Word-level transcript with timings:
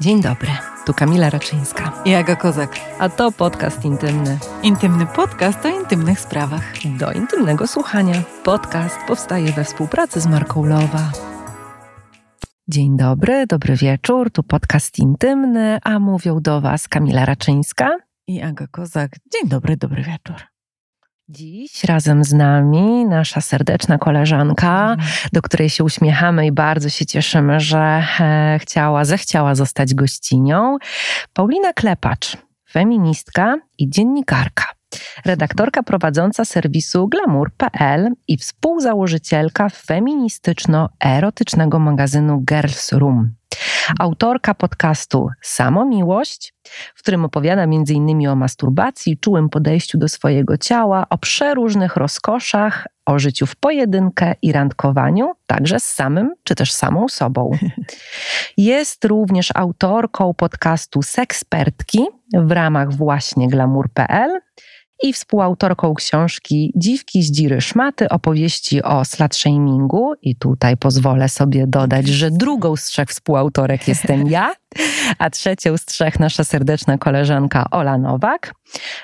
Dzień 0.00 0.22
dobry, 0.22 0.48
tu 0.86 0.94
Kamila 0.94 1.30
Raczyńska. 1.30 1.92
I 2.04 2.14
Aga 2.14 2.36
Kozak. 2.36 2.76
A 2.98 3.08
to 3.08 3.32
podcast 3.32 3.84
intymny. 3.84 4.38
Intymny 4.62 5.06
podcast 5.06 5.66
o 5.66 5.68
intymnych 5.68 6.20
sprawach. 6.20 6.72
Do 6.98 7.12
intymnego 7.12 7.66
słuchania. 7.66 8.22
Podcast 8.44 8.96
powstaje 9.08 9.52
we 9.52 9.64
współpracy 9.64 10.20
z 10.20 10.26
marką 10.26 10.64
Lowa. 10.64 11.12
Dzień 12.68 12.96
dobry, 12.96 13.46
dobry 13.46 13.76
wieczór, 13.76 14.30
tu 14.30 14.42
podcast 14.42 14.98
intymny, 14.98 15.78
a 15.84 15.98
mówią 15.98 16.40
do 16.40 16.60
Was 16.60 16.88
Kamila 16.88 17.24
Raczyńska 17.24 17.90
i 18.26 18.42
Aga 18.42 18.66
Kozak. 18.66 19.10
Dzień 19.32 19.48
dobry, 19.48 19.76
dobry 19.76 20.02
wieczór. 20.02 20.53
Dziś 21.28 21.84
razem 21.84 22.24
z 22.24 22.32
nami 22.32 23.04
nasza 23.04 23.40
serdeczna 23.40 23.98
koleżanka, 23.98 24.92
mhm. 24.92 25.08
do 25.32 25.42
której 25.42 25.70
się 25.70 25.84
uśmiechamy 25.84 26.46
i 26.46 26.52
bardzo 26.52 26.88
się 26.88 27.06
cieszymy, 27.06 27.60
że 27.60 28.04
e, 28.20 28.58
chciała, 28.62 29.04
zechciała 29.04 29.54
zostać 29.54 29.94
gościnią. 29.94 30.76
Paulina 31.32 31.72
Klepacz, 31.72 32.36
feministka 32.70 33.56
i 33.78 33.90
dziennikarka 33.90 34.64
redaktorka 35.24 35.82
prowadząca 35.82 36.44
serwisu 36.44 37.08
glamour.pl 37.08 38.10
i 38.28 38.38
współzałożycielka 38.38 39.68
feministyczno-erotycznego 39.68 41.78
magazynu 41.78 42.40
Girls 42.40 42.92
Room. 42.92 43.34
Autorka 43.98 44.54
podcastu 44.54 45.28
Samomiłość, 45.42 46.54
w 46.94 46.98
którym 46.98 47.24
opowiada 47.24 47.62
m.in. 47.62 48.28
o 48.28 48.36
masturbacji, 48.36 49.18
czułym 49.18 49.48
podejściu 49.48 49.98
do 49.98 50.08
swojego 50.08 50.58
ciała, 50.58 51.06
o 51.10 51.18
przeróżnych 51.18 51.96
rozkoszach, 51.96 52.86
o 53.06 53.18
życiu 53.18 53.46
w 53.46 53.56
pojedynkę 53.56 54.34
i 54.42 54.52
randkowaniu, 54.52 55.32
także 55.46 55.80
z 55.80 55.84
samym 55.84 56.34
czy 56.44 56.54
też 56.54 56.72
samą 56.72 57.08
sobą. 57.08 57.50
Jest 58.56 59.04
również 59.04 59.48
autorką 59.54 60.34
podcastu 60.34 61.02
Sekspertki 61.02 62.06
w 62.34 62.50
ramach 62.50 62.92
właśnie 62.92 63.48
glamour.pl 63.48 64.40
i 65.02 65.12
współautorką 65.12 65.94
książki 65.94 66.72
Dziwki 66.76 67.22
z 67.22 67.30
Dziry 67.30 67.60
Szmaty, 67.60 68.08
opowieści 68.08 68.82
o 68.82 69.04
slutshamingu. 69.04 70.12
I 70.22 70.36
tutaj 70.36 70.76
pozwolę 70.76 71.28
sobie 71.28 71.66
dodać, 71.66 72.08
że 72.08 72.30
drugą 72.30 72.76
z 72.76 72.84
trzech 72.84 73.08
współautorek 73.08 73.88
jestem 73.88 74.26
ja, 74.26 74.54
a 75.18 75.30
trzecią 75.30 75.76
z 75.76 75.84
trzech 75.84 76.20
nasza 76.20 76.44
serdeczna 76.44 76.98
koleżanka 76.98 77.66
Ola 77.70 77.98
Nowak. 77.98 78.54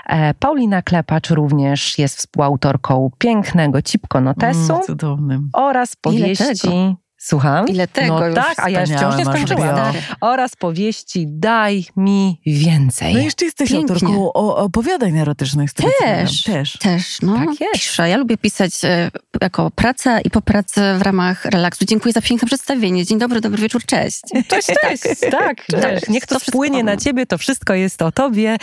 E, 0.06 0.34
Paulina 0.34 0.82
Klepacz 0.82 1.30
również 1.30 1.98
jest 1.98 2.16
współautorką 2.16 3.10
pięknego 3.18 3.82
Cipko 3.82 4.20
Notesu 4.20 4.72
mm, 4.72 4.82
cudownym. 4.82 5.48
oraz 5.52 5.96
powieści 5.96 6.96
Słucham? 7.22 7.68
Ile 7.68 7.88
tego 7.88 8.20
no 8.20 8.26
już 8.26 8.34
tak, 8.34 8.58
a 8.58 8.70
ja 8.70 8.86
wciąż 8.86 9.16
nie 9.16 9.24
skończyłam. 9.24 9.92
Oraz 10.20 10.56
powieści 10.56 11.26
Daj 11.28 11.84
mi 11.96 12.40
więcej. 12.46 13.14
No 13.14 13.20
jeszcze 13.20 13.44
jesteś 13.44 13.70
Pięknie. 13.70 13.94
autorką 13.94 14.32
opowiadań 14.32 15.18
erotycznych. 15.18 15.72
Też, 15.72 16.42
też. 16.42 16.78
Też, 16.78 17.22
no. 17.22 17.36
Tak 17.36 17.60
jest. 17.60 17.72
Piszę. 17.72 18.08
Ja 18.08 18.16
lubię 18.16 18.36
pisać 18.36 18.84
e, 18.84 19.10
jako 19.40 19.70
praca 19.70 20.20
i 20.20 20.30
po 20.30 20.42
pracy 20.42 20.80
w 20.98 21.02
ramach 21.02 21.44
relaksu. 21.44 21.84
Dziękuję 21.84 22.12
za 22.12 22.22
piękne 22.22 22.46
przedstawienie. 22.46 23.06
Dzień 23.06 23.18
dobry, 23.18 23.40
dobry 23.40 23.62
wieczór, 23.62 23.84
cześć. 23.84 24.20
Cześć, 24.48 24.68
cześć. 24.82 25.20
tak, 25.30 25.66
cześć. 25.66 26.08
Niech 26.08 26.26
to, 26.26 26.34
to 26.34 26.40
spłynie 26.40 26.84
na 26.84 26.96
ciebie, 26.96 27.26
to 27.26 27.38
wszystko 27.38 27.74
jest 27.74 28.02
o 28.02 28.12
tobie 28.12 28.56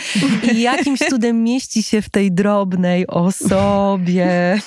i 0.52 0.60
jakimś 0.60 0.98
cudem 0.98 1.42
mieści 1.48 1.82
się 1.82 2.02
w 2.02 2.10
tej 2.10 2.32
drobnej 2.32 3.06
osobie. 3.06 4.58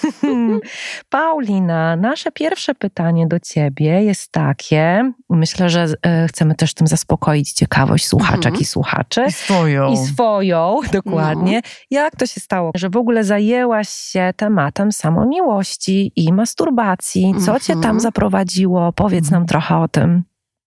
Paulina, 1.10 1.96
nasze 1.96 2.32
pierwsze 2.32 2.76
pytanie 2.76 3.28
do 3.28 3.40
ciebie 3.40 3.81
jest 3.84 4.32
takie, 4.32 5.12
myślę, 5.30 5.70
że 5.70 5.94
e, 6.06 6.28
chcemy 6.28 6.56
też 6.56 6.74
tym 6.74 6.88
zaspokoić 6.88 7.54
ciekawość 7.54 8.08
słuchaczek 8.08 8.46
mhm. 8.46 8.62
i 8.62 8.66
słuchaczy. 8.66 9.26
I 9.28 9.32
swoją. 9.32 9.94
I 9.94 9.98
swoją, 9.98 10.80
dokładnie. 10.94 11.62
No. 11.66 11.70
Jak 11.92 12.16
to 12.16 12.26
się 12.26 12.40
stało, 12.40 12.72
że 12.76 12.90
w 12.90 12.98
ogóle 12.98 13.24
zajęłaś 13.24 13.90
się 13.90 14.34
tematem 14.38 14.92
samomiłości 14.92 16.12
i 16.16 16.34
masturbacji? 16.34 17.32
Co 17.32 17.38
mhm. 17.38 17.60
cię 17.60 17.74
tam 17.74 17.76
mhm. 17.76 18.00
zaprowadziło? 18.00 18.94
Powiedz 18.94 19.32
nam 19.32 19.42
mhm. 19.42 19.48
trochę 19.48 19.78
o 19.78 19.88
tym. 19.88 20.24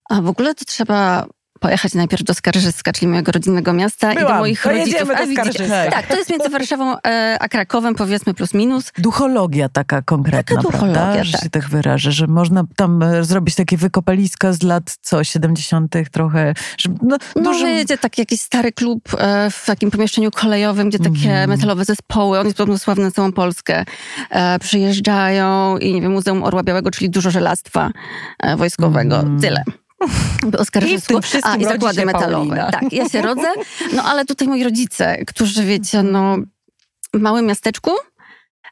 A 0.09 0.21
w 0.21 0.27
ogóle 0.27 0.55
to 0.55 0.65
trzeba 0.65 1.25
pojechać 1.59 1.93
najpierw 1.93 2.23
do 2.23 2.33
Skarżyska, 2.33 2.93
czyli 2.93 3.07
mojego 3.07 3.31
rodzinnego 3.31 3.73
miasta 3.73 4.13
Byłam. 4.13 4.25
i 4.25 4.27
do 4.27 4.39
moich 4.39 4.61
to 4.61 4.69
rodziców. 4.69 5.09
A, 5.17 5.25
widzicie, 5.25 5.67
tak, 5.91 6.07
to 6.07 6.15
jest 6.15 6.29
między 6.29 6.49
Warszawą 6.49 6.95
e, 7.07 7.37
a 7.39 7.47
Krakowem, 7.47 7.95
powiedzmy 7.95 8.33
plus 8.33 8.53
minus. 8.53 8.91
Duchologia 8.97 9.69
taka 9.69 10.01
konkretna, 10.01 10.55
taka 10.55 10.61
duchologia, 10.61 11.01
prawda? 11.01 11.23
Że 11.23 11.31
tak. 11.31 11.41
się 11.41 11.49
tak 11.49 11.69
wyrażę, 11.69 12.11
że 12.11 12.27
można 12.27 12.63
tam 12.75 13.03
e, 13.03 13.23
zrobić 13.23 13.55
takie 13.55 13.77
wykopaliska 13.77 14.53
z 14.53 14.63
lat, 14.63 14.97
co, 15.01 15.23
70 15.23 15.95
trochę. 16.11 16.53
Że, 16.77 16.89
no, 17.01 17.17
no 17.35 17.41
dużym... 17.43 17.67
wiecie, 17.67 17.97
taki 17.97 18.21
jakiś 18.21 18.41
stary 18.41 18.71
klub 18.71 19.01
e, 19.17 19.49
w 19.51 19.65
takim 19.65 19.91
pomieszczeniu 19.91 20.31
kolejowym, 20.31 20.89
gdzie 20.89 20.99
takie 20.99 21.31
mm. 21.31 21.49
metalowe 21.49 21.85
zespoły, 21.85 22.39
on 22.39 22.45
jest 22.45 22.57
podobno 22.57 22.79
sławny 22.79 23.03
na 23.03 23.11
całą 23.11 23.31
Polskę, 23.31 23.85
e, 24.29 24.59
przyjeżdżają 24.59 25.77
i 25.77 25.93
nie 25.93 26.01
wiem, 26.01 26.11
Muzeum 26.11 26.43
Orła 26.43 26.63
Białego, 26.63 26.91
czyli 26.91 27.09
dużo 27.09 27.31
żelastwa 27.31 27.91
wojskowego. 28.57 29.19
Mm. 29.19 29.41
Tyle. 29.41 29.63
Oskarżysku, 30.57 31.19
a 31.43 31.55
i 31.55 31.63
zakłady 31.63 32.05
metalowe. 32.05 32.55
Paulina. 32.55 32.71
Tak, 32.71 32.93
ja 32.93 33.09
się 33.09 33.21
rodzę. 33.21 33.47
No 33.93 34.03
ale 34.03 34.25
tutaj 34.25 34.47
moi 34.47 34.63
rodzice, 34.63 35.25
którzy 35.25 35.63
wiecie, 35.63 36.03
no 36.03 36.37
w 37.13 37.19
małym 37.19 37.45
miasteczku, 37.45 37.91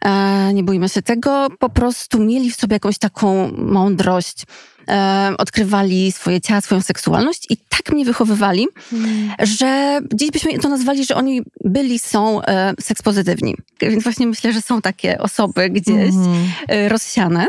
e, 0.05 0.53
nie 0.53 0.63
bójmy 0.63 0.89
się 0.89 1.01
tego, 1.01 1.47
po 1.59 1.69
prostu 1.69 2.19
mieli 2.19 2.51
w 2.51 2.55
sobie 2.55 2.75
jakąś 2.75 2.97
taką 2.97 3.51
mądrość, 3.57 4.43
e, 4.87 5.33
odkrywali 5.37 6.11
swoje 6.11 6.41
ciała, 6.41 6.61
swoją 6.61 6.81
seksualność 6.81 7.45
i 7.49 7.57
tak 7.57 7.93
mnie 7.93 8.05
wychowywali, 8.05 8.67
hmm. 8.89 9.31
że 9.39 9.99
dziś 10.13 10.31
byśmy 10.31 10.59
to 10.59 10.69
nazwali, 10.69 11.05
że 11.05 11.15
oni 11.15 11.41
byli, 11.63 11.99
są 11.99 12.41
e, 12.41 12.73
sekspozytywni. 12.81 13.55
Więc 13.81 14.03
właśnie 14.03 14.27
myślę, 14.27 14.53
że 14.53 14.61
są 14.61 14.81
takie 14.81 15.17
osoby 15.19 15.69
gdzieś 15.69 16.13
hmm. 16.13 16.51
e, 16.67 16.89
rozsiane 16.89 17.45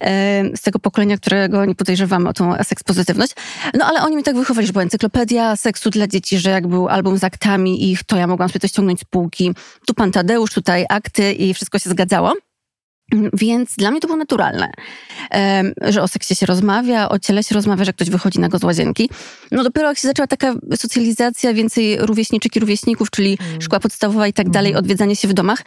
e, 0.00 0.56
z 0.56 0.60
tego 0.60 0.78
pokolenia, 0.78 1.16
którego 1.16 1.64
nie 1.64 1.74
podejrzewamy 1.74 2.28
o 2.28 2.32
tą 2.32 2.54
sekspozytywność. 2.64 3.32
No 3.74 3.84
ale 3.84 4.02
oni 4.02 4.14
mnie 4.14 4.24
tak 4.24 4.36
wychowali, 4.36 4.66
że 4.66 4.72
była 4.72 4.82
encyklopedia 4.82 5.56
seksu 5.56 5.90
dla 5.90 6.06
dzieci, 6.06 6.38
że 6.38 6.50
jak 6.50 6.66
był 6.66 6.88
album 6.88 7.18
z 7.18 7.24
aktami 7.24 7.90
ich, 7.90 8.04
to 8.04 8.16
ja 8.16 8.26
mogłam 8.26 8.48
sobie 8.48 8.60
to 8.60 8.68
ściągnąć 8.68 9.00
z 9.00 9.04
półki. 9.04 9.52
Tu 9.86 9.94
pan 9.94 10.12
Tadeusz, 10.12 10.50
tutaj 10.50 10.86
akty 10.88 11.32
i 11.32 11.54
wszystko 11.54 11.78
się 11.78 11.90
zgadzało. 11.90 12.34
Więc 13.32 13.74
dla 13.76 13.90
mnie 13.90 14.00
to 14.00 14.06
było 14.06 14.18
naturalne, 14.18 14.72
że 15.80 16.02
o 16.02 16.08
seksie 16.08 16.34
się 16.34 16.46
rozmawia, 16.46 17.08
o 17.08 17.18
ciele 17.18 17.44
się 17.44 17.54
rozmawia, 17.54 17.84
że 17.84 17.92
ktoś 17.92 18.10
wychodzi 18.10 18.40
na 18.40 18.48
go 18.48 18.58
z 18.58 18.64
łazienki. 18.64 19.10
No 19.50 19.64
dopiero 19.64 19.88
jak 19.88 19.98
się 19.98 20.08
zaczęła 20.08 20.26
taka 20.26 20.54
socjalizacja, 20.76 21.54
więcej 21.54 21.96
rówieśniczek 22.00 22.56
i 22.56 22.60
rówieśników, 22.60 23.10
czyli 23.10 23.38
mm. 23.40 23.62
szkoła 23.62 23.80
podstawowa 23.80 24.26
i 24.26 24.32
tak 24.32 24.50
dalej, 24.50 24.72
mm. 24.72 24.78
odwiedzanie 24.78 25.16
się 25.16 25.28
w 25.28 25.32
domach, 25.32 25.62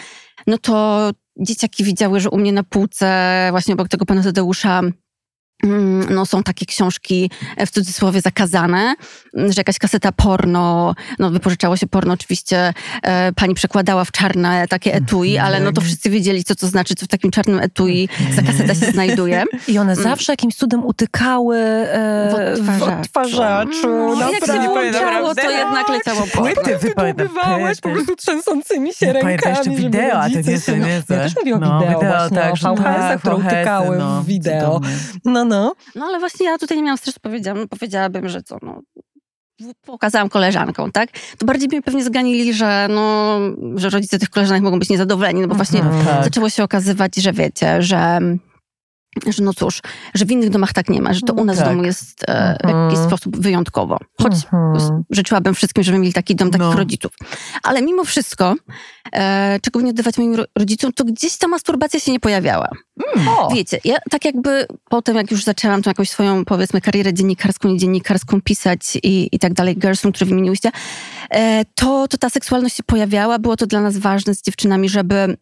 no 0.47 0.57
to 0.57 1.09
dzieciaki 1.39 1.83
widziały, 1.83 2.19
że 2.19 2.29
u 2.29 2.37
mnie 2.37 2.53
na 2.53 2.63
półce, 2.63 3.47
właśnie 3.51 3.73
obok 3.73 3.87
tego 3.87 4.05
pana 4.05 4.23
Tadeusza, 4.23 4.81
no, 6.09 6.25
są 6.25 6.43
takie 6.43 6.65
książki 6.65 7.31
e, 7.57 7.65
w 7.65 7.71
cudzysłowie 7.71 8.21
zakazane, 8.21 8.95
że 9.33 9.53
jakaś 9.57 9.79
kaseta 9.79 10.11
porno, 10.11 10.95
no 11.19 11.31
wypożyczało 11.31 11.77
się 11.77 11.87
porno 11.87 12.13
oczywiście, 12.13 12.73
e, 13.03 13.33
pani 13.33 13.53
przekładała 13.53 14.05
w 14.05 14.11
czarne 14.11 14.67
takie 14.67 14.93
etui, 14.93 15.37
ale 15.37 15.59
no 15.59 15.71
to 15.71 15.81
wszyscy 15.81 16.09
wiedzieli, 16.09 16.43
co 16.43 16.55
to 16.55 16.67
znaczy, 16.67 16.95
co 16.95 17.05
w 17.05 17.09
takim 17.09 17.31
czarnym 17.31 17.59
etui 17.59 18.09
za 18.35 18.41
kaseta 18.41 18.75
się 18.75 18.91
znajduje. 18.91 19.43
I 19.67 19.77
one 19.77 19.91
mm. 19.91 20.03
zawsze 20.03 20.33
jakimś 20.33 20.55
cudem 20.55 20.85
utykały 20.85 21.57
e, 21.57 22.55
w 22.61 22.83
odtwarzaczu. 22.83 23.87
No, 23.87 24.15
no, 24.15 24.31
jak 24.31 24.45
się 24.45 24.67
włączało, 24.67 25.35
to 25.35 25.49
jednak 25.49 25.89
leciało 25.89 26.27
porno. 26.33 26.55
Płyty 26.55 26.77
po 27.81 27.89
prostu 27.89 28.15
trzęsącymi 28.15 28.93
się 28.93 29.13
rękami. 29.13 29.37
Pamiętam 29.43 29.73
jeszcze 29.73 29.83
wideo, 29.83 30.19
a 30.19 30.29
to 30.29 30.71
nie. 30.71 31.01
No, 31.09 31.15
ja 31.15 31.23
też 31.23 31.35
mówię 31.35 31.55
o 31.55 31.59
no, 31.59 31.79
wideo, 31.79 31.99
wideo 31.99 32.17
właśnie, 32.17 32.37
tak, 32.37 32.53
o 32.71 32.75
VHS-ach, 32.75 33.19
które 33.19 33.35
utykały 33.35 33.97
no, 33.97 34.21
w 34.21 34.25
wideo. 34.25 34.81
No, 35.25 35.45
no. 35.51 35.73
No 35.95 36.05
ale 36.05 36.19
właśnie 36.19 36.45
ja 36.45 36.57
tutaj 36.57 36.77
nie 36.77 36.83
miałam 36.83 36.97
stresu, 36.97 37.19
powiedziałam, 37.21 37.59
no 37.61 37.67
powiedziałabym, 37.67 38.29
że 38.29 38.43
co, 38.43 38.57
no 38.61 38.81
pokazałam 39.85 40.29
koleżankom, 40.29 40.91
tak? 40.91 41.09
To 41.37 41.45
bardziej 41.45 41.67
mnie 41.69 41.81
pewnie 41.81 42.03
zganili, 42.03 42.53
że, 42.53 42.87
no, 42.89 43.39
że 43.75 43.89
rodzice 43.89 44.19
tych 44.19 44.29
koleżanek 44.29 44.63
mogą 44.63 44.79
być 44.79 44.89
niezadowoleni, 44.89 45.41
no 45.41 45.47
bo 45.47 45.55
właśnie 45.55 45.79
mhm, 45.79 46.05
tak. 46.05 46.23
zaczęło 46.23 46.49
się 46.49 46.63
okazywać, 46.63 47.15
że 47.15 47.33
wiecie, 47.33 47.81
że 47.81 48.19
że 49.27 49.43
no 49.43 49.53
cóż, 49.53 49.81
że 50.13 50.25
w 50.25 50.31
innych 50.31 50.49
domach 50.49 50.73
tak 50.73 50.89
nie 50.89 51.01
ma, 51.01 51.13
że 51.13 51.21
to 51.21 51.33
u 51.33 51.45
nas 51.45 51.57
tak. 51.57 51.65
w 51.65 51.69
domu 51.69 51.83
jest 51.83 52.23
e, 52.27 52.57
w 52.63 52.67
jakiś 52.67 52.97
mhm. 52.97 53.07
sposób 53.07 53.37
wyjątkowo. 53.37 53.97
Choć 54.21 54.33
mhm. 54.33 55.03
życzyłabym 55.09 55.53
wszystkim, 55.53 55.83
żeby 55.83 55.97
mieli 55.97 56.13
taki 56.13 56.35
dom, 56.35 56.51
takich 56.51 56.67
no. 56.67 56.75
rodziców. 56.75 57.11
Ale 57.63 57.81
mimo 57.81 58.03
wszystko, 58.03 58.55
e, 59.13 59.59
czego 59.61 59.81
nie 59.81 59.89
oddawać 59.89 60.17
moim 60.17 60.35
rodzicom, 60.57 60.93
to 60.93 61.05
gdzieś 61.05 61.37
ta 61.37 61.47
masturbacja 61.47 61.99
się 61.99 62.11
nie 62.11 62.19
pojawiała. 62.19 62.67
Mm. 63.17 63.27
Wiecie, 63.53 63.79
ja 63.83 63.97
tak 64.09 64.25
jakby 64.25 64.67
potem, 64.89 65.15
jak 65.15 65.31
już 65.31 65.43
zaczęłam 65.43 65.81
tą 65.81 65.89
jakąś 65.89 66.09
swoją, 66.09 66.45
powiedzmy, 66.45 66.81
karierę 66.81 67.13
dziennikarską, 67.13 67.69
nie 67.69 67.77
dziennikarską 67.77 68.41
pisać 68.41 68.97
i, 69.03 69.29
i 69.31 69.39
tak 69.39 69.53
dalej, 69.53 69.77
Gerson, 69.77 70.11
który 70.11 70.29
wymieniłyście, 70.29 70.71
e, 71.29 71.65
to, 71.75 72.07
to 72.07 72.17
ta 72.17 72.29
seksualność 72.29 72.75
się 72.75 72.83
pojawiała. 72.83 73.39
Było 73.39 73.57
to 73.57 73.67
dla 73.67 73.81
nas 73.81 73.97
ważne 73.97 74.35
z 74.35 74.41
dziewczynami, 74.41 74.89
żeby 74.89 75.37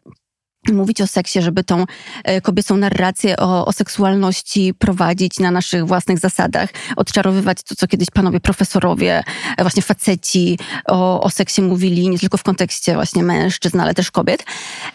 mówić 0.68 1.00
o 1.00 1.06
seksie, 1.06 1.42
żeby 1.42 1.64
tą 1.64 1.84
e, 2.24 2.40
kobiecą 2.40 2.76
narrację 2.76 3.36
o, 3.36 3.66
o, 3.66 3.72
seksualności 3.72 4.74
prowadzić 4.78 5.38
na 5.38 5.50
naszych 5.50 5.86
własnych 5.86 6.18
zasadach, 6.18 6.70
odczarowywać 6.96 7.62
to, 7.62 7.74
co 7.74 7.86
kiedyś 7.86 8.10
panowie 8.10 8.40
profesorowie, 8.40 9.22
e, 9.56 9.62
właśnie 9.62 9.82
faceci 9.82 10.58
o, 10.86 11.20
o 11.20 11.30
seksie 11.30 11.62
mówili, 11.62 12.08
nie 12.08 12.18
tylko 12.18 12.38
w 12.38 12.42
kontekście 12.42 12.94
właśnie 12.94 13.22
mężczyzn, 13.22 13.80
ale 13.80 13.94
też 13.94 14.10
kobiet. 14.10 14.44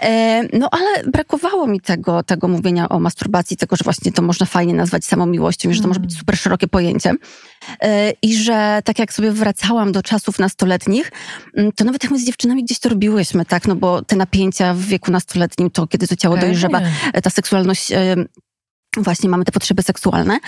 E, 0.01 0.44
no 0.57 0.69
ale 0.71 1.03
brakowało 1.12 1.68
mi 1.68 1.81
tego, 1.81 2.23
tego 2.23 2.47
mówienia 2.47 2.89
o 2.89 3.00
masturbacji, 3.00 3.57
tego, 3.57 3.75
że 3.75 3.83
właśnie 3.83 4.11
to 4.11 4.21
można 4.21 4.45
fajnie 4.45 4.73
nazwać 4.73 5.06
samą 5.06 5.25
miłością, 5.25 5.73
że 5.73 5.81
to 5.81 5.88
może 5.88 6.00
być 6.00 6.11
mm. 6.11 6.19
super 6.19 6.38
szerokie 6.38 6.68
pojęcie. 6.68 7.13
I 8.21 8.38
że 8.38 8.79
tak 8.83 9.00
jak 9.00 9.13
sobie 9.13 9.31
wracałam 9.31 9.91
do 9.91 10.03
czasów 10.03 10.39
nastoletnich, 10.39 11.12
mm, 11.57 11.71
to 11.71 11.83
nawet 11.83 12.03
jak 12.03 12.12
my 12.12 12.19
z 12.19 12.25
dziewczynami 12.25 12.63
gdzieś 12.63 12.79
to 12.79 12.89
robiłyśmy, 12.89 13.45
tak, 13.45 13.67
no 13.67 13.75
bo 13.75 14.01
te 14.01 14.15
napięcia 14.15 14.73
w 14.73 14.81
wieku 14.81 15.12
nastoletnim 15.12 15.71
to 15.71 15.88
kiedy 15.88 16.07
to 16.07 16.15
ciało 16.15 16.38
dojrzewa, 16.38 16.81
e, 17.13 17.21
ta 17.21 17.29
seksualność 17.29 17.91
właśnie 19.03 19.30
mamy 19.30 19.45
te 19.45 19.51
potrzeby 19.51 19.83
seksualne, 19.83 20.39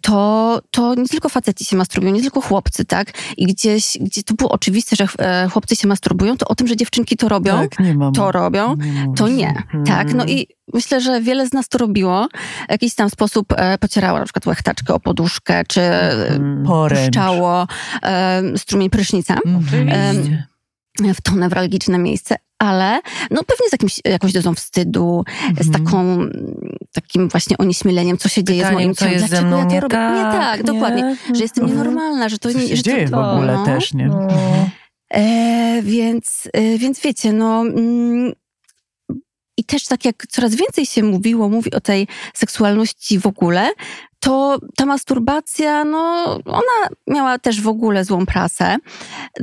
to, 0.00 0.60
to 0.70 0.94
nie 0.94 1.08
tylko 1.08 1.28
faceci 1.28 1.64
się 1.64 1.76
masturbują, 1.76 2.12
nie 2.12 2.22
tylko 2.22 2.40
chłopcy, 2.40 2.84
tak? 2.84 3.12
I 3.36 3.46
gdzieś, 3.46 3.98
gdzie 4.00 4.22
to 4.22 4.34
było 4.34 4.50
oczywiste, 4.50 4.96
że 4.96 5.06
e, 5.18 5.48
chłopcy 5.48 5.76
się 5.76 5.88
masturbują, 5.88 6.36
to 6.36 6.48
o 6.48 6.54
tym, 6.54 6.66
że 6.66 6.76
dziewczynki 6.76 7.16
to 7.16 7.28
robią, 7.28 7.68
tak, 7.68 7.78
nie 7.80 7.94
mam, 7.94 8.12
to 8.12 8.32
robią, 8.32 8.76
nie 8.76 9.14
to 9.16 9.28
nie, 9.28 9.64
hmm. 9.68 9.86
tak? 9.86 10.14
No 10.14 10.26
i 10.26 10.46
myślę, 10.74 11.00
że 11.00 11.20
wiele 11.20 11.46
z 11.46 11.52
nas 11.52 11.68
to 11.68 11.78
robiło. 11.78 12.28
W 12.68 12.70
jakiś 12.70 12.94
tam 12.94 13.10
sposób 13.10 13.52
e, 13.56 13.78
pocierało 13.78 14.18
na 14.18 14.24
przykład 14.24 14.46
łechtaczkę 14.46 14.94
o 14.94 15.00
poduszkę, 15.00 15.64
czy 15.68 15.80
hmm. 15.80 16.64
puszczało 16.64 17.66
e, 18.02 18.42
strumień 18.56 18.90
prysznica. 18.90 19.38
Oczywiście 19.60 20.48
w 21.14 21.20
to 21.20 21.32
newralgiczne 21.32 21.98
miejsce, 21.98 22.36
ale 22.58 23.00
no 23.30 23.42
pewnie 23.44 23.68
z 23.68 23.72
jakimś, 23.72 24.00
jakąś 24.04 24.32
dozą 24.32 24.54
wstydu, 24.54 25.24
z 25.60 25.66
mhm. 25.66 25.84
taką, 25.84 26.18
takim 26.92 27.28
właśnie 27.28 27.58
onieśmieleniem, 27.58 28.18
co 28.18 28.28
się 28.28 28.44
dzieje 28.44 28.62
Pytaniem, 28.62 28.80
z 28.80 28.84
moim 28.84 28.94
ciałem, 28.94 29.28
dlaczego 29.28 29.56
ja 29.56 29.64
to 29.64 29.70
nie 29.70 29.80
robię. 29.80 29.96
Tak, 29.96 30.16
nie 30.16 30.40
tak, 30.40 30.58
nie? 30.58 30.64
dokładnie, 30.64 31.16
że 31.34 31.42
jestem 31.42 31.64
mhm. 31.64 31.78
nienormalna, 31.78 32.28
że 32.28 32.38
to 32.38 32.52
co 32.52 32.58
nie... 32.58 32.68
się 32.68 32.76
że 32.76 32.82
dzieje 32.82 33.08
to, 33.08 33.16
w 33.16 33.34
ogóle 33.34 33.54
no. 33.54 33.64
też, 33.64 33.94
nie? 33.94 34.06
No. 34.06 34.28
E, 35.10 35.82
więc, 35.82 36.48
e, 36.52 36.78
więc 36.78 37.00
wiecie, 37.00 37.32
no... 37.32 37.60
Mm, 37.60 38.32
i 39.56 39.64
też 39.64 39.86
tak 39.86 40.04
jak 40.04 40.26
coraz 40.28 40.54
więcej 40.54 40.86
się 40.86 41.02
mówiło, 41.02 41.48
mówi 41.48 41.72
o 41.72 41.80
tej 41.80 42.06
seksualności 42.34 43.18
w 43.18 43.26
ogóle, 43.26 43.70
to 44.20 44.58
ta 44.76 44.86
masturbacja, 44.86 45.84
no, 45.84 46.24
ona 46.44 46.88
miała 47.06 47.38
też 47.38 47.60
w 47.60 47.68
ogóle 47.68 48.04
złą 48.04 48.26
prasę. 48.26 48.76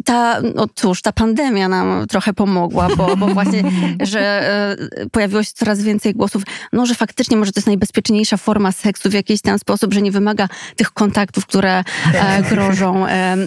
Ta, 0.05 0.41
no 0.55 0.65
cóż, 0.75 1.01
ta 1.01 1.11
pandemia 1.11 1.67
nam 1.67 2.07
trochę 2.07 2.33
pomogła, 2.33 2.87
bo, 2.97 3.17
bo 3.17 3.27
właśnie, 3.27 3.63
że 4.01 4.49
e, 4.99 5.09
pojawiło 5.09 5.43
się 5.43 5.51
coraz 5.53 5.81
więcej 5.81 6.13
głosów, 6.13 6.43
no, 6.73 6.85
że 6.85 6.95
faktycznie 6.95 7.37
może 7.37 7.51
to 7.51 7.59
jest 7.59 7.67
najbezpieczniejsza 7.67 8.37
forma 8.37 8.71
seksu 8.71 9.09
w 9.09 9.13
jakiś 9.13 9.41
tam 9.41 9.59
sposób, 9.59 9.93
że 9.93 10.01
nie 10.01 10.11
wymaga 10.11 10.47
tych 10.75 10.91
kontaktów, 10.91 11.45
które 11.45 11.83
e, 12.13 12.43
grożą 12.43 13.07
e, 13.07 13.37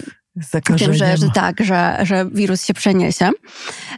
tym, 0.77 0.93
że, 0.93 1.17
że 1.17 1.29
tak, 1.33 1.63
że, 1.63 1.97
że 2.03 2.25
wirus 2.31 2.65
się 2.65 2.73
przeniesie. 2.73 3.29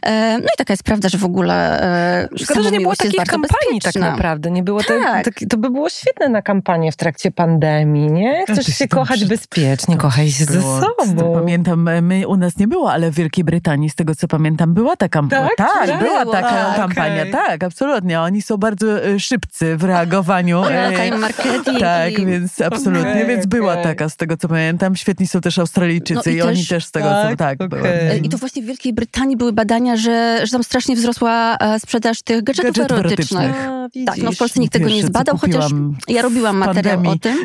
E, 0.02 0.38
no 0.38 0.44
i 0.44 0.56
taka 0.58 0.72
jest 0.72 0.82
prawda, 0.82 1.08
że 1.08 1.18
w 1.18 1.24
ogóle 1.24 1.82
e, 1.82 2.28
Szkoda, 2.36 2.62
że 2.62 2.70
nie 2.70 2.80
było 2.80 2.96
takiej 2.96 3.20
kampanii 3.26 3.80
tak 3.82 3.94
naprawdę. 3.94 4.50
Nie 4.50 4.62
było 4.62 4.82
tak. 4.82 5.24
Te, 5.24 5.46
to 5.46 5.56
by 5.56 5.70
było 5.70 5.88
świetne 5.88 6.28
na 6.28 6.42
kampanię 6.42 6.92
w 6.92 6.96
trakcie 6.96 7.30
pandemii, 7.30 8.12
nie? 8.12 8.44
Chcesz 8.48 8.66
się 8.66 8.88
kochać 8.88 9.24
bezpiecznie, 9.24 9.96
kochaj 9.96 10.30
się 10.30 10.44
ze 10.44 10.62
sobą. 10.62 11.34
Pamiętam, 11.34 11.88
e, 11.88 12.02
my, 12.02 12.28
u 12.28 12.36
nas 12.36 12.56
nie 12.56 12.68
było, 12.68 12.92
ale 12.92 13.10
w 13.10 13.14
Wielkiej 13.14 13.44
Brytanii, 13.44 13.90
z 13.90 13.94
tego 13.94 14.14
co 14.14 14.28
pamiętam, 14.28 14.74
była 14.74 14.96
ta 14.96 15.08
kampania. 15.08 15.48
Tak, 15.56 15.86
tak 15.86 15.98
była 15.98 16.26
taka 16.26 16.48
tak, 16.48 16.76
kampania. 16.76 17.22
Okay. 17.22 17.32
Tak, 17.32 17.64
absolutnie. 17.64 18.20
Oni 18.20 18.42
są 18.42 18.56
bardzo 18.56 18.86
szybcy 19.18 19.76
w 19.76 19.84
reagowaniu. 19.84 20.62
marketing. 21.20 21.80
Tak, 21.80 22.26
więc 22.26 22.60
absolutnie. 22.60 23.10
Okay, 23.10 23.26
więc 23.26 23.46
była 23.46 23.76
taka, 23.76 24.08
z 24.08 24.16
tego 24.16 24.36
co 24.36 24.48
pamiętam. 24.48 24.96
Świetni 24.96 25.26
są 25.26 25.40
też 25.40 25.58
Australijczycy. 25.58 26.21
No 26.26 26.32
i, 26.32 26.34
I 26.34 26.42
oni 26.42 26.66
też 26.66 26.84
z 26.84 26.90
tego 26.90 27.08
tak, 27.08 27.30
są, 27.30 27.36
tak. 27.36 27.60
Okay. 27.60 28.20
I 28.22 28.28
to 28.28 28.38
właśnie 28.38 28.62
w 28.62 28.66
Wielkiej 28.66 28.92
Brytanii 28.92 29.36
były 29.36 29.52
badania, 29.52 29.96
że, 29.96 30.40
że 30.42 30.52
tam 30.52 30.64
strasznie 30.64 30.96
wzrosła 30.96 31.56
e, 31.56 31.80
sprzedaż 31.80 32.22
tych 32.22 32.42
gadżetów, 32.42 32.70
gadżetów 32.76 32.98
erotycznych. 32.98 33.50
erotycznych. 33.50 34.06
tak, 34.06 34.18
no 34.18 34.32
w 34.32 34.36
Polsce 34.36 34.60
nikt 34.60 34.72
tego 34.72 34.88
nie 34.88 35.02
zbadał, 35.02 35.38
chociaż 35.38 35.64
ja 36.08 36.22
robiłam 36.22 36.56
materiał 36.56 37.02
pandemii. 37.02 37.16
o 37.16 37.18
tym. 37.18 37.44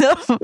no, 0.00 0.08
no, 0.28 0.38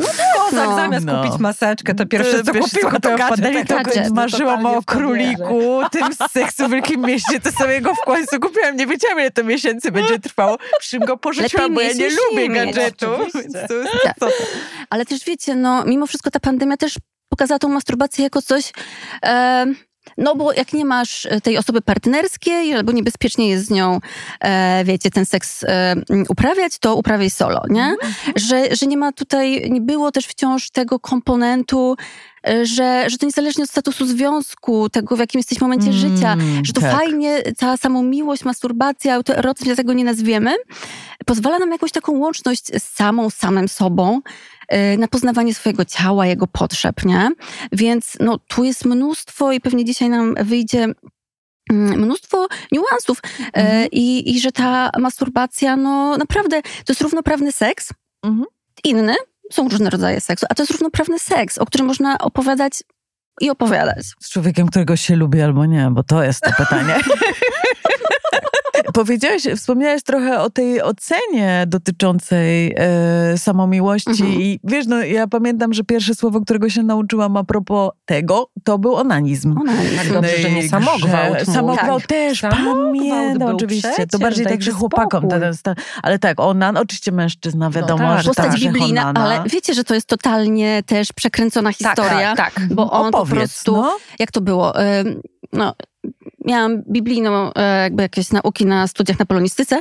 tak, 0.51 0.69
no, 0.69 0.77
zamiast 0.77 1.07
no. 1.07 1.23
kupić 1.23 1.41
maseczkę, 1.41 1.95
to 1.95 2.07
pierwsze 2.07 2.45
co 2.45 2.53
kupiłam 2.53 3.01
to 3.01 3.17
gadżet. 3.17 3.69
gadżet. 3.69 4.11
Marzyłam 4.15 4.67
o 4.67 4.83
króliku, 4.83 5.81
tym 5.91 6.07
seksu 6.31 6.69
w 6.69 6.71
Wielkim 6.71 7.01
Mieście, 7.01 7.41
to 7.41 7.53
samego 7.53 7.95
w 7.95 8.01
końcu 8.01 8.41
kupiłam. 8.41 8.77
Nie 8.77 8.87
wiedziałam, 8.87 9.21
ile 9.21 9.31
to 9.31 9.45
miesięcy 9.45 9.93
będzie 9.93 10.19
trwało. 10.19 10.59
Przy 10.81 10.99
go 10.99 11.17
porzuciłam, 11.17 11.75
bo 11.75 11.81
ja 11.81 11.93
nie 11.93 12.09
lubię 12.11 12.49
gadżetu. 12.49 13.07
Tak. 14.05 14.33
Ale 14.91 15.07
też 15.07 15.25
wiecie, 15.25 15.55
no 15.55 15.85
mimo 15.85 16.07
wszystko 16.07 16.31
ta 16.31 16.41
pandemia 16.41 16.77
też 16.77 16.95
pokazała 17.32 17.58
tą 17.58 17.69
masturbację 17.69 18.25
jako 18.25 18.43
coś... 18.43 18.73
E, 19.25 19.67
no 20.19 20.34
bo 20.34 20.52
jak 20.52 20.73
nie 20.73 20.84
masz 20.84 21.26
e, 21.26 21.40
tej 21.40 21.58
osoby 21.58 21.81
partnerskiej, 21.81 22.75
albo 22.75 22.93
niebezpiecznie 22.93 23.49
jest 23.49 23.67
z 23.67 23.70
nią, 23.70 24.00
e, 24.40 24.84
wiecie, 24.84 25.11
ten 25.11 25.26
seks 25.26 25.64
e, 25.64 25.94
uprawiać, 26.29 26.79
to 26.79 26.96
uprawiaj 26.96 27.31
solo, 27.31 27.62
nie? 27.70 27.84
Mhm. 27.84 28.12
Że, 28.37 28.76
że 28.76 28.87
nie 28.87 28.96
ma 28.96 29.12
tutaj, 29.12 29.70
nie 29.70 29.81
było 29.81 30.12
też 30.12 30.26
wciąż 30.26 30.70
tego 30.70 31.00
komponentu, 31.00 31.96
e, 32.49 32.67
że, 32.67 33.05
że 33.11 33.19
to 33.19 33.26
niezależnie 33.26 33.64
od 33.64 33.70
statusu 33.70 34.06
związku, 34.06 34.88
tego 34.88 35.17
w 35.17 35.19
jakim 35.19 35.38
jesteś 35.38 35.61
momencie 35.61 35.90
mm, 35.90 35.99
życia, 35.99 36.37
że 36.62 36.73
to 36.73 36.81
tak. 36.81 36.93
fajnie, 36.93 37.43
ta 37.58 37.76
samą 37.76 38.02
miłość, 38.02 38.44
masturbacja, 38.44 39.14
autoerotyzm, 39.14 39.69
ja 39.70 39.76
tego 39.76 39.93
nie 39.93 40.05
nazwiemy, 40.05 40.50
pozwala 41.26 41.58
nam 41.58 41.70
jakąś 41.70 41.93
taką 41.93 42.12
łączność 42.19 42.67
z 42.67 42.82
samą, 42.82 43.31
samym 43.31 43.69
sobą, 43.69 44.20
na 44.99 45.09
poznawanie 45.09 45.55
swojego 45.55 45.85
ciała, 45.85 46.26
jego 46.26 46.47
potrzeb, 46.47 47.05
nie? 47.05 47.31
Więc 47.73 48.17
no, 48.20 48.38
tu 48.38 48.64
jest 48.64 48.85
mnóstwo 48.85 49.53
i 49.53 49.61
pewnie 49.61 49.85
dzisiaj 49.85 50.09
nam 50.09 50.35
wyjdzie 50.35 50.87
mm, 51.70 52.00
mnóstwo 52.00 52.47
niuansów 52.73 53.19
y, 53.19 53.47
mhm. 53.55 53.88
i, 53.93 54.37
i 54.37 54.41
że 54.41 54.53
ta 54.53 54.91
masturbacja, 54.99 55.76
no 55.76 56.17
naprawdę, 56.17 56.62
to 56.62 56.93
jest 56.93 57.00
równoprawny 57.00 57.53
seks, 57.53 57.88
mhm. 58.25 58.44
inny, 58.85 59.14
są 59.53 59.69
różne 59.69 59.91
rodzaje 59.91 60.20
seksu, 60.20 60.47
a 60.50 60.55
to 60.55 60.62
jest 60.62 60.73
równoprawny 60.73 61.19
seks, 61.19 61.58
o 61.58 61.67
którym 61.67 61.87
można 61.87 62.19
opowiadać 62.19 62.82
i 63.41 63.50
opowiadać. 63.50 64.06
Z 64.20 64.31
człowiekiem, 64.31 64.69
którego 64.69 64.97
się 64.97 65.17
lubi 65.17 65.41
albo 65.41 65.67
nie, 65.67 65.88
bo 65.91 66.03
to 66.03 66.23
jest 66.23 66.41
to 66.41 66.50
pytanie. 66.56 66.94
Powiedziałeś, 68.95 69.43
wspomniałeś 69.57 70.03
trochę 70.03 70.41
o 70.41 70.51
tej 70.51 70.83
ocenie 70.83 71.65
dotyczącej 71.67 72.75
e, 72.77 73.39
samomiłości 73.39 74.11
mhm. 74.11 74.33
i 74.33 74.61
wiesz, 74.65 74.87
no 74.87 75.05
ja 75.05 75.27
pamiętam, 75.27 75.73
że 75.73 75.85
pierwsze 75.85 76.15
słowo, 76.15 76.41
którego 76.41 76.69
się 76.69 76.83
nauczyłam 76.83 77.37
a 77.37 77.45
propos 77.45 77.91
tego, 78.05 78.51
to 78.65 78.79
był 78.79 78.95
onanizm. 78.95 79.58
Onanizm. 79.61 79.96
Tak 79.96 80.13
dobrze, 80.13 80.39
że 80.39 80.51
nie 80.51 80.69
samogwałt. 80.69 81.43
Samogwałt 81.44 82.03
tak. 82.03 82.08
też, 82.08 82.41
pamiętam 82.41 83.55
oczywiście. 83.55 83.89
Przecież, 83.89 84.11
to 84.11 84.19
bardziej 84.19 84.46
tak, 84.46 84.63
że 84.63 84.73
chłopakom. 84.73 85.29
Ten, 85.29 85.55
ale 86.03 86.19
tak, 86.19 86.41
onan, 86.41 86.77
oczywiście 86.77 87.13
mężczyzna, 87.13 87.67
no 87.67 87.70
wiadomo, 87.70 88.03
no 88.03 88.15
tak. 88.15 88.23
że 88.23 88.29
Postać 88.29 88.51
tak, 88.51 88.61
biblijna, 88.61 89.13
ale 89.15 89.43
wiecie, 89.46 89.75
że 89.75 89.85
to 89.85 89.94
jest 89.94 90.06
totalnie 90.06 90.82
też 90.87 91.13
przekręcona 91.13 91.70
tak, 91.70 91.77
historia, 91.77 92.37
tak, 92.37 92.55
tak. 92.55 92.69
bo 92.75 92.91
on 92.91 93.06
Opowiedz, 93.06 93.31
po 93.31 93.37
prostu, 93.37 93.77
no. 93.77 93.96
jak 94.19 94.31
to 94.31 94.41
było, 94.41 94.73
no 95.53 95.75
miałam 96.44 96.82
biblijną 96.82 97.55
e, 97.55 97.82
jakby 97.82 98.03
jakieś 98.03 98.31
nauki 98.31 98.67
na 98.67 98.87
studiach 98.87 99.19
na 99.19 99.27
polonistyce, 99.27 99.81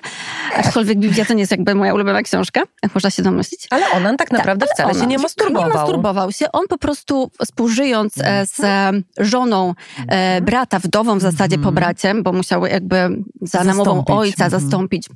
aczkolwiek 0.56 1.00
Biblia 1.00 1.25
to 1.25 1.34
nie 1.34 1.39
jest 1.39 1.51
jakby 1.51 1.75
moja 1.75 1.94
ulubiona 1.94 2.22
książka, 2.22 2.62
jak 2.84 2.96
można 2.96 3.10
się 3.10 3.24
domyślić. 3.24 3.68
Ale 3.70 3.89
on 3.89 4.18
tak 4.18 4.32
naprawdę 4.32 4.65
tak, 4.65 4.75
wcale 4.75 4.94
się 4.94 5.08
nie 5.08 5.18
masturbował. 5.18 5.70
Nie 5.70 5.74
masturbował 5.74 6.32
się. 6.32 6.51
On 6.51 6.68
po 6.68 6.77
prostu 6.77 7.32
współżyjąc 7.41 8.18
e, 8.18 8.46
z 8.46 8.60
mhm. 8.60 9.03
żoną 9.18 9.70
e, 9.70 10.01
mhm. 10.01 10.46
brata, 10.46 10.80
wdową 10.80 11.18
w 11.18 11.22
zasadzie 11.22 11.56
po 11.56 11.70
mhm. 11.70 11.75
bracie, 11.75 12.15
bo 12.15 12.34
musiał 12.34 12.65
jakby 12.65 13.10
za 13.41 13.63
namową 13.63 14.06
ojca 14.06 14.50
zastąpić 14.50 15.08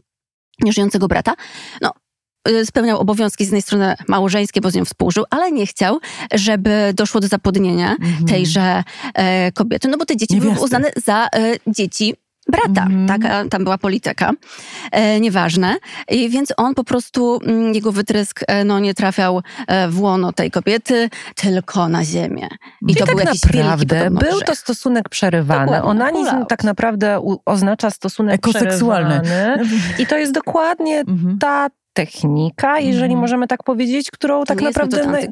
nieżyjącego 0.61 1.07
brata. 1.07 1.33
No, 1.81 1.91
spełniał 2.65 2.99
obowiązki 2.99 3.43
z 3.43 3.47
jednej 3.47 3.61
strony 3.61 3.95
małżeńskie, 4.07 4.61
bo 4.61 4.71
z 4.71 4.75
nią 4.75 4.85
współżył, 4.85 5.23
ale 5.29 5.51
nie 5.51 5.65
chciał, 5.65 5.99
żeby 6.33 6.93
doszło 6.93 7.21
do 7.21 7.27
zapłodnienia 7.27 7.91
mhm. 7.91 8.25
tejże 8.25 8.83
e, 9.13 9.51
kobiety, 9.51 9.87
no 9.87 9.97
bo 9.97 10.05
te 10.05 10.17
dzieci 10.17 10.33
Niewiasty. 10.33 10.53
były 10.53 10.65
uznane 10.65 10.91
za 11.05 11.27
e, 11.27 11.55
dzieci 11.67 12.15
brata, 12.47 12.85
mm. 12.85 13.07
tak? 13.07 13.49
Tam 13.49 13.63
była 13.63 13.77
polityka, 13.77 14.31
e, 14.91 15.19
nieważne. 15.19 15.75
I 16.09 16.29
więc 16.29 16.53
on 16.57 16.75
po 16.75 16.83
prostu, 16.83 17.39
m, 17.43 17.49
mm, 17.49 17.73
jego 17.73 17.91
wytrysk 17.91 18.41
e, 18.47 18.63
no, 18.63 18.79
nie 18.79 18.93
trafiał 18.93 19.41
e, 19.67 19.87
w 19.87 20.01
łono 20.01 20.33
tej 20.33 20.51
kobiety, 20.51 21.09
tylko 21.35 21.89
na 21.89 22.05
ziemię. 22.05 22.47
I, 22.87 22.91
I 22.91 22.95
to 22.95 23.05
tak 23.05 23.15
był 23.15 23.25
jakiś 23.25 23.43
naprawdę 23.43 24.09
był 24.09 24.41
to 24.41 24.55
stosunek 24.55 25.09
przerywany. 25.09 25.65
Dokładnie, 25.65 25.89
Onanizm 25.89 26.45
tak 26.45 26.63
naprawdę 26.63 27.19
u, 27.19 27.37
oznacza 27.45 27.91
stosunek 27.91 28.35
Ekoseksualny. 28.35 29.21
przerywany. 29.21 29.69
I 29.99 30.07
to 30.07 30.17
jest 30.17 30.31
dokładnie 30.31 31.03
-hmm. 31.03 31.37
ta 31.39 31.69
technika, 31.95 32.79
jeżeli 32.79 33.03
Mhm. 33.13 33.19
możemy 33.21 33.47
tak 33.47 33.63
powiedzieć, 33.63 34.11
którą 34.11 34.39
To 34.39 34.45
tak 34.45 34.61
naprawdę... 34.61 35.27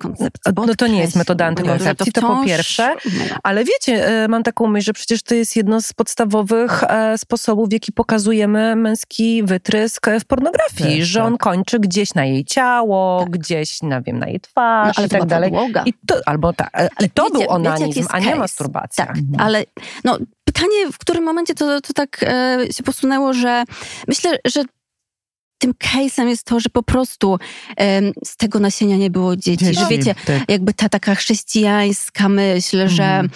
No 0.55 0.75
to 0.75 0.87
nie 0.87 0.99
jest 1.01 1.15
metoda 1.15 1.45
antykoncepcji, 1.45 2.11
to 2.11 2.21
po 2.21 2.27
wciąż- 2.27 2.45
pierwsze. 2.45 2.95
Ale 3.43 3.63
wiecie, 3.63 4.07
e, 4.23 4.27
mam 4.27 4.43
taką 4.43 4.67
myśl, 4.67 4.85
że 4.85 4.93
przecież 4.93 5.23
to 5.23 5.35
jest 5.35 5.55
jedno 5.55 5.81
z 5.81 5.93
podstawowych 5.93 6.83
e, 6.83 7.17
sposobów, 7.17 7.69
w 7.69 7.73
jaki 7.73 7.91
pokazujemy 7.91 8.75
męski 8.75 9.43
wytrysk 9.43 10.07
w 10.21 10.25
pornografii, 10.25 10.97
Tak, 10.97 11.05
że 11.05 11.23
on 11.23 11.33
tak. 11.33 11.41
kończy 11.41 11.79
gdzieś 11.79 12.13
na 12.13 12.25
jej 12.25 12.45
ciało, 12.45 13.19
Tak. 13.19 13.29
gdzieś, 13.29 13.81
nie 13.81 14.01
wiem, 14.05 14.19
na 14.19 14.27
jej 14.27 14.39
twarz 14.39 14.87
No, 14.87 14.93
ale 14.97 15.07
i 15.07 15.09
to 15.09 15.17
tak 15.17 15.25
dalej. 15.27 15.51
podłoga. 15.51 15.83
I 15.85 15.93
to, 16.07 16.15
albo 16.25 16.53
ta, 16.53 16.65
e, 16.65 16.69
Ale 16.73 17.07
I 17.07 17.09
to 17.09 17.23
wiecie- 17.23 17.31
był 17.31 17.41
wiecie, 17.41 17.49
onanizm, 17.53 17.99
jest 17.99 18.09
a 18.13 18.19
nie 18.19 18.25
case? 18.25 18.37
masturbacja. 18.39 19.05
Tak, 19.05 19.15
ale 19.37 19.63
no, 20.03 20.17
pytanie, 20.43 20.91
w 20.91 20.97
którym 20.97 21.23
momencie 21.23 21.55
to, 21.55 21.81
to 21.81 21.93
tak 21.93 22.23
e, 22.23 22.57
się 22.71 22.83
posunęło, 22.83 23.33
że 23.33 23.63
myślę, 24.07 24.37
że 24.45 24.63
tym 25.63 25.73
case'em 25.73 26.27
jest 26.27 26.43
to, 26.43 26.59
że 26.59 26.69
po 26.69 26.83
prostu 26.83 27.39
em, 27.77 28.11
z 28.25 28.37
tego 28.37 28.59
nasienia 28.59 28.97
nie 28.97 29.09
było 29.09 29.35
dzieci. 29.35 29.73
Że 29.73 29.85
wiecie, 29.89 30.15
tak. 30.25 30.41
jakby 30.47 30.73
ta 30.73 30.89
taka 30.89 31.15
chrześcijańska 31.15 32.29
myśl, 32.29 32.87
że 32.87 33.03
Mhm. 33.03 33.29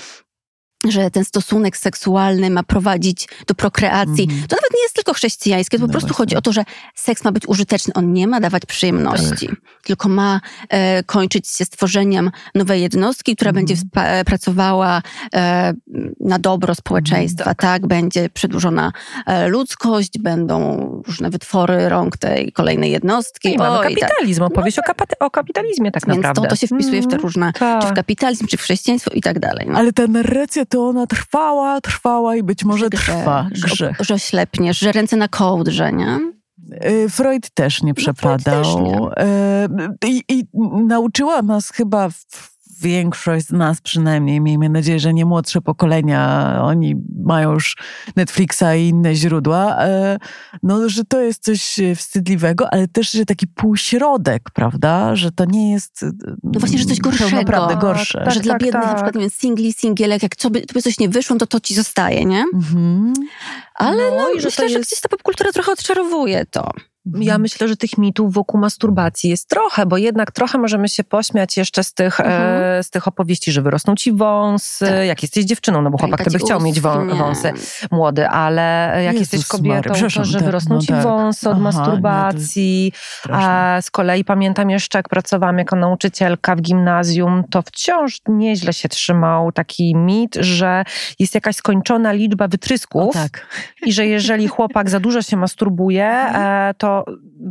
Że 0.89 1.11
ten 1.11 1.25
stosunek 1.25 1.77
seksualny 1.77 2.49
ma 2.49 2.63
prowadzić 2.63 3.27
do 3.47 3.55
prokreacji. 3.55 4.23
Mhm. 4.23 4.47
To 4.47 4.55
nawet 4.55 4.71
nie 4.75 4.81
jest 4.81 4.95
tylko 4.95 5.13
chrześcijańskie, 5.13 5.77
to 5.77 5.81
po 5.81 5.87
No 5.87 5.91
prostu 5.91 6.07
właśnie. 6.07 6.17
chodzi 6.17 6.35
o 6.35 6.41
to, 6.41 6.53
że 6.53 6.63
seks 6.95 7.23
ma 7.23 7.31
być 7.31 7.47
użyteczny. 7.47 7.93
On 7.93 8.13
nie 8.13 8.27
ma 8.27 8.39
dawać 8.39 8.65
przyjemności, 8.65 9.49
tylko 9.83 10.09
ma 10.09 10.41
e, 10.69 11.03
kończyć 11.03 11.47
się 11.47 11.65
stworzeniem 11.65 12.31
nowej 12.55 12.81
jednostki, 12.81 13.35
która 13.35 13.49
Mhm. 13.49 13.65
będzie 13.65 13.83
e, 13.95 14.25
pracowała 14.25 15.01
e, 15.35 15.73
na 16.19 16.39
dobro 16.39 16.75
społeczeństwa, 16.75 17.55
tak. 17.55 17.87
Będzie 17.87 18.29
przedłużona 18.29 18.91
e, 19.25 19.47
ludzkość, 19.47 20.19
będą 20.19 20.77
różne 21.07 21.29
wytwory 21.29 21.89
rąk 21.89 22.17
tej 22.17 22.51
kolejnej 22.51 22.91
jednostki. 22.91 23.53
I 23.53 23.57
mamy 23.57 23.77
Oj, 23.79 23.95
tak. 23.95 24.09
kapitalizm, 24.09 24.43
opowieść 24.43 24.79
o, 24.79 24.81
kapita- 24.81 25.15
o 25.19 25.31
kapitalizmie 25.31 25.91
tak 25.91 26.05
Więc 26.07 26.17
naprawdę. 26.17 26.41
to, 26.41 26.47
to 26.49 26.55
się 26.55 26.67
wpisuje 26.67 27.01
w 27.01 27.05
te 27.07 27.11
Mm, 27.11 27.21
różne, 27.21 27.53
tak. 27.53 27.81
czy 27.81 27.87
w 27.87 27.93
kapitalizm, 27.93 28.47
czy 28.47 28.57
w 28.57 28.61
chrześcijaństwo 28.61 29.11
i 29.11 29.21
tak 29.21 29.39
dalej. 29.39 29.67
No. 29.69 29.77
Ale 29.77 29.93
ta 29.93 30.07
narracja 30.07 30.65
to 30.69 30.87
ona 30.87 31.07
trwała, 31.07 31.81
trwała 31.81 32.35
i 32.35 32.43
być 32.43 32.63
może 32.63 32.89
Grzech, 32.89 33.15
trwa. 33.15 33.47
że, 33.51 33.67
Grzech. 33.67 33.97
że 33.99 34.13
oślepniesz, 34.13 34.79
że 34.79 34.91
ręce 34.91 35.17
na 35.17 35.27
kołdrze, 35.27 35.93
nie? 35.93 36.19
Y, 36.85 37.09
Freud 37.09 37.49
też 37.53 37.83
nie 37.83 37.93
przepadał. 37.93 38.63
też 38.63 38.75
nie. 38.75 38.97
Y, 40.05 40.09
I, 40.09 40.23
I 40.29 40.43
nauczyła 40.85 41.41
nas 41.41 41.69
chyba 41.69 42.09
w- 42.09 42.56
większość 42.81 43.45
z 43.47 43.51
nas 43.51 43.81
przynajmniej, 43.81 44.41
miejmy 44.41 44.69
nadzieję, 44.69 44.99
że 44.99 45.13
nie 45.13 45.25
młodsze 45.25 45.61
pokolenia, 45.61 46.59
oni 46.63 46.95
mają 47.25 47.53
już 47.53 47.77
Netflixa 48.15 48.63
i 48.77 48.87
inne 48.87 49.15
źródła, 49.15 49.85
y, 49.85 50.17
no, 50.63 50.89
że 50.89 51.03
to 51.05 51.21
jest 51.21 51.43
coś 51.43 51.79
y, 51.79 51.95
wstydliwego, 51.95 52.67
ale 52.73 52.87
też, 52.87 53.11
że 53.11 53.25
taki 53.25 53.47
półśrodek, 53.47 54.49
prawda, 54.53 55.15
że 55.15 55.31
to 55.31 55.45
nie 55.45 55.71
jest 55.71 56.03
y, 56.03 56.11
No 56.43 56.59
właśnie, 56.59 56.77
że 56.77 56.85
coś 56.85 56.99
gorszego. 56.99 57.35
naprawdę 57.35 57.73
Tak, 57.73 57.81
gorsze. 57.81 58.21
tak. 58.25 58.33
że 58.33 58.39
dla 58.39 58.57
biednych 58.57 58.85
na 58.85 58.93
przykład 58.93 59.15
nie 59.15 59.21
wiem, 59.21 59.29
singli, 59.29 59.73
singielek, 59.73 60.23
jak 60.23 60.35
co 60.35 60.49
by, 60.49 60.61
to 60.61 60.73
by 60.73 60.81
coś 60.81 60.99
nie 60.99 61.09
wyszło, 61.09 61.37
to 61.37 61.47
to 61.47 61.59
ci 61.59 61.75
zostaje, 61.75 62.25
nie? 62.25 62.43
Mhm. 62.53 63.13
Ale 63.75 64.11
No 64.11 64.17
no, 64.17 64.29
i 64.29 64.41
że 64.41 64.47
myślę, 64.47 64.63
to 64.65 64.69
że 64.69 64.77
jest- 64.77 64.89
gdzieś 64.89 65.01
ta 65.01 65.09
popkultura 65.09 65.51
trochę 65.51 65.71
odczarowuje 65.71 66.45
to. 66.45 66.71
Ja 67.19 67.37
myślę, 67.37 67.67
że 67.67 67.77
tych 67.77 67.97
mitów 67.97 68.33
wokół 68.33 68.59
masturbacji 68.59 69.29
jest 69.29 69.49
trochę, 69.49 69.85
bo 69.85 69.97
jednak 69.97 70.31
trochę 70.31 70.57
możemy 70.57 70.89
się 70.89 71.03
pośmiać 71.03 71.57
jeszcze 71.57 71.83
z 71.83 71.93
tych, 71.93 72.19
Mhm. 72.19 72.61
e, 72.79 72.83
z 72.83 72.89
tych 72.89 73.07
opowieści, 73.07 73.51
że 73.51 73.61
wyrosną 73.61 73.95
ci 73.95 74.11
wąsy, 74.11 74.85
Tak. 74.85 75.05
jak 75.05 75.21
jesteś 75.21 75.45
dziewczyną, 75.45 75.81
no 75.81 75.89
bo 75.91 75.97
chłopak 75.97 76.19
to 76.19 76.23
by 76.23 76.31
Pękać 76.31 76.45
chciał 76.47 76.61
mieć 76.61 76.81
wą, 76.81 77.05
nie. 77.05 77.13
wąsy 77.13 77.53
młody, 77.91 78.27
ale 78.27 78.91
jak 79.03 79.13
Jezus 79.15 79.33
jesteś 79.33 79.47
kobietą, 79.47 79.89
to 79.89 80.23
że 80.23 80.37
tak, 80.37 80.43
wyrosną 80.45 80.75
no 80.75 80.81
ci 80.81 80.87
tak. 80.87 81.03
wąsy 81.03 81.49
od 81.49 81.55
Aha, 81.55 81.57
nie, 81.57 81.63
masturbacji. 81.63 82.91
Straszne. 83.19 83.47
A 83.47 83.81
z 83.81 83.91
kolei 83.91 84.23
pamiętam 84.23 84.69
jeszcze, 84.69 84.99
jak 84.99 85.09
pracowałam 85.09 85.57
jako 85.57 85.75
nauczycielka 85.75 86.55
w 86.55 86.61
gimnazjum, 86.61 87.43
to 87.49 87.61
wciąż 87.61 88.21
nieźle 88.27 88.73
się 88.73 88.89
trzymał 88.89 89.51
taki 89.51 89.95
mit, 89.95 90.35
że 90.39 90.83
jest 91.19 91.35
jakaś 91.35 91.55
skończona 91.55 92.11
liczba 92.11 92.47
wytrysków 92.47 93.09
O, 93.09 93.13
tak. 93.13 93.47
i 93.85 93.93
że 93.93 94.05
jeżeli 94.07 94.47
chłopak 94.47 94.89
za 94.89 94.99
dużo 94.99 95.21
się 95.21 95.37
masturbuje, 95.37 96.05
e, 96.05 96.73
to 96.77 96.96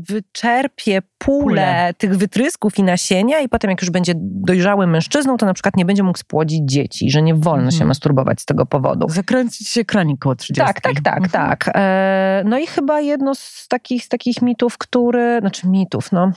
wyczerpie 0.09 1.03
pulę 1.19 1.95
tych 1.99 2.17
wytrysków 2.17 2.79
i 2.79 2.83
nasienia 2.83 3.41
i 3.41 3.49
potem 3.49 3.71
jak 3.71 3.83
już 3.83 3.91
będzie 3.91 4.12
dojrzałym 4.17 4.91
mężczyzną, 4.91 5.37
to 5.37 5.47
na 5.47 5.55
przykład 5.55 5.76
nie 5.76 5.85
będzie 5.85 6.03
mógł 6.03 6.19
spłodzić 6.19 6.61
dzieci, 6.65 7.11
że 7.11 7.23
nie 7.23 7.35
wolno 7.35 7.71
się 7.71 7.75
Mhm. 7.76 7.88
masturbować 7.88 8.41
z 8.41 8.45
tego 8.45 8.67
powodu. 8.67 9.09
Zakręcić 9.09 9.69
się 9.69 9.85
kranik 9.85 10.19
koło 10.21 10.35
30. 10.35 10.67
Tak, 10.67 10.81
tak, 10.81 11.00
tak, 11.00 11.23
Mhm. 11.25 11.31
tak. 11.31 11.71
E, 11.75 12.43
no 12.47 12.59
i 12.59 12.67
chyba 12.67 13.00
jedno 13.00 13.35
z 13.35 13.67
takich, 13.69 14.05
z 14.05 14.09
takich 14.09 14.43
mitów, 14.43 14.79
który, 14.79 15.38
znaczy 15.41 15.69
mitów, 15.69 16.12
no, 16.12 16.33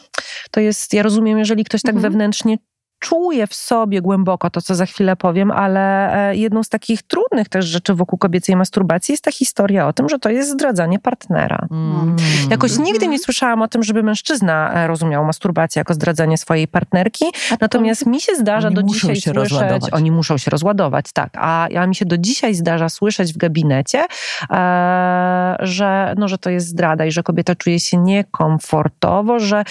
to 0.52 0.60
jest, 0.60 0.94
ja 0.94 1.04
rozumiem, 1.04 1.40
jeżeli 1.40 1.64
ktoś 1.64 1.82
tak 1.82 1.96
Mhm. 1.96 2.12
wewnętrznie 2.12 2.58
czuje 3.00 3.48
w 3.48 3.54
sobie 3.54 4.02
głęboko 4.02 4.50
to, 4.50 4.62
co 4.62 4.76
za 4.76 4.86
chwilę 4.86 5.16
powiem, 5.16 5.52
ale 5.52 6.14
e, 6.30 6.36
jedną 6.36 6.64
z 6.64 6.70
takich 6.70 7.04
trudnych 7.04 7.50
też 7.50 7.66
rzeczy 7.66 7.94
wokół 7.94 8.20
kobiecej 8.20 8.56
masturbacji 8.56 9.14
jest 9.14 9.24
ta 9.24 9.32
historia 9.32 9.88
o 9.88 9.94
tym, 9.94 10.10
że 10.10 10.20
to 10.20 10.30
jest 10.30 10.50
zdradzanie 10.50 11.00
partnera. 11.00 11.68
Mm. 11.72 12.16
Jakoś 12.50 12.78
nigdy 12.78 13.08
nie 13.08 13.20
słyszałam 13.20 13.62
o 13.62 13.68
tym, 13.68 13.84
żeby 13.84 14.04
mężczyzna 14.04 14.74
e, 14.74 14.88
rozumiał 14.88 15.26
masturbację 15.26 15.80
jako 15.80 15.94
zdradzanie 15.94 16.38
swojej 16.38 16.68
partnerki. 16.68 17.26
Natomiast 17.62 18.06
mi 18.06 18.22
się 18.22 18.36
zdarza 18.36 18.68
Oni 18.68 18.76
do 18.76 18.84
dzisiaj 18.84 19.16
słyszeć, 19.16 19.34
rozładować. 19.34 19.94
oni 19.94 20.12
muszą 20.12 20.38
się 20.38 20.52
rozładować, 20.52 21.06
tak. 21.14 21.30
A 21.34 21.68
ja 21.70 21.88
mi 21.88 21.96
się 21.96 22.06
do 22.06 22.18
dzisiaj 22.18 22.56
zdarza 22.56 22.90
słyszeć 22.90 23.34
w 23.34 23.38
gabinecie, 23.38 24.06
e, 24.52 25.56
że, 25.60 26.14
no, 26.18 26.28
że 26.28 26.38
to 26.38 26.50
jest 26.50 26.68
zdrada 26.68 27.06
i 27.06 27.12
że 27.12 27.24
kobieta 27.24 27.56
czuje 27.56 27.80
się 27.80 27.98
niekomfortowo, 27.98 29.40
że 29.40 29.64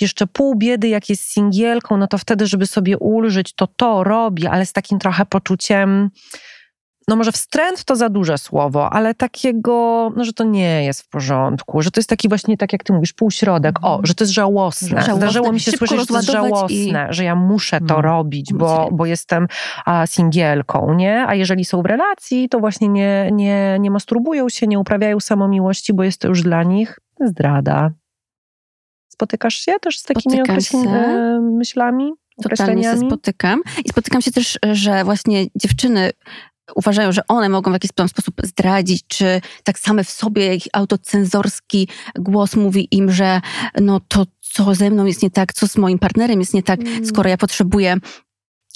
jeszcze 0.00 0.26
pół 0.26 0.54
biedy, 0.54 0.88
jak 0.88 1.08
jest 1.08 1.32
singielką, 1.32 1.96
no 1.96 2.06
to 2.06 2.18
wtedy, 2.18 2.46
żeby 2.46 2.65
sobie 2.66 2.98
ulżyć, 2.98 3.54
to 3.54 3.66
to 3.66 4.04
robi, 4.04 4.46
ale 4.46 4.66
z 4.66 4.72
takim 4.72 4.98
trochę 4.98 5.26
poczuciem 5.26 6.10
no 7.08 7.16
może 7.16 7.32
wstręt 7.32 7.84
to 7.84 7.96
za 7.96 8.08
duże 8.08 8.38
słowo, 8.38 8.90
ale 8.92 9.14
takiego, 9.14 10.10
no 10.16 10.24
że 10.24 10.32
to 10.32 10.44
nie 10.44 10.84
jest 10.84 11.02
w 11.02 11.08
porządku, 11.08 11.82
że 11.82 11.90
to 11.90 12.00
jest 12.00 12.08
taki 12.10 12.28
właśnie, 12.28 12.56
tak 12.56 12.72
jak 12.72 12.84
ty 12.84 12.92
mówisz, 12.92 13.12
półśrodek. 13.12 13.78
O, 13.82 14.00
że 14.04 14.14
to 14.14 14.24
jest 14.24 14.34
żałosne. 14.34 14.88
Żałosne. 14.88 15.14
Zdarzyło 15.16 15.52
mi 15.52 15.60
się 15.60 15.70
Szybko 15.70 15.86
słyszeć, 15.86 16.00
że 16.00 16.06
to 16.06 16.16
jest 16.16 16.28
rozładować 16.28 16.70
i- 16.70 16.76
żałosne, 16.90 17.06
że 17.10 17.24
ja 17.24 17.34
muszę 17.34 17.80
to 17.80 17.94
Mm. 17.94 18.04
robić, 18.04 18.52
bo, 18.54 18.88
bo 18.92 19.06
jestem 19.06 19.46
a, 19.84 20.06
singielką, 20.06 20.94
nie? 20.94 21.24
A 21.28 21.34
jeżeli 21.34 21.64
są 21.64 21.82
w 21.82 21.86
relacji, 21.86 22.48
to 22.48 22.58
właśnie 22.60 22.88
nie, 22.88 23.28
nie, 23.32 23.76
nie 23.80 23.90
masturbują 23.90 24.48
się, 24.48 24.66
nie 24.66 24.78
uprawiają 24.78 25.20
samomiłości, 25.20 25.94
bo 25.94 26.02
jest 26.02 26.20
to 26.20 26.28
już 26.28 26.42
dla 26.42 26.62
nich 26.62 26.98
zdrada. 27.20 27.90
Spotykasz 29.08 29.54
się 29.54 29.72
też 29.80 29.98
z 29.98 30.02
takimi 30.02 30.42
określ- 30.42 30.88
e, 30.88 31.40
myślami? 31.40 32.12
Totalnie 32.42 32.82
się 32.82 32.98
spotykam. 33.06 33.60
I 33.84 33.88
spotykam 33.88 34.22
się 34.22 34.32
też, 34.32 34.58
że 34.72 35.04
właśnie 35.04 35.46
dziewczyny 35.54 36.10
uważają, 36.74 37.12
że 37.12 37.20
one 37.28 37.48
mogą 37.48 37.70
w 37.70 37.74
jakiś 37.74 37.90
tam 37.94 38.08
sposób 38.08 38.34
zdradzić, 38.44 39.04
czy 39.08 39.40
tak 39.64 39.78
same 39.78 40.04
w 40.04 40.10
sobie 40.10 40.54
ich 40.54 40.66
autocenzorski 40.72 41.88
głos 42.18 42.56
mówi 42.56 42.88
im, 42.90 43.12
że 43.12 43.40
no 43.80 44.00
to 44.08 44.26
co 44.40 44.74
ze 44.74 44.90
mną 44.90 45.04
jest 45.06 45.22
nie 45.22 45.30
tak, 45.30 45.52
co 45.52 45.68
z 45.68 45.76
moim 45.76 45.98
partnerem 45.98 46.40
jest 46.40 46.54
nie 46.54 46.62
tak, 46.62 46.80
Mm. 46.80 47.06
skoro 47.06 47.30
ja 47.30 47.36
potrzebuję 47.36 47.96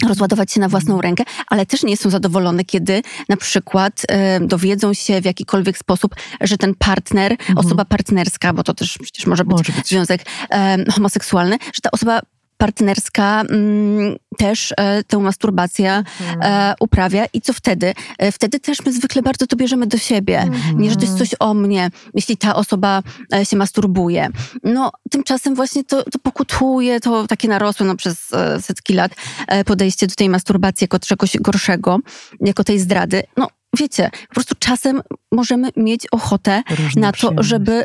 rozładować 0.09 0.52
się 0.52 0.61
na 0.61 0.69
własną 0.69 1.00
rękę, 1.00 1.25
ale 1.47 1.67
też 1.67 1.83
nie 1.83 1.97
są 1.97 2.11
zadowolone, 2.11 2.64
kiedy 2.64 3.02
na 3.29 3.37
przykład 3.37 4.02
e, 4.09 4.40
dowiedzą 4.40 4.95
się 4.95 5.21
w 5.21 5.25
jakikolwiek 5.25 5.79
sposób, 5.79 6.14
że 6.40 6.59
ten 6.59 6.75
partner, 6.75 7.33
Mhm. 7.33 7.59
osoba 7.59 7.85
partnerska, 7.85 8.52
bo 8.52 8.62
to 8.62 8.75
też 8.75 8.99
przecież 9.02 9.26
może 9.26 9.45
być 9.45 9.57
Może 9.59 9.73
być. 9.73 9.87
związek 9.88 10.21
e, 10.50 10.85
homoseksualny, 10.93 11.57
że 11.59 11.81
ta 11.83 11.90
osoba 11.90 12.21
partnerska 12.61 13.40
mm, 13.40 14.17
też 14.38 14.75
e, 14.76 15.05
tę 15.05 15.19
masturbację 15.19 16.05
Mhm. 16.21 16.38
e, 16.43 16.75
uprawia 16.81 17.26
i 17.33 17.40
co 17.40 17.52
wtedy? 17.52 17.95
E, 18.19 18.33
wtedy 18.33 18.61
też 18.61 18.85
my 18.87 18.93
zwykle 18.93 19.23
bardzo 19.23 19.47
to 19.47 19.57
bierzemy 19.57 19.87
do 19.87 19.99
siebie. 19.99 20.50
Nie, 20.75 20.90
że 20.90 20.97
to 20.97 21.02
jest 21.02 21.19
coś 21.19 21.35
o 21.38 21.55
mnie, 21.55 21.90
jeśli 22.14 22.37
ta 22.37 22.55
osoba 22.55 23.02
e, 23.35 23.47
się 23.47 23.57
masturbuje. 23.57 24.29
No, 24.64 24.90
tymczasem 25.11 25.55
właśnie 25.55 25.85
to, 25.85 26.02
to 26.02 26.19
pokutuje, 26.19 27.00
to 27.00 27.26
takie 27.26 27.49
narosłe 27.49 27.87
no, 27.87 27.97
przez 27.97 28.33
e, 28.33 28.62
setki 28.62 28.95
lat 28.95 29.12
e, 29.49 29.64
podejście 29.64 30.07
do 30.07 30.14
tej 30.14 30.29
masturbacji 30.29 30.85
jako 30.85 30.99
czegoś 30.99 31.37
gorszego, 31.37 31.99
jako 32.40 32.64
tej 32.64 32.79
zdrady. 32.79 33.23
No, 33.37 33.49
wiecie, 33.79 34.11
po 34.29 34.35
prostu 34.35 34.55
czasem 34.59 35.02
możemy 35.33 35.69
mieć 35.76 36.07
ochotę 36.11 36.62
Różne 36.71 37.02
na 37.02 37.12
to, 37.12 37.33
żeby 37.38 37.85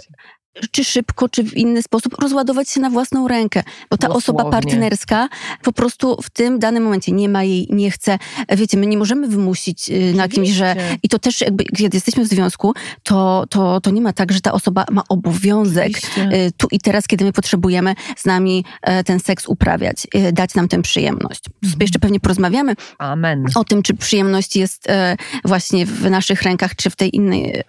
czy 0.71 0.83
szybko, 0.83 1.29
czy 1.29 1.43
w 1.43 1.57
inny 1.57 1.81
sposób 1.81 2.21
rozładować 2.21 2.69
się 2.69 2.81
na 2.81 2.89
własną 2.89 3.27
rękę. 3.27 3.63
Bo 3.89 3.97
ta 3.97 4.09
osoba 4.09 4.43
Dosłownie. 4.43 4.71
partnerska 4.71 5.29
po 5.63 5.73
prostu 5.73 6.17
w 6.21 6.29
tym 6.29 6.59
danym 6.59 6.83
momencie 6.83 7.11
nie 7.11 7.29
ma 7.29 7.43
jej, 7.43 7.67
nie 7.71 7.91
chce. 7.91 8.19
Wiecie, 8.57 8.77
my 8.77 8.87
nie 8.87 8.97
możemy 8.97 9.27
wymusić 9.27 9.89
y, 9.89 10.13
na 10.15 10.27
kimś, 10.27 10.49
że... 10.49 10.71
Oczywiście. 10.71 10.99
I 11.03 11.09
to 11.09 11.19
też 11.19 11.41
jakby, 11.41 11.63
kiedy 11.63 11.97
jesteśmy 11.97 12.23
w 12.23 12.27
związku, 12.27 12.73
to, 13.03 13.45
to, 13.49 13.81
to 13.81 13.89
nie 13.91 14.01
ma 14.01 14.13
tak, 14.13 14.31
że 14.31 14.41
ta 14.41 14.51
osoba 14.51 14.85
ma 14.91 15.03
obowiązek 15.09 15.89
Oczywiście. 15.89 16.45
y, 16.47 16.51
tu 16.57 16.67
i 16.71 16.79
teraz, 16.79 17.07
kiedy 17.07 17.25
my 17.25 17.33
potrzebujemy 17.33 17.95
z 18.17 18.25
nami 18.25 18.65
e, 18.81 19.03
ten 19.03 19.19
seks 19.19 19.47
uprawiać, 19.47 20.07
y, 20.15 20.31
dać 20.31 20.55
nam 20.55 20.67
tę 20.67 20.81
przyjemność. 20.81 21.41
Mhm. 21.47 21.73
Sobie 21.73 21.83
jeszcze 21.83 21.99
pewnie 21.99 22.19
porozmawiamy 22.19 22.75
Amen. 22.97 23.45
o 23.55 23.63
tym, 23.63 23.83
czy 23.83 23.93
przyjemność 23.93 24.55
jest 24.55 24.89
e, 24.89 25.17
właśnie 25.45 25.85
w 25.85 26.09
naszych 26.09 26.41
rękach, 26.41 26.75
czy 26.75 26.89
w 26.89 26.95
tej 26.95 27.15
innej 27.15 27.63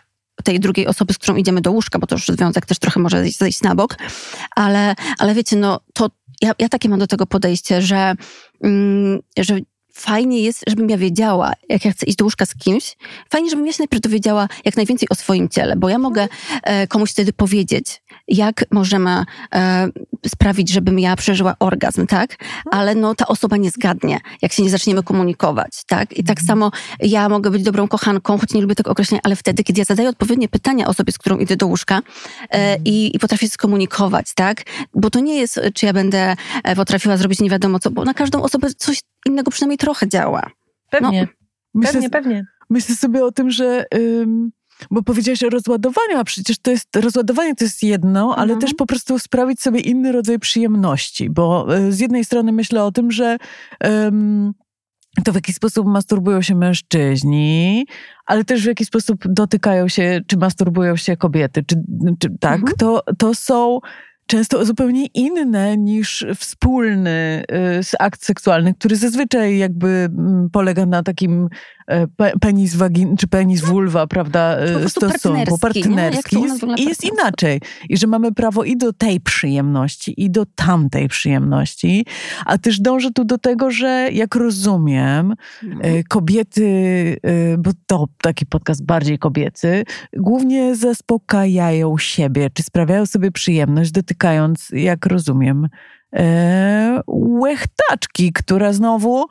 tej 0.46 0.60
drugiej 0.60 0.86
osoby, 0.86 1.12
z 1.12 1.18
którą 1.18 1.36
idziemy 1.36 1.60
do 1.60 1.72
łóżka, 1.72 1.98
bo 1.98 2.06
to 2.06 2.14
już 2.14 2.26
związek 2.26 2.66
też 2.66 2.78
trochę 2.78 3.00
może 3.00 3.24
zejść, 3.28 3.62
na 3.62 3.74
bok, 3.74 3.96
ale, 4.56 4.94
ale 5.18 5.34
wiecie, 5.34 5.56
no 5.56 5.80
to 5.92 6.10
ja, 6.42 6.52
ja 6.58 6.68
takie 6.68 6.88
mam 6.88 6.98
do 6.98 7.06
tego 7.06 7.26
podejście, 7.26 7.82
że, 7.82 8.14
mm, 8.62 9.20
że 9.38 9.58
fajnie 9.92 10.40
jest, 10.40 10.64
żebym 10.68 10.90
ja 10.90 10.98
wiedziała, 10.98 11.52
jak 11.68 11.84
ja 11.84 11.92
chcę 11.92 12.06
iść 12.06 12.16
do 12.16 12.24
łóżka 12.24 12.46
z 12.46 12.54
kimś, 12.54 12.96
fajnie, 13.30 13.50
żebym 13.50 13.66
ja 13.66 13.72
się 13.72 13.82
najpierw 13.82 14.02
dowiedziała 14.02 14.48
jak 14.64 14.76
najwięcej 14.76 15.08
o 15.08 15.14
swoim 15.14 15.48
ciele, 15.48 15.76
bo 15.76 15.88
ja 15.88 15.98
mogę 15.98 16.28
e, 16.62 16.86
komuś 16.86 17.10
wtedy 17.10 17.32
powiedzieć, 17.32 18.02
jak 18.28 18.64
możemy 18.70 19.24
e, 19.54 19.88
sprawić, 20.26 20.72
żebym 20.72 20.98
ja 20.98 21.16
przeżyła 21.16 21.54
orgazm, 21.58 22.06
tak? 22.06 22.36
Ale 22.70 22.94
no 22.94 23.14
ta 23.14 23.26
osoba 23.26 23.56
nie 23.56 23.70
zgadnie, 23.70 24.20
jak 24.42 24.52
się 24.52 24.62
nie 24.62 24.70
zaczniemy 24.70 25.02
komunikować, 25.02 25.82
tak? 25.86 26.18
I 26.18 26.24
tak 26.24 26.40
samo 26.40 26.70
ja 27.00 27.28
mogę 27.28 27.50
być 27.50 27.62
dobrą 27.62 27.88
kochanką, 27.88 28.38
choć 28.38 28.54
nie 28.54 28.60
lubię 28.60 28.74
tego 28.74 28.90
określenia, 28.90 29.20
ale 29.24 29.36
wtedy, 29.36 29.64
kiedy 29.64 29.80
ja 29.80 29.84
zadaję 29.84 30.08
odpowiednie 30.08 30.48
pytania 30.48 30.86
osobie, 30.86 31.12
z 31.12 31.18
którą 31.18 31.38
idę 31.38 31.56
do 31.56 31.66
łóżka 31.66 32.00
e, 32.50 32.76
i, 32.84 33.16
i 33.16 33.18
potrafię 33.18 33.46
się 33.46 33.52
skomunikować, 33.52 34.34
tak? 34.34 34.62
Bo 34.94 35.10
to 35.10 35.20
nie 35.20 35.36
jest, 35.36 35.60
czy 35.74 35.86
ja 35.86 35.92
będę 35.92 36.36
e, 36.64 36.76
potrafiła 36.76 37.16
zrobić 37.16 37.40
nie 37.40 37.50
wiadomo 37.50 37.78
co, 37.78 37.90
bo 37.90 38.04
na 38.04 38.14
każdą 38.14 38.42
osobę 38.42 38.68
coś 38.76 39.00
innego 39.26 39.50
przynajmniej 39.50 39.78
trochę 39.78 40.08
działa. 40.08 40.50
Pewnie, 40.90 41.28
Myślę, 41.74 41.92
pewnie, 41.92 42.10
pewnie. 42.10 42.46
myślę 42.70 42.94
sobie 42.96 43.24
o 43.24 43.32
tym, 43.32 43.50
że... 43.50 43.84
Ym, 43.94 44.50
bo 44.90 45.02
powiedziałaś 45.02 45.42
o 45.42 45.50
rozładowaniu, 45.50 46.18
a 46.18 46.24
przecież 46.24 46.58
to 46.58 46.70
jest, 46.70 46.96
rozładowanie 46.96 47.54
to 47.54 47.64
jest 47.64 47.82
jedno, 47.82 48.34
ale 48.36 48.52
Mhm. 48.52 48.60
też 48.60 48.74
po 48.74 48.86
prostu 48.86 49.18
sprawić 49.18 49.60
sobie 49.60 49.80
inny 49.80 50.12
rodzaj 50.12 50.38
przyjemności, 50.38 51.30
bo 51.30 51.76
y, 51.76 51.92
z 51.92 52.00
jednej 52.00 52.24
strony 52.24 52.52
myślę 52.52 52.84
o 52.84 52.92
tym, 52.92 53.10
że 53.10 53.36
ym, 53.86 54.52
to 55.24 55.32
w 55.32 55.34
jaki 55.34 55.52
sposób 55.52 55.86
masturbują 55.86 56.42
się 56.42 56.54
mężczyźni, 56.54 57.86
ale 58.26 58.44
też 58.44 58.62
w 58.62 58.66
jaki 58.66 58.84
sposób 58.84 59.24
dotykają 59.28 59.88
się, 59.88 60.20
czy 60.26 60.36
masturbują 60.36 60.96
się 60.96 61.16
kobiety, 61.16 61.64
czy, 61.66 61.76
czy 62.18 62.28
tak, 62.40 62.60
Mhm. 62.60 62.76
to, 62.76 63.02
to 63.18 63.34
są 63.34 63.78
często 64.26 64.64
zupełnie 64.64 65.06
inne 65.06 65.76
niż 65.76 66.26
wspólny 66.36 67.44
y, 67.92 67.98
akt 67.98 68.24
seksualny, 68.24 68.74
który 68.74 68.96
zazwyczaj 68.96 69.58
jakby 69.58 69.88
mm, 69.88 70.48
polega 70.52 70.86
na 70.86 71.02
takim 71.02 71.42
e, 71.44 71.48
pe- 72.16 72.32
penis 72.40 72.74
wagin, 72.74 73.16
czy 73.16 73.28
penis 73.28 73.60
vulva, 73.60 74.06
prawda, 74.06 74.56
Po 74.56 74.62
e, 74.62 74.80
prostu 74.80 75.10
stosunku 75.10 75.58
partnerski, 75.58 76.36
nas 76.42 76.62
jest, 76.62 76.78
jest 76.78 77.04
inaczej. 77.04 77.60
I 77.88 77.96
że 77.96 78.06
mamy 78.06 78.32
prawo 78.32 78.64
i 78.64 78.76
do 78.76 78.92
tej 78.92 79.20
przyjemności, 79.20 80.24
i 80.24 80.30
do 80.30 80.46
tamtej 80.54 81.08
przyjemności, 81.08 82.06
a 82.46 82.58
też 82.58 82.80
dążę 82.80 83.10
tu 83.10 83.24
do 83.24 83.38
tego, 83.38 83.70
że 83.70 84.08
jak 84.12 84.34
rozumiem, 84.34 85.34
E, 85.80 86.04
Kobiety, 86.04 86.66
e, 87.22 87.58
bo 87.58 87.70
to 87.86 88.06
taki 88.22 88.46
podcast 88.46 88.84
bardziej 88.84 89.18
kobiecy, 89.18 89.84
głównie 90.16 90.76
zaspokajają 90.76 91.98
siebie, 91.98 92.50
czy 92.54 92.62
sprawiają 92.62 93.06
sobie 93.06 93.30
przyjemność, 93.30 93.90
dotykając, 93.90 94.68
jak 94.72 95.06
rozumiem, 95.06 95.68
e, 96.16 97.00
łechtaczki, 97.08 98.32
która 98.32 98.72
znowu 98.72 99.26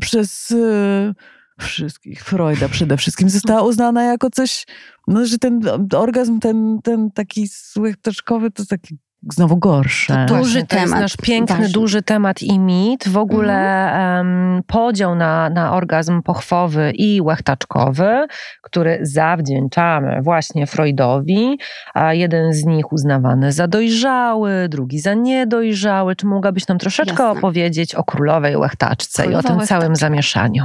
przez 0.00 0.50
e, 0.50 1.14
wszystkich, 1.60 2.24
Freuda 2.24 2.68
przede 2.68 2.96
wszystkim, 2.96 3.30
została 3.30 3.62
uznana 3.62 4.04
jako 4.04 4.30
coś, 4.30 4.66
no, 5.08 5.26
że 5.26 5.38
ten 5.38 5.60
orgazm, 5.96 6.40
ten, 6.40 6.78
ten 6.84 7.10
taki 7.10 7.48
łechtaczkowy, 7.78 8.50
to 8.50 8.66
taki 8.66 8.98
znowu 9.32 9.56
gorsze. 9.56 10.26
To 10.28 10.34
duży 10.36 10.50
Właśnie, 10.52 10.66
to 10.66 10.76
jest 10.76 10.84
temat, 10.86 11.00
nasz 11.00 11.16
piękny, 11.22 11.56
ważny. 11.56 11.72
duży 11.72 12.02
temat 12.02 12.42
i 12.42 12.58
mit. 12.58 13.08
W 13.08 13.16
ogóle 13.16 13.86
Mhm. 13.86 14.26
em, 14.56 14.62
podział 14.66 15.14
na, 15.14 15.50
na 15.50 15.72
orgazm 15.74 16.22
pochwowy 16.22 16.90
i 16.94 17.20
łechtaczkowy, 17.20 18.26
który 18.62 18.98
zawdzięczamy 19.02 20.22
właśnie 20.22 20.66
Freudowi, 20.66 21.58
a 21.94 22.14
jeden 22.14 22.52
z 22.52 22.64
nich 22.64 22.92
uznawany 22.92 23.52
za 23.52 23.68
dojrzały, 23.68 24.68
drugi 24.68 24.98
za 24.98 25.14
niedojrzały. 25.14 26.16
Czy 26.16 26.26
mogłabyś 26.26 26.68
nam 26.68 26.78
troszeczkę 26.78 27.22
Jasne. 27.22 27.38
opowiedzieć 27.38 27.94
o 27.94 28.04
królowej 28.04 28.56
łechtaczce 28.56 29.22
i 29.22 29.26
o 29.26 29.28
Królowa 29.28 29.48
tym 29.48 29.66
całym 29.66 29.82
łechtaczka. 29.82 30.06
zamieszaniu? 30.06 30.64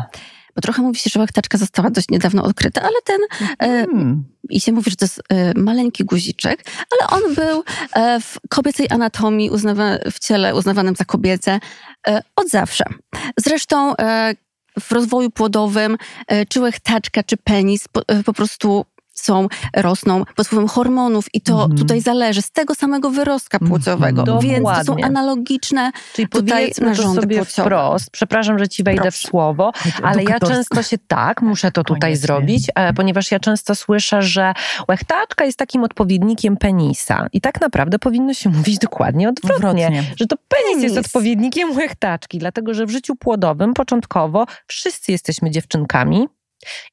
Bo 0.55 0.62
trochę 0.62 0.81
mówi 0.81 1.00
się, 1.00 1.10
że 1.13 1.20
łechtaczka 1.20 1.58
została 1.58 1.89
dość 1.89 2.10
niedawno 2.10 2.43
odkryta, 2.43 2.81
ale 2.81 2.96
ten 3.05 3.20
e, 3.60 3.86
Hmm. 3.86 4.24
i 4.50 4.62
się 4.62 4.72
mówi, 4.72 4.91
że 4.91 4.98
to 4.98 5.05
jest 5.05 5.22
e, 5.29 5.53
maleńki 5.60 6.05
guziczek, 6.05 6.63
ale 6.91 7.22
on 7.22 7.36
był 7.36 7.63
e, 7.93 8.20
w 8.22 8.38
kobiecej 8.50 8.88
anatomii, 8.89 9.50
uznawa, 9.50 9.98
w 10.12 10.20
ciele 10.20 10.55
uznawanym 10.55 10.96
za 10.96 11.05
kobiece 11.05 11.60
od 12.36 12.50
zawsze. 12.50 12.84
Zresztą 13.39 13.93
w 14.79 14.91
rozwoju 14.91 15.29
płodowym 15.29 15.98
czy 16.50 16.62
łechtaczka, 16.62 17.24
czy 17.24 17.38
penis 17.38 17.88
po, 17.88 18.01
po 18.25 18.34
prostu 18.34 18.86
są, 19.21 19.47
rosną 19.75 20.23
pod 20.36 20.47
wpływem 20.47 20.67
hormonów 20.67 21.25
i 21.34 21.41
to 21.41 21.53
Mhm. 21.53 21.77
tutaj 21.77 22.01
zależy 22.01 22.41
z 22.41 22.51
tego 22.51 22.75
samego 22.75 23.10
wyrostka 23.10 23.60
płciowego. 23.60 24.21
Mhm. 24.21 24.39
Więc 24.39 24.65
to 24.65 24.84
są 24.84 24.95
analogiczne 25.03 25.91
Czyli 26.13 26.27
Tutaj 26.27 26.47
powiedzmy 26.63 26.84
to 26.86 26.89
narządy 26.89 27.21
sobie 27.21 27.38
płciowe. 27.38 27.62
wprost. 27.69 28.10
Przepraszam, 28.12 28.60
że 28.60 28.67
ci 28.69 28.84
wejdę 28.84 29.01
w 29.01 29.03
Proszę. 29.03 29.27
słowo, 29.27 29.71
ale 30.03 30.23
ja 30.23 30.39
często 30.39 30.84
się 30.84 30.97
tak, 31.07 31.41
muszę 31.41 31.71
to 31.71 31.84
tutaj 31.84 31.99
Koniecznie. 32.01 32.21
zrobić, 32.27 32.67
e, 32.75 32.93
ponieważ 32.93 33.31
ja 33.31 33.39
często 33.39 33.75
słyszę, 33.75 34.21
że 34.21 34.53
łechtaczka 34.89 35.45
jest 35.45 35.57
takim 35.57 35.84
odpowiednikiem 35.84 36.57
penisa. 36.57 37.27
I 37.34 37.41
tak 37.41 37.62
naprawdę 37.62 37.99
powinno 37.99 38.34
się 38.34 38.49
mówić 38.49 38.77
dokładnie 38.79 39.29
odwrotnie. 39.29 39.55
Odwrotnie. 39.55 40.03
Że 40.19 40.25
to 40.27 40.36
penis, 40.47 40.84
jest 40.84 40.95
Penis. 40.95 41.07
odpowiednikiem 41.07 41.77
łechtaczki, 41.77 42.39
dlatego 42.39 42.73
że 42.73 42.86
w 42.86 42.89
życiu 42.89 43.15
płodowym 43.15 43.73
początkowo 43.73 44.45
wszyscy 44.67 45.12
jesteśmy 45.12 45.51
dziewczynkami 45.51 46.27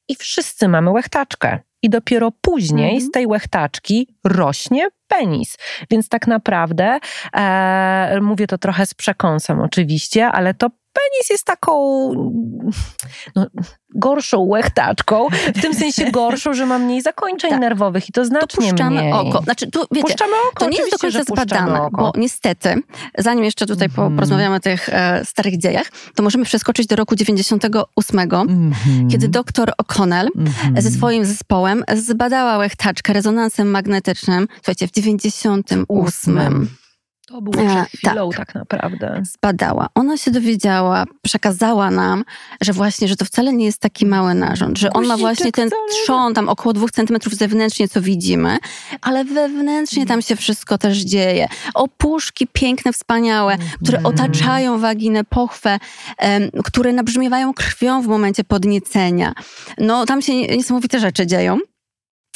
i 0.08 0.16
wszyscy 0.16 0.68
mamy 0.68 0.90
łechtaczkę. 0.90 1.58
I 1.82 1.90
dopiero 1.90 2.32
później 2.40 2.94
Mhm. 2.94 3.08
z 3.08 3.10
tej 3.10 3.26
łechtaczki 3.26 4.08
rośnie 4.24 4.88
penis. 5.08 5.56
Więc 5.90 6.08
tak 6.08 6.26
naprawdę, 6.26 6.98
e, 7.34 8.18
mówię 8.22 8.46
to 8.46 8.58
trochę 8.58 8.86
z 8.86 8.94
przekąsem 8.94 9.60
oczywiście, 9.60 10.26
ale 10.26 10.54
to 10.54 10.70
penis 10.92 11.30
jest 11.30 11.44
taką 11.44 11.72
no, 13.36 13.46
gorszą 13.94 14.40
łechtaczką, 14.40 15.26
w 15.56 15.62
tym 15.62 15.74
sensie 15.74 16.10
gorszą, 16.10 16.54
że 16.54 16.66
ma 16.66 16.78
mniej 16.78 17.02
zakończeń 17.02 17.50
Tak. 17.50 17.60
nerwowych 17.60 18.08
i 18.08 18.12
to 18.12 18.24
znacznie 18.24 18.68
puszczamy 18.70 19.00
mniej. 19.00 19.12
oko. 19.12 19.42
Znaczy, 19.42 19.70
tu, 19.70 19.84
wiecie, 19.90 20.02
Puszczamy 20.08 20.32
oko, 20.50 20.64
To 20.64 20.70
nie 20.70 20.78
jest 20.78 20.90
do 20.90 20.98
końca 20.98 21.22
zbadane, 21.24 21.82
oko. 21.82 21.90
bo 22.02 22.12
niestety, 22.20 22.74
zanim 23.18 23.44
jeszcze 23.44 23.66
tutaj 23.66 23.88
po, 23.88 24.02
Mhm. 24.02 24.16
porozmawiamy 24.16 24.56
o 24.56 24.60
tych 24.60 24.88
e, 24.88 25.22
starych 25.24 25.58
dziejach, 25.58 25.86
to 26.14 26.22
możemy 26.22 26.44
przeskoczyć 26.44 26.86
do 26.86 26.96
roku 26.96 27.16
98, 27.16 28.20
Mhm. 28.20 29.08
kiedy 29.10 29.28
doktor 29.28 29.72
O'Connell 29.82 30.28
Mhm. 30.36 30.82
ze 30.82 30.90
swoim 30.90 31.24
zespołem 31.24 31.84
zbadała 31.96 32.56
łechtaczkę 32.58 33.12
rezonansem 33.12 33.70
magnetycznym, 33.70 34.48
słuchajcie, 34.56 34.88
w 34.88 34.90
98. 34.90 36.68
To 37.28 37.40
było 37.42 37.52
przed 37.66 37.68
E, 37.70 37.84
chwilą 37.84 38.30
tak. 38.30 38.54
naprawdę. 38.54 39.22
Zbadała. 39.24 39.86
Ona 39.94 40.16
się 40.16 40.30
dowiedziała, 40.30 41.04
przekazała 41.22 41.90
nam, 41.90 42.24
że 42.60 42.72
właśnie, 42.72 43.08
że 43.08 43.16
to 43.16 43.24
wcale 43.24 43.52
nie 43.52 43.64
jest 43.64 43.80
taki 43.80 44.06
mały 44.06 44.34
narząd, 44.34 44.78
że 44.78 44.92
on 44.92 45.06
ma 45.06 45.16
właśnie 45.16 45.52
ten 45.52 45.68
wcale 45.68 45.82
nie. 45.82 46.04
trzon 46.04 46.34
tam 46.34 46.48
około 46.48 46.72
dwóch 46.72 46.90
centymetrów 46.90 47.34
zewnętrznie, 47.34 47.88
co 47.88 48.00
widzimy, 48.00 48.58
ale 49.02 49.24
wewnętrznie 49.24 50.06
tam 50.06 50.22
się 50.22 50.36
wszystko 50.36 50.78
też 50.78 50.98
dzieje. 50.98 51.48
Opuszki 51.74 52.46
piękne, 52.52 52.92
wspaniałe, 52.92 53.56
które 53.82 53.98
Mhm. 53.98 54.14
otaczają 54.14 54.78
waginę, 54.78 55.24
pochwę, 55.24 55.78
em, 56.18 56.50
które 56.64 56.92
nabrzmiewają 56.92 57.54
krwią 57.54 58.02
w 58.02 58.06
momencie 58.06 58.44
podniecenia. 58.44 59.32
No 59.78 60.06
tam 60.06 60.22
się 60.22 60.34
niesamowite 60.46 61.00
rzeczy 61.00 61.26
dzieją. 61.26 61.58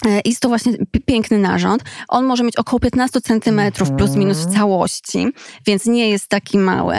E, 0.07 0.21
Jest 0.25 0.41
to 0.41 0.49
właśnie 0.49 0.73
pi- 0.91 1.01
piękny 1.01 1.39
narząd. 1.39 1.83
On 2.09 2.25
może 2.25 2.45
mieć 2.45 2.57
około 2.57 2.81
15 2.81 3.21
centymetrów 3.21 3.89
Mhm. 3.91 3.99
plus 3.99 4.17
minus 4.17 4.39
w 4.39 4.55
całości, 4.55 5.27
więc 5.67 5.87
nie 5.87 6.11
jest 6.11 6.29
taki 6.29 6.59
mały. 6.59 6.97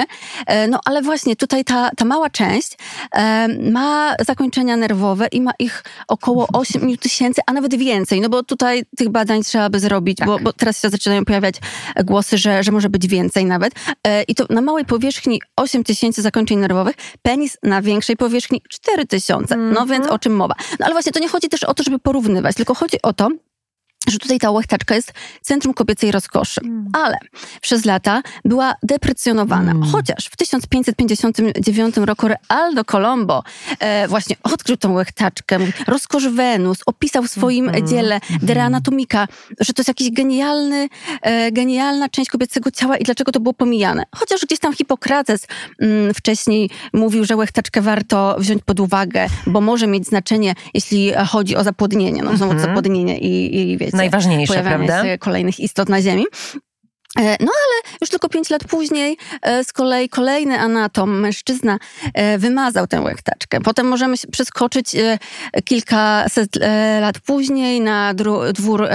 E, 0.48 0.68
No 0.68 0.80
ale 0.86 1.02
właśnie 1.02 1.36
tutaj 1.36 1.64
ta, 1.66 1.90
ta 1.98 2.06
mała 2.06 2.30
część 2.30 2.78
e, 3.16 3.48
ma 3.72 4.16
zakończenia 4.26 4.78
nerwowe 4.78 5.28
i 5.32 5.42
ma 5.42 5.52
ich 5.60 5.84
około 6.08 6.48
8 6.54 6.98
tysięcy, 6.98 7.42
a 7.48 7.54
nawet 7.54 7.76
więcej. 7.76 8.22
No 8.22 8.30
bo 8.30 8.44
tutaj 8.44 8.84
tych 8.98 9.10
badań 9.10 9.44
trzeba 9.44 9.70
by 9.70 9.80
zrobić, 9.80 10.18
Tak. 10.18 10.28
bo, 10.28 10.40
bo 10.40 10.54
teraz 10.54 10.82
się 10.82 10.90
zaczynają 10.90 11.26
pojawiać 11.26 11.56
głosy, 12.04 12.38
że, 12.38 12.64
że 12.64 12.72
może 12.72 12.90
być 12.90 13.08
więcej 13.08 13.46
nawet. 13.46 13.74
I 14.28 14.36
to 14.36 14.46
na 14.50 14.62
małej 14.62 14.86
powierzchni 14.86 15.42
8 15.56 15.84
tysięcy 15.84 16.22
zakończeń 16.22 16.58
nerwowych, 16.60 16.96
penis 17.22 17.58
na 17.64 17.82
większej 17.82 18.18
powierzchni 18.18 18.62
4 18.70 19.06
tysiące. 19.08 19.56
No 19.58 19.82
Mhm. 19.82 19.88
więc 19.90 20.08
o 20.08 20.20
czym 20.20 20.36
mowa? 20.36 20.56
No 20.80 20.86
ale 20.86 20.94
właśnie 20.96 21.12
to 21.12 21.20
nie 21.20 21.28
chodzi 21.30 21.50
też 21.50 21.64
o 21.64 21.74
to, 21.74 21.84
żeby 21.84 22.00
porównywać, 22.00 22.56
tylko 22.56 22.76
chodzi 22.76 22.93
o 23.04 23.14
to, 23.14 23.30
że 24.08 24.20
tutaj 24.20 24.40
ta 24.40 24.52
łechtaczka 24.52 24.96
jest 24.96 25.14
centrum 25.42 25.74
kobiecej 25.74 26.12
rozkoszy. 26.12 26.62
Mm. 26.64 26.90
Ale 26.94 27.18
przez 27.62 27.86
lata 27.86 28.22
była 28.46 28.76
deprecjonowana. 28.84 29.72
Mm. 29.72 29.84
Chociaż 29.84 30.26
w 30.26 30.36
1559 30.36 31.98
roku 31.98 32.28
Realdo 32.28 32.86
Colombo 32.86 33.44
e, 33.80 34.08
właśnie 34.08 34.36
odkrył 34.44 34.78
tą 34.78 34.94
łechtaczkę. 34.94 35.58
Rozkosz 35.88 36.28
Wenus 36.28 36.78
opisał 36.86 37.24
w 37.24 37.28
swoim 37.30 37.70
mm. 37.70 37.88
dziele 37.88 38.20
De 38.42 38.54
mm. 38.54 38.66
Anatomica, 38.66 39.28
że 39.60 39.74
to 39.74 39.80
jest 39.82 39.88
jakiś 39.88 40.12
genialny, 40.12 40.90
e, 41.22 41.52
genialna 41.52 42.10
część 42.10 42.30
kobiecego 42.30 42.72
ciała 42.72 42.98
i 42.98 43.04
dlaczego 43.04 43.32
to 43.32 43.40
było 43.40 43.54
pomijane. 43.54 44.04
Chociaż 44.16 44.42
gdzieś 44.46 44.60
tam 44.60 44.74
Hipokrates 44.74 45.48
mm, 45.80 46.14
wcześniej 46.14 46.70
mówił, 46.94 47.26
że 47.26 47.36
łechtaczkę 47.36 47.82
warto 47.82 48.36
wziąć 48.40 48.64
pod 48.66 48.80
uwagę, 48.80 49.28
bo 49.48 49.62
może 49.62 49.88
mieć 49.88 50.08
znaczenie, 50.08 50.56
jeśli 50.74 51.12
chodzi 51.28 51.56
o 51.56 51.64
zapłodnienie. 51.64 52.24
No 52.24 52.38
znowu 52.38 52.52
mm 52.52 52.64
-hmm. 52.64 52.68
zapłodnienie 52.68 53.20
i, 53.20 53.60
i 53.60 53.78
wiecie, 53.78 53.93
Najważniejsze, 53.94 54.54
pojawianie 54.54 54.88
prawda? 54.88 55.04
się 55.04 55.18
kolejnych 55.18 55.60
istot 55.60 55.90
na 55.90 56.02
Ziemi. 56.02 56.26
E, 57.20 57.24
no 57.24 57.52
ale 57.52 57.96
już 58.02 58.10
tylko 58.10 58.30
pięć 58.30 58.50
lat 58.50 58.64
później 58.64 59.18
e, 59.42 59.64
z 59.64 59.74
kolei 59.74 60.10
kolejny 60.10 60.60
anatom, 60.60 61.20
mężczyzna, 61.20 61.78
e, 62.14 62.38
wymazał 62.38 62.88
tę 62.88 63.02
łechtaczkę. 63.02 63.62
Potem 63.62 63.88
możemy 63.88 64.16
przeskoczyć 64.32 64.96
kilkaset 65.64 66.50
lat 67.02 67.20
później 67.20 67.82
na 67.82 68.14
dwór 68.54 68.88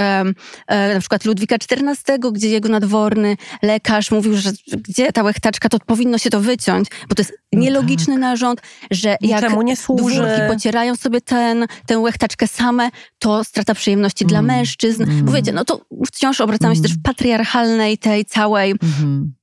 na 0.93 0.99
przykład 0.99 1.25
Ludwika 1.25 1.55
XIV, 1.55 2.19
gdzie 2.31 2.49
jego 2.49 2.69
nadworny 2.69 3.37
lekarz 3.61 4.11
mówił, 4.11 4.37
że 4.37 4.51
gdzie 4.87 5.11
ta 5.11 5.23
łechtaczka, 5.23 5.69
to 5.69 5.79
powinno 5.79 6.17
się 6.17 6.29
to 6.29 6.39
wyciąć, 6.39 6.87
bo 7.09 7.15
to 7.15 7.21
jest 7.21 7.33
no 7.53 7.59
nielogiczny 7.59 8.13
tak. 8.13 8.21
narząd, 8.21 8.61
że 8.91 9.17
jak 9.21 9.63
nie 9.63 9.75
służy. 9.75 10.23
pocierają 10.47 10.95
sobie 10.95 11.21
ten, 11.21 11.65
tę 11.85 11.99
łechtaczkę 11.99 12.47
same, 12.47 12.89
to 13.19 13.43
strata 13.43 13.75
przyjemności 13.75 14.23
mm. 14.23 14.29
dla 14.29 14.41
mężczyzn. 14.41 15.03
Mm. 15.03 15.25
Bo 15.25 15.31
wiecie, 15.31 15.51
no 15.51 15.65
to 15.65 15.81
wciąż 16.07 16.41
obracamy 16.41 16.75
się 16.75 16.79
mm. 16.79 16.89
też 16.89 16.97
w 16.97 17.01
patriarchalnej 17.01 17.97
tej 18.09 18.25
całej 18.25 18.71
mm 18.71 19.39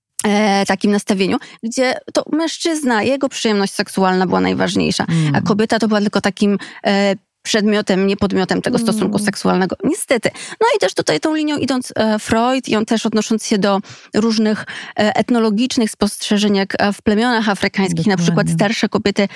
takim 0.67 0.91
nastawieniu, 0.91 1.37
gdzie 1.63 1.95
to 2.13 2.25
mężczyzna, 2.33 3.03
jego 3.03 3.29
przyjemność 3.29 3.73
seksualna 3.73 4.27
była 4.27 4.41
najważniejsza, 4.41 5.05
mm. 5.09 5.35
a 5.35 5.41
kobieta 5.41 5.79
to 5.79 5.89
była 5.89 6.01
tylko 6.01 6.21
takim 6.21 6.59
e, 6.87 7.15
przedmiotem, 7.47 8.07
nie 8.07 8.17
podmiotem 8.17 8.63
tego 8.63 8.79
stosunku 8.79 9.17
mm. 9.17 9.25
seksualnego. 9.25 9.77
Niestety. 9.85 10.31
No 10.61 10.67
i 10.77 10.79
też 10.79 10.95
tutaj 10.95 11.21
tą 11.21 11.35
linią 11.35 11.57
idąc 11.57 11.93
e, 11.97 12.19
Freud 12.19 12.69
i 12.69 12.77
on 12.77 12.85
też 12.85 13.07
odnosząc 13.07 13.47
się 13.47 13.59
do 13.59 13.81
różnych 14.15 14.67
e, 14.99 15.17
etnologicznych 15.17 15.91
spostrzeżeń, 15.91 16.57
jak 16.57 16.75
e, 16.79 16.93
w 16.93 17.03
plemionach 17.03 17.49
afrykańskich, 17.49 17.97
Dokładnie. 17.97 18.23
na 18.23 18.23
przykład 18.23 18.51
starsze 18.51 18.89
kobiety 18.89 19.29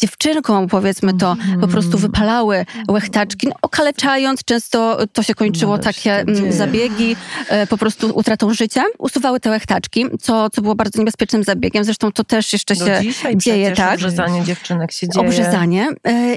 dziewczynką, 0.00 0.68
powiedzmy 0.68 1.14
to, 1.14 1.36
mm. 1.48 1.60
po 1.60 1.68
prostu 1.68 1.98
wypalały 1.98 2.66
łechtaczki, 2.90 3.48
no, 3.48 3.54
okaleczając, 3.62 4.44
często 4.44 4.98
to 5.12 5.22
się 5.22 5.34
kończyło 5.34 5.76
no 5.76 5.82
takie 5.82 6.14
mm, 6.14 6.52
zabiegi, 6.52 7.16
po 7.68 7.78
prostu 7.78 8.10
utratą 8.14 8.54
życia. 8.54 8.84
Usuwały 8.98 9.40
te 9.40 9.50
łechtaczki, 9.50 10.06
co, 10.20 10.50
co 10.50 10.62
było 10.62 10.74
bardzo 10.74 10.98
niebezpiecznym 10.98 11.44
zabiegiem. 11.44 11.84
Zresztą 11.84 12.12
to 12.12 12.24
też 12.24 12.52
jeszcze 12.52 12.74
do 12.74 12.86
się 12.86 13.36
dzieje, 13.36 13.72
tak? 13.72 13.94
Obrzezanie 13.94 14.44
dziewczynek 14.44 14.92
się 14.92 15.08
dzieje. 15.08 15.26
Obrzezanie. 15.26 15.88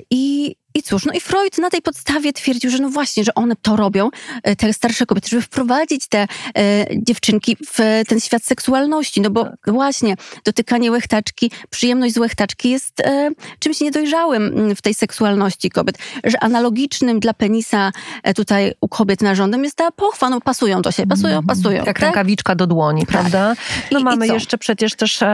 I 0.09 0.55
i 0.73 0.83
cóż, 0.83 1.05
no 1.05 1.13
i 1.13 1.19
Freud 1.19 1.57
na 1.57 1.69
tej 1.69 1.81
podstawie 1.81 2.33
twierdził, 2.33 2.71
że 2.71 2.79
no 2.79 2.89
właśnie, 2.89 3.23
że 3.23 3.35
one 3.35 3.55
to 3.61 3.75
robią, 3.75 4.09
e, 4.43 4.55
te 4.55 4.73
starsze 4.73 5.05
kobiety, 5.05 5.29
żeby 5.29 5.41
wprowadzić 5.41 6.07
te 6.07 6.27
e, 6.57 6.85
dziewczynki 6.91 7.57
w 7.67 8.03
ten 8.07 8.19
świat 8.19 8.43
seksualności. 8.43 9.21
No 9.21 9.29
bo 9.29 9.43
tak. 9.43 9.59
właśnie 9.67 10.15
dotykanie 10.45 10.91
łechtaczki, 10.91 11.51
przyjemność 11.69 12.13
z 12.13 12.17
łechtaczki 12.17 12.69
jest 12.69 12.99
e, 12.99 13.29
czymś 13.59 13.81
niedojrzałym 13.81 14.75
w 14.75 14.81
tej 14.81 14.93
seksualności 14.93 15.69
kobiet. 15.69 15.97
Że 16.23 16.43
analogicznym 16.43 17.19
dla 17.19 17.33
penisa 17.33 17.91
e, 18.23 18.33
tutaj 18.33 18.73
u 18.81 18.87
kobiet 18.87 19.21
narządem 19.21 19.63
jest 19.63 19.75
ta 19.75 19.91
pochwa. 19.91 20.29
No 20.29 20.41
pasują 20.41 20.81
do 20.81 20.91
siebie, 20.91 21.09
pasują, 21.09 21.33
mm, 21.33 21.45
pasują. 21.45 21.77
Jak 21.77 21.85
tak? 21.85 21.99
rękawiczka 21.99 22.55
do 22.55 22.67
dłoni, 22.67 23.01
tak. 23.01 23.09
prawda? 23.09 23.53
No 23.91 23.99
I, 23.99 24.03
mamy 24.03 24.27
i 24.27 24.29
jeszcze 24.29 24.57
przecież 24.57 24.95
też 24.95 25.21
e, 25.21 25.27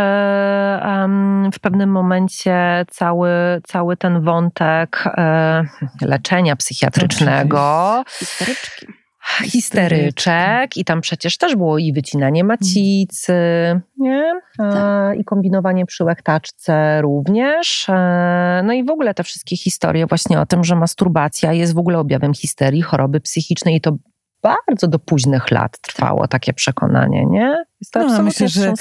w 1.54 1.60
pewnym 1.60 1.89
momencie 1.89 2.86
cały, 2.91 3.30
cały 3.63 3.97
ten 3.97 4.21
wątek 4.21 5.04
e, 5.06 5.27
leczenia 6.02 6.56
psychiatrycznego. 6.56 8.04
Histeryczki. 8.20 8.88
Histeryczek 9.44 10.78
i 10.78 10.86
tam 10.86 11.02
przecież 11.02 11.38
też 11.38 11.56
było 11.56 11.78
i 11.78 11.94
wycinanie 11.94 12.44
macicy, 12.44 13.34
nie? 13.98 14.34
Tak. 14.58 15.20
i 15.20 15.24
kombinowanie 15.24 15.86
przy 15.86 16.04
łechtaczce 16.04 17.02
również. 17.02 17.90
E, 17.90 18.62
no 18.66 18.74
i 18.74 18.84
w 18.84 18.90
ogóle 18.90 19.13
te 19.13 19.24
wszystkie 19.24 19.58
historie 19.58 20.08
właśnie 20.08 20.40
o 20.40 20.46
tym, 20.46 20.63
że 20.63 20.76
masturbacja 20.76 21.54
jest 21.54 21.74
w 21.74 21.78
ogóle 21.78 22.00
objawem 22.00 22.34
histerii, 22.34 22.82
choroby 22.82 23.20
psychicznej 23.20 23.76
i 23.76 23.82
to 23.82 23.98
bardzo 24.42 24.88
do 24.88 25.00
późnych 25.00 25.52
lat 25.52 25.80
trwało 25.82 26.28
takie 26.28 26.54
przekonanie, 26.54 27.26
nie? 27.26 27.63
Jest 27.82 27.94
to 27.94 28.08
no, 28.08 28.24
myślę, 28.24 28.48
że 28.48 28.74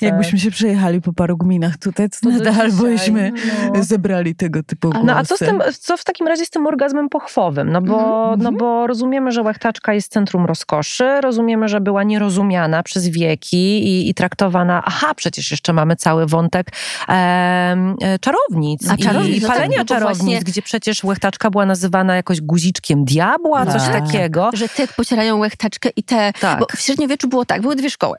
jakbyśmy 0.00 0.38
się 0.38 0.50
przejechali 0.50 1.00
po 1.00 1.12
paru 1.12 1.36
gminach 1.36 1.76
tutaj, 1.76 2.10
to, 2.10 2.16
to 2.22 2.30
nadal 2.30 2.72
byśmy 2.72 3.32
no. 3.74 3.82
zebrali 3.82 4.34
tego 4.34 4.62
typu 4.62 4.90
głosy. 4.90 5.06
No 5.06 5.16
a 5.16 5.24
co, 5.24 5.36
z 5.36 5.38
tym, 5.38 5.62
co 5.80 5.96
w 5.96 6.04
takim 6.04 6.28
razie 6.28 6.46
z 6.46 6.50
tym 6.50 6.66
orgazmem 6.66 7.08
pochwowym? 7.08 7.72
No 7.72 7.82
bo, 7.82 8.26
mm 8.26 8.40
-hmm. 8.40 8.42
no 8.42 8.52
bo 8.52 8.86
rozumiemy, 8.86 9.32
że 9.32 9.42
łechtaczka 9.42 9.94
jest 9.94 10.12
centrum 10.12 10.46
rozkoszy, 10.46 11.20
rozumiemy, 11.20 11.68
że 11.68 11.80
była 11.80 12.02
nierozumiana 12.02 12.82
przez 12.82 13.08
wieki 13.08 13.86
i, 13.86 14.10
i 14.10 14.14
traktowana, 14.14 14.82
aha, 14.84 15.14
przecież 15.14 15.50
jeszcze 15.50 15.72
mamy 15.72 15.96
cały 15.96 16.26
wątek 16.26 16.66
e, 17.08 18.18
czarownic, 18.20 18.90
a 18.90 18.96
czarownic 18.96 19.34
i, 19.34 19.38
i 19.38 19.46
palenia 19.46 19.78
no 19.78 19.84
czarownic, 19.84 20.18
właśnie... 20.18 20.40
gdzie 20.40 20.62
przecież 20.62 21.04
łechtaczka 21.04 21.50
była 21.50 21.66
nazywana 21.66 22.16
jakoś 22.16 22.40
guziczkiem 22.40 23.04
diabła, 23.04 23.66
tak. 23.66 23.74
coś 23.74 23.88
takiego. 23.88 24.50
Że 24.54 24.68
te 24.68 24.88
pocierają 24.88 25.38
łechtaczkę 25.38 25.88
i 25.96 26.02
te, 26.02 26.32
tak. 26.40 26.58
bo 26.58 26.66
w 26.76 26.80
średniowieczu 26.80 27.28
było 27.28 27.44
tak, 27.44 27.62
były 27.62 27.76
dwie 27.76 27.90
szkoły. 27.90 28.18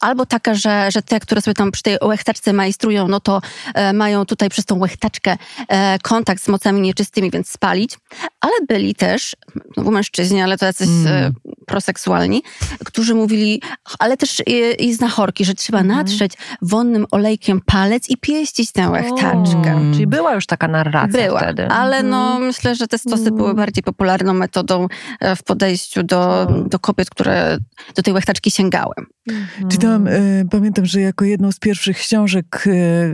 Albo 0.00 0.26
taka, 0.26 0.54
że, 0.54 0.90
że 0.90 1.02
te, 1.02 1.20
które 1.20 1.40
sobie 1.40 1.54
tam 1.54 1.72
przy 1.72 1.82
tej 1.82 1.96
łechtaczce 2.02 2.52
majstrują, 2.52 3.08
no 3.08 3.20
to 3.20 3.40
e, 3.74 3.92
mają 3.92 4.26
tutaj 4.26 4.48
przez 4.48 4.64
tą 4.64 4.78
łechtaczkę 4.78 5.36
e, 5.68 5.98
kontakt 5.98 6.42
z 6.42 6.48
mocami 6.48 6.80
nieczystymi, 6.80 7.30
więc 7.30 7.50
spalić. 7.50 7.98
Ale 8.40 8.52
byli 8.68 8.94
też, 8.94 9.36
no 9.76 9.90
mężczyźni, 9.90 10.42
ale 10.42 10.58
to 10.58 10.66
jacyś 10.66 10.88
mm. 10.88 11.06
e, 11.06 11.30
proseksualni, 11.66 12.42
którzy 12.84 13.14
mówili, 13.14 13.62
ale 13.98 14.16
też 14.16 14.42
i, 14.46 14.84
i 14.84 14.94
znachorki, 14.94 15.44
że 15.44 15.54
trzeba 15.54 15.80
mm. 15.80 15.96
natrzeć 15.96 16.32
wonnym 16.62 17.06
olejkiem 17.10 17.60
palec 17.66 18.10
i 18.10 18.16
pieścić 18.16 18.72
tę 18.72 18.90
łechtaczkę. 18.90 19.76
O, 19.76 19.92
czyli 19.92 20.06
była 20.06 20.34
już 20.34 20.46
taka 20.46 20.68
narracja 20.68 21.26
była, 21.26 21.40
wtedy. 21.40 21.68
ale 21.68 22.02
no 22.02 22.30
mm. 22.30 22.46
myślę, 22.46 22.74
że 22.74 22.86
te 22.86 22.98
stosy 22.98 23.30
były 23.30 23.48
mm. 23.48 23.56
bardziej 23.56 23.82
popularną 23.82 24.34
metodą 24.34 24.88
e, 25.20 25.36
w 25.36 25.42
podejściu 25.42 26.02
do, 26.02 26.46
do 26.66 26.78
kobiet, 26.78 27.10
które 27.10 27.58
do 27.94 28.02
tej 28.02 28.14
łechtaczki 28.14 28.50
sięgały. 28.50 28.94
Mhm. 29.30 29.70
Czytałam, 29.70 30.06
y, 30.06 30.46
pamiętam, 30.50 30.86
że 30.86 31.00
jako 31.00 31.24
jedną 31.24 31.52
z 31.52 31.58
pierwszych 31.58 31.98
książek 31.98 32.64
y, 32.66 33.12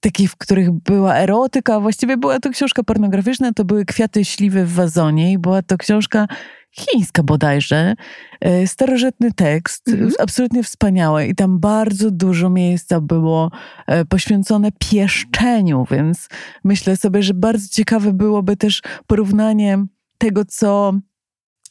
takich, 0.00 0.30
w 0.30 0.36
których 0.36 0.70
była 0.70 1.16
erotyka, 1.16 1.74
a 1.74 1.80
właściwie 1.80 2.16
była 2.16 2.40
to 2.40 2.50
książka 2.50 2.82
pornograficzna, 2.82 3.52
to 3.52 3.64
były 3.64 3.84
Kwiaty 3.84 4.24
śliwy 4.24 4.64
w 4.64 4.72
wazonie 4.72 5.32
i 5.32 5.38
była 5.38 5.62
to 5.62 5.78
książka 5.78 6.26
chińska 6.78 7.22
bodajże, 7.22 7.94
y, 8.62 8.66
starożytny 8.66 9.32
tekst, 9.32 9.88
mhm. 9.88 10.12
absolutnie 10.18 10.62
wspaniały 10.62 11.26
i 11.26 11.34
tam 11.34 11.58
bardzo 11.58 12.10
dużo 12.10 12.50
miejsca 12.50 13.00
było 13.00 13.50
poświęcone 14.08 14.68
pieszczeniu, 14.78 15.86
więc 15.90 16.28
myślę 16.64 16.96
sobie, 16.96 17.22
że 17.22 17.34
bardzo 17.34 17.68
ciekawe 17.68 18.12
byłoby 18.12 18.56
też 18.56 18.82
porównanie 19.06 19.86
tego, 20.18 20.44
co 20.44 20.92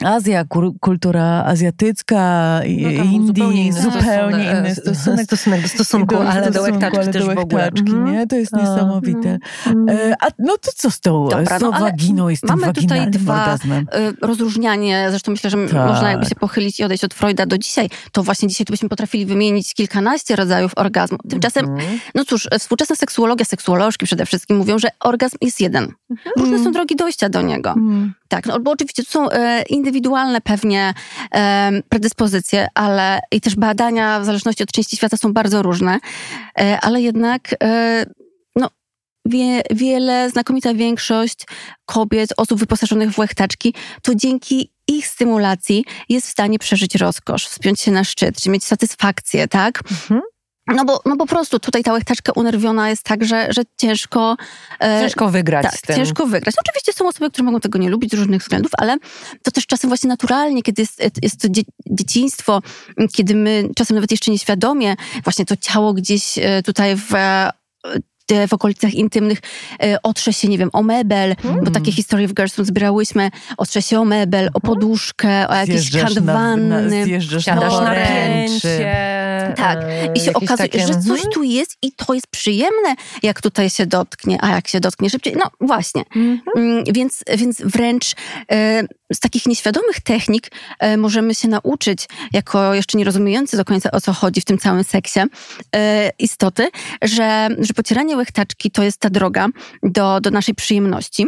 Azja, 0.04 0.46
kultura 0.80 1.44
azjatycka, 1.46 2.62
no 2.64 2.90
Indii, 2.90 3.28
zupełnie 3.28 3.68
inny, 3.68 3.82
zupełnie 3.82 4.44
inny 4.52 4.76
stosunek, 4.76 5.26
stosunek 5.26 5.62
do 5.62 5.68
stosunku, 5.68 6.16
do, 6.16 6.30
ale 6.30 6.52
do 6.52 6.62
łechtaczki 6.62 7.12
też 7.12 7.26
w 7.26 7.38
ogóle. 7.38 7.68
Mhm. 7.68 8.14
nie? 8.14 8.28
To 8.28 8.36
jest 8.36 8.54
A, 8.54 8.58
niesamowite. 8.58 9.38
Mm. 9.66 10.16
A 10.20 10.28
no 10.40 10.58
to 10.58 10.72
co 10.76 10.92
z 10.92 11.00
tą, 11.00 11.28
Dobra, 11.28 11.58
z 11.58 11.62
tą 11.62 11.72
no, 11.72 11.80
waginą 11.80 12.30
i 12.30 12.38
z 12.38 12.42
tym 12.42 12.50
Mamy 12.50 12.74
tutaj 12.74 13.12
dwa 13.12 13.42
orgazmem? 13.42 13.88
Rozróżnianie, 14.22 15.08
zresztą 15.10 15.32
myślę, 15.32 15.50
że 15.50 15.58
tak. 15.58 15.88
można 15.88 16.12
jakby 16.12 16.26
się 16.26 16.36
pochylić 16.36 16.80
i 16.80 16.84
odejść 16.84 17.04
od 17.04 17.14
Freuda 17.14 17.46
do 17.46 17.58
dzisiaj, 17.58 17.90
to 18.12 18.24
właśnie 18.24 18.48
dzisiaj 18.48 18.66
tu 18.66 18.74
byśmy 18.74 18.90
potrafili 18.90 19.26
wymienić 19.26 19.74
kilkanaście 19.74 20.36
rodzajów 20.36 20.72
orgazmu. 20.76 21.18
Tymczasem, 21.30 21.66
mm. 21.66 22.00
no 22.16 22.26
cóż, 22.26 22.48
współczesna 22.60 22.96
seksuologia, 22.96 23.46
seksuolożki 23.46 24.06
przede 24.06 24.26
wszystkim 24.26 24.58
mówią, 24.58 24.80
że 24.80 24.88
orgazm 25.00 25.38
jest 25.42 25.62
jeden. 25.62 25.84
Mhm. 26.10 26.34
Różne 26.38 26.64
są 26.64 26.72
drogi 26.72 26.96
dojścia 26.96 27.30
do 27.30 27.42
niego. 27.42 27.76
Tak, 28.28 28.46
no 28.46 28.60
bo 28.60 28.72
oczywiście 28.72 29.04
to 29.04 29.12
są 29.12 29.30
e, 29.30 29.64
indywidualne 29.70 30.42
pewnie 30.42 30.94
e, 31.36 31.72
predyspozycje, 31.90 32.68
ale 32.74 33.20
i 33.32 33.42
też 33.42 33.56
badania 33.56 34.20
w 34.20 34.26
zależności 34.26 34.64
od 34.64 34.72
części 34.72 34.98
świata 34.98 35.18
są 35.18 35.34
bardzo 35.34 35.62
różne, 35.62 36.00
e, 36.60 36.80
ale 36.82 37.02
jednak 37.02 37.56
no, 38.56 38.70
wie, 39.26 39.62
wiele, 39.72 40.30
znakomita 40.30 40.74
większość 40.74 41.46
kobiet, 41.86 42.30
osób 42.38 42.60
wyposażonych 42.60 43.12
w 43.12 43.20
łechtaczki, 43.20 43.74
to 44.02 44.16
dzięki 44.16 44.72
ich 44.88 45.08
stymulacji 45.08 45.86
jest 46.10 46.28
w 46.28 46.32
stanie 46.32 46.60
przeżyć 46.60 46.96
rozkosz, 46.96 47.48
wspiąć 47.48 47.82
się 47.82 47.92
na 47.92 48.04
szczyt, 48.04 48.42
czy 48.42 48.50
mieć 48.50 48.64
satysfakcję, 48.64 49.48
tak? 49.48 49.80
Mhm. 49.92 50.22
No 50.68 50.86
bo, 50.86 51.02
no 51.06 51.18
po 51.18 51.26
prostu 51.26 51.60
tutaj 51.60 51.84
ta 51.84 51.94
łechtaczka 51.94 52.32
unerwiona 52.36 52.90
jest 52.90 53.04
tak, 53.04 53.26
że, 53.26 53.48
że 53.50 53.62
ciężko... 53.78 54.38
e, 54.80 55.02
ciężko 55.02 55.30
wygrać 55.30 55.64
tak, 55.64 55.78
z 55.78 55.82
tym. 55.82 55.96
ciężko 55.96 56.28
wygrać. 56.28 56.56
Oczywiście 56.60 56.94
są 56.94 57.08
osoby, 57.08 57.32
które 57.32 57.46
mogą 57.46 57.60
tego 57.60 57.80
nie 57.80 57.90
lubić 57.90 58.12
z 58.12 58.14
różnych 58.14 58.42
względów, 58.42 58.72
ale 58.78 58.98
to 59.44 59.52
też 59.52 59.66
czasem 59.68 59.90
właśnie 59.90 60.08
naturalnie, 60.08 60.64
kiedy 60.64 60.82
jest, 60.82 61.02
jest 61.22 61.42
to 61.42 61.50
dzie 61.50 61.62
dzieciństwo, 61.86 62.62
kiedy 63.14 63.36
my 63.36 63.70
czasem 63.76 63.96
nawet 63.96 64.12
jeszcze 64.12 64.32
nieświadomie 64.32 64.96
właśnie 65.24 65.46
to 65.46 65.56
ciało 65.58 65.94
gdzieś 65.94 66.38
e, 66.38 66.64
tutaj 66.64 66.96
w 66.96 67.14
w 68.48 68.54
okolicach 68.54 68.94
intymnych 68.94 69.40
e, 69.84 70.02
otrze 70.04 70.34
się, 70.34 70.48
nie 70.48 70.58
wiem, 70.58 70.70
o 70.74 70.84
mebel, 70.84 71.36
mm. 71.44 71.64
bo 71.64 71.72
takie 71.72 71.92
historie 71.92 72.28
w 72.28 72.34
Gerson 72.34 72.66
zbierałyśmy, 72.66 73.32
otrze 73.58 73.82
się 73.82 74.00
o 74.00 74.06
mebel, 74.06 74.50
o 74.54 74.60
poduszkę, 74.60 75.48
o 75.48 75.56
jakiś 75.56 75.92
kant 75.92 76.20
wanny. 76.20 77.06
Zjeżdżasz 77.06 77.46
na, 77.46 77.56
na 77.56 77.94
ręcie. 77.94 79.15
Tak. 79.54 79.80
I 80.16 80.20
się 80.20 80.34
okazuje, 80.34 80.70
takie... 80.70 80.88
że 80.88 81.00
coś 81.00 81.22
tu 81.34 81.44
jest 81.44 81.78
i 81.82 81.92
to 81.92 82.14
jest 82.14 82.28
przyjemne, 82.28 82.96
jak 83.24 83.42
tutaj 83.42 83.70
się 83.70 83.86
dotknie, 83.86 84.38
a 84.42 84.50
jak 84.50 84.68
się 84.68 84.80
dotknie 84.80 85.10
szybciej. 85.10 85.36
No 85.38 85.52
właśnie. 85.62 86.04
Mm 86.16 86.40
-hmm. 86.58 86.84
Więc, 86.94 87.24
więc 87.38 87.62
wręcz 87.62 88.16
e, 88.52 88.84
z 89.14 89.20
takich 89.20 89.46
nieświadomych 89.46 90.02
technik 90.02 90.52
e, 90.80 90.98
możemy 90.98 91.36
się 91.36 91.48
nauczyć, 91.48 92.08
jako 92.34 92.74
jeszcze 92.74 92.98
nie 92.98 93.06
rozumiejący 93.06 93.58
do 93.58 93.66
końca 93.66 93.92
o 93.92 94.02
co 94.02 94.14
chodzi 94.14 94.42
w 94.42 94.46
tym 94.46 94.58
całym 94.58 94.84
seksie, 94.84 95.20
e, 95.76 96.12
istoty, 96.20 96.68
że, 97.02 97.48
że 97.60 97.74
pocieranie 97.74 98.18
łechtaczki 98.18 98.72
to 98.72 98.84
jest 98.84 98.98
ta 98.98 99.10
droga 99.10 99.48
do, 99.84 100.22
do 100.22 100.32
naszej 100.32 100.56
przyjemności. 100.56 101.26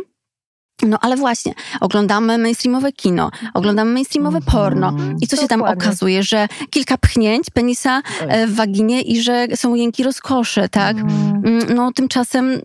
No 0.81 0.97
ale 1.01 1.15
właśnie, 1.15 1.53
oglądamy 1.81 2.37
mainstreamowe 2.37 2.91
kino, 2.91 3.31
oglądamy 3.53 3.93
mainstreamowe 3.93 4.37
mhm. 4.37 4.53
porno 4.57 4.93
i 5.21 5.27
co 5.27 5.35
się 5.35 5.47
tam 5.47 5.61
okazuje, 5.61 6.23
że 6.23 6.47
kilka 6.69 6.97
pchnięć 6.97 7.49
penisa 7.49 8.01
e, 8.19 8.47
w 8.47 8.55
waginie 8.55 9.01
i 9.01 9.21
że 9.21 9.47
są 9.55 9.75
jęki 9.75 10.03
rozkoszy, 10.03 10.69
tak? 10.69 10.97
Mhm. 10.97 11.45
Mm, 11.45 11.75
no 11.75 11.91
tymczasem 11.91 12.61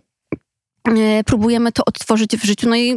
próbujemy 1.25 1.71
to 1.71 1.85
odtworzyć 1.85 2.37
w 2.37 2.43
życiu, 2.43 2.69
no 2.69 2.75
i 2.75 2.95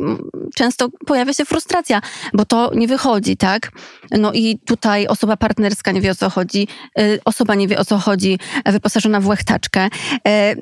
często 0.54 0.88
pojawia 1.06 1.32
się 1.32 1.44
frustracja, 1.44 2.00
bo 2.32 2.44
to 2.44 2.70
nie 2.74 2.88
wychodzi, 2.88 3.36
tak? 3.36 3.70
No 4.10 4.32
i 4.32 4.58
tutaj 4.58 5.06
osoba 5.06 5.36
partnerska 5.36 5.92
nie 5.92 6.00
wie 6.00 6.10
o 6.10 6.14
co 6.14 6.30
chodzi, 6.30 6.68
e, 6.98 7.18
osoba 7.24 7.54
nie 7.54 7.68
wie 7.68 7.78
o 7.78 7.84
co 7.84 7.98
chodzi, 7.98 8.38
wyposażona 8.66 9.20
w 9.20 9.26
łechtaczkę. 9.26 9.88
E, 10.28 10.54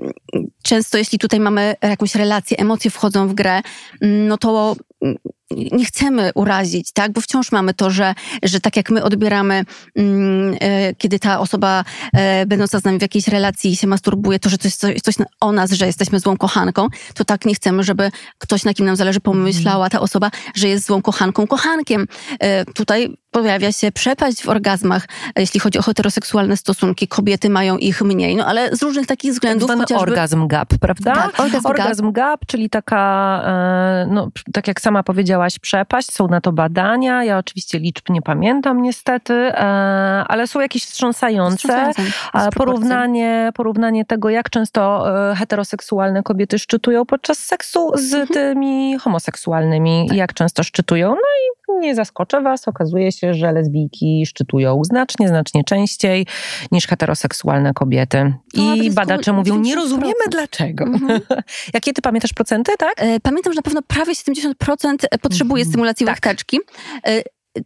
często 0.63 0.99
jeśli 0.99 1.19
tutaj 1.19 1.41
mamy 1.41 1.75
jakąś 1.83 2.15
relację, 2.15 2.59
emocje 2.59 2.91
wchodzą 2.91 3.29
w 3.29 3.35
grę, 3.35 3.61
no 4.01 4.39
to 4.39 4.77
nie 5.73 5.85
chcemy 5.85 6.31
urazić, 6.35 6.93
tak? 6.93 7.13
Bo 7.13 7.21
wciąż 7.21 7.53
mamy 7.53 7.75
to, 7.75 7.91
że, 7.91 8.15
że 8.43 8.61
tak 8.61 8.77
jak 8.77 8.91
my 8.91 9.03
odbieramy, 9.03 9.65
mm, 9.97 10.57
e, 10.61 10.95
kiedy 10.95 11.19
ta 11.19 11.41
osoba 11.41 11.85
e, 12.13 12.47
będąca 12.47 12.81
z 12.81 12.85
nami 12.85 12.99
w 12.99 13.03
jakiejś 13.03 13.29
relacji 13.29 13.77
się 13.77 13.87
masturbuje, 13.87 14.39
to, 14.39 14.49
że 14.49 14.59
coś, 14.59 14.75
coś, 14.75 15.01
coś 15.01 15.15
o 15.41 15.53
nas, 15.53 15.71
że 15.71 15.87
jesteśmy 15.87 16.21
złą 16.21 16.37
kochanką, 16.37 16.89
to 17.15 17.25
tak 17.25 17.45
nie 17.45 17.55
chcemy, 17.55 17.83
żeby 17.85 18.11
ktoś, 18.39 18.65
na 18.65 18.75
kim 18.75 18.87
nam 18.87 18.97
zależy, 18.97 19.21
pomyślała 19.21 19.91
ta 19.91 20.01
osoba, 20.01 20.31
że 20.55 20.69
jest 20.69 20.87
złą 20.87 21.03
kochanką, 21.03 21.47
kochankiem. 21.47 22.07
E, 22.41 22.65
tutaj 22.65 23.17
pojawia 23.31 23.73
się 23.73 23.93
przepaść 23.93 24.43
w 24.43 24.49
orgazmach, 24.49 25.09
jeśli 25.37 25.61
chodzi 25.61 25.79
o 25.79 25.83
heteroseksualne 25.83 26.57
stosunki. 26.57 27.09
Kobiety 27.09 27.51
mają 27.51 27.79
ich 27.79 28.03
mniej, 28.03 28.37
no 28.37 28.47
ale 28.47 28.77
z 28.77 28.83
różnych 28.83 29.07
takich 29.07 29.33
względów. 29.33 29.69
Tak 29.69 29.79
chociażby... 29.79 30.03
orgazm 30.03 30.47
gap, 30.47 30.69
prawda? 30.81 31.15
Tak, 31.15 31.41
orgazm, 31.41 31.67
orgazm 31.67 32.13
gap. 32.13 32.15
gap, 32.15 32.47
czyli 32.47 32.71
taka, 32.71 33.43
no, 34.11 34.31
tak 34.53 34.69
jak 34.69 34.81
sama 34.81 35.03
przepaść. 35.59 36.13
Są 36.13 36.29
na 36.29 36.41
to 36.41 36.53
badania. 36.53 37.25
Ja 37.25 37.39
oczywiście 37.39 37.79
liczb 37.79 38.11
nie 38.11 38.23
pamiętam 38.23 38.83
niestety, 38.83 39.53
ale 40.29 40.47
są 40.47 40.61
jakieś 40.61 40.85
wstrząsające. 40.85 41.93
Porównanie, 42.57 43.51
porównanie 43.55 44.05
tego, 44.05 44.31
jak 44.31 44.51
często 44.51 45.05
e, 45.31 45.35
heteroseksualne 45.35 46.23
kobiety 46.23 46.59
szczytują 46.59 47.07
podczas 47.07 47.39
seksu 47.39 47.93
z 47.95 48.15
mhm. 48.15 48.29
tymi 48.29 48.99
homoseksualnymi, 48.99 50.07
tak. 50.09 50.17
jak 50.17 50.35
często 50.35 50.63
szczytują. 50.63 51.09
No 51.09 51.15
i 51.15 51.64
nie 51.69 51.95
zaskoczę 51.95 52.41
Was, 52.41 52.69
okazuje 52.69 53.13
się, 53.13 53.35
że 53.35 53.53
lesbijki 53.53 54.27
szczytują 54.27 54.85
znacznie, 54.85 55.29
znacznie 55.29 55.65
częściej 55.65 56.27
niż 56.73 56.87
heteroseksualne 56.87 57.73
kobiety. 57.75 58.35
No, 58.55 58.75
I 58.75 58.91
badacze 58.91 59.33
mówią, 59.33 59.59
nie 59.59 59.75
rozumiemy 59.75 60.25
dlaczego. 60.31 60.85
Mhm. 60.85 61.21
Jakie 61.75 61.93
ty 61.93 62.03
pamiętasz 62.03 62.33
procenty, 62.33 62.73
tak? 62.79 62.95
E, 62.97 63.21
pamiętam, 63.21 63.53
że 63.53 63.57
na 63.57 63.63
pewno 63.63 63.83
prawie 63.83 64.13
70% 64.13 64.55
potrzebuje 65.21 65.63
mhm. 65.63 65.73
stymulacji 65.73 66.07
tak. 66.07 66.13
łechtaczki. 66.13 66.61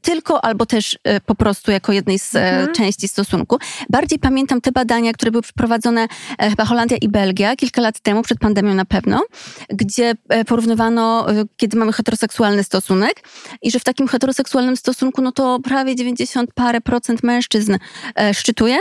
Tylko 0.02 0.44
albo 0.44 0.66
też 0.66 0.98
e, 1.04 1.20
po 1.20 1.34
prostu 1.34 1.70
jako 1.70 1.92
jednej 1.92 2.18
z 2.18 2.34
e, 2.34 2.50
mhm. 2.50 2.74
części 2.74 3.08
stosunku. 3.08 3.58
Bardziej 3.90 4.18
pamiętam 4.18 4.60
te 4.60 4.72
badania, 4.72 5.12
które 5.12 5.30
były 5.30 5.42
przeprowadzone 5.42 6.08
e, 6.38 6.50
chyba 6.50 6.64
Holandia 6.64 6.96
i 6.96 7.08
Belgia 7.08 7.56
kilka 7.56 7.82
lat 7.82 8.00
temu, 8.00 8.22
przed 8.22 8.38
pandemią 8.38 8.74
na 8.74 8.84
pewno, 8.84 9.24
gdzie 9.68 10.14
porównywano, 10.46 11.26
kiedy 11.56 11.76
mamy 11.76 11.92
heteroseksualny 11.92 12.64
stosunek 12.64 13.28
i 13.62 13.70
że 13.70 13.78
w 13.78 13.84
takim 13.84 14.08
heteroseksualnym 14.08 14.76
stosunku, 14.76 15.22
no 15.22 15.32
to 15.32 15.58
prawie 15.64 15.96
90 15.96 16.50
parę 16.54 16.80
procent 16.80 17.22
mężczyzn 17.22 17.76
szczytuje 18.32 18.78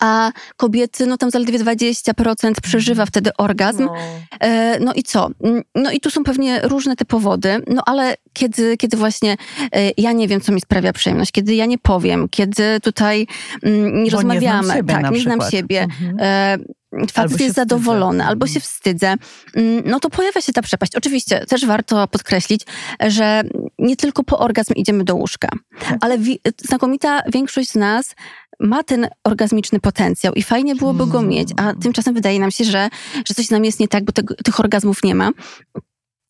a 0.00 0.32
kobiety, 0.56 1.06
no 1.06 1.16
tam 1.16 1.30
zaledwie 1.30 1.58
20% 1.58 2.52
przeżywa 2.62 3.06
wtedy 3.06 3.30
orgazm. 3.38 3.84
No. 3.84 3.94
E, 4.40 4.80
no. 4.80 4.92
i 4.94 5.02
co? 5.02 5.30
No 5.74 5.90
i 5.90 6.00
tu 6.00 6.10
są 6.10 6.24
pewnie 6.24 6.60
różne 6.62 6.96
te 6.96 7.04
powody, 7.04 7.62
no 7.66 7.82
ale 7.86 8.14
kiedy, 8.32 8.76
kiedy 8.76 8.96
właśnie 8.96 9.36
e, 9.72 9.90
ja 9.96 10.12
nie 10.12 10.28
wiem, 10.28 10.40
co 10.40 10.52
mi 10.52 10.60
sprawia 10.60 10.92
przyjemność, 10.92 11.32
kiedy 11.32 11.54
ja 11.54 11.66
nie 11.66 11.78
powiem, 11.78 12.28
kiedy 12.28 12.80
tutaj 12.80 13.26
mm, 13.62 14.02
nie 14.02 14.10
Bo 14.10 14.16
rozmawiamy, 14.16 14.74
nie 14.74 14.84
tak, 14.84 15.10
nie 15.10 15.20
znam 15.20 15.40
siebie, 15.50 15.82
mhm. 15.82 16.16
E, 16.92 17.06
facet 17.12 17.40
jest 17.40 17.56
zadowolony, 17.56 18.18
wstydzę. 18.18 18.28
albo 18.28 18.46
się 18.46 18.50
mhm. 18.50 18.62
wstydzę, 18.62 19.14
mm, 19.54 19.82
no 19.86 20.00
to 20.00 20.10
pojawia 20.10 20.40
się 20.40 20.52
ta 20.52 20.62
przepaść. 20.62 20.96
Oczywiście 20.96 21.46
też 21.46 21.66
warto 21.66 22.08
podkreślić, 22.08 22.62
że 23.06 23.42
nie 23.78 23.96
tylko 23.96 24.24
po 24.24 24.38
orgazm 24.38 24.74
idziemy 24.74 25.04
do 25.04 25.14
łóżka, 25.14 25.48
tak. 25.80 25.98
ale 26.00 26.18
wi- 26.18 26.40
znakomita 26.58 27.22
większość 27.32 27.70
z 27.70 27.74
nas 27.74 28.14
ma 28.60 28.82
ten 28.82 29.08
orgazmiczny 29.24 29.80
potencjał 29.80 30.34
i 30.34 30.42
fajnie 30.42 30.74
byłoby 30.74 31.06
go 31.06 31.22
mieć, 31.22 31.48
a 31.56 31.74
tymczasem 31.74 32.14
wydaje 32.14 32.40
nam 32.40 32.50
się, 32.50 32.64
że, 32.64 32.88
że 33.28 33.34
coś 33.34 33.50
nam 33.50 33.64
jest 33.64 33.80
nie 33.80 33.88
tak, 33.88 34.04
bo 34.04 34.12
te, 34.12 34.22
tych 34.22 34.60
orgazmów 34.60 35.02
nie 35.04 35.14
ma. 35.14 35.30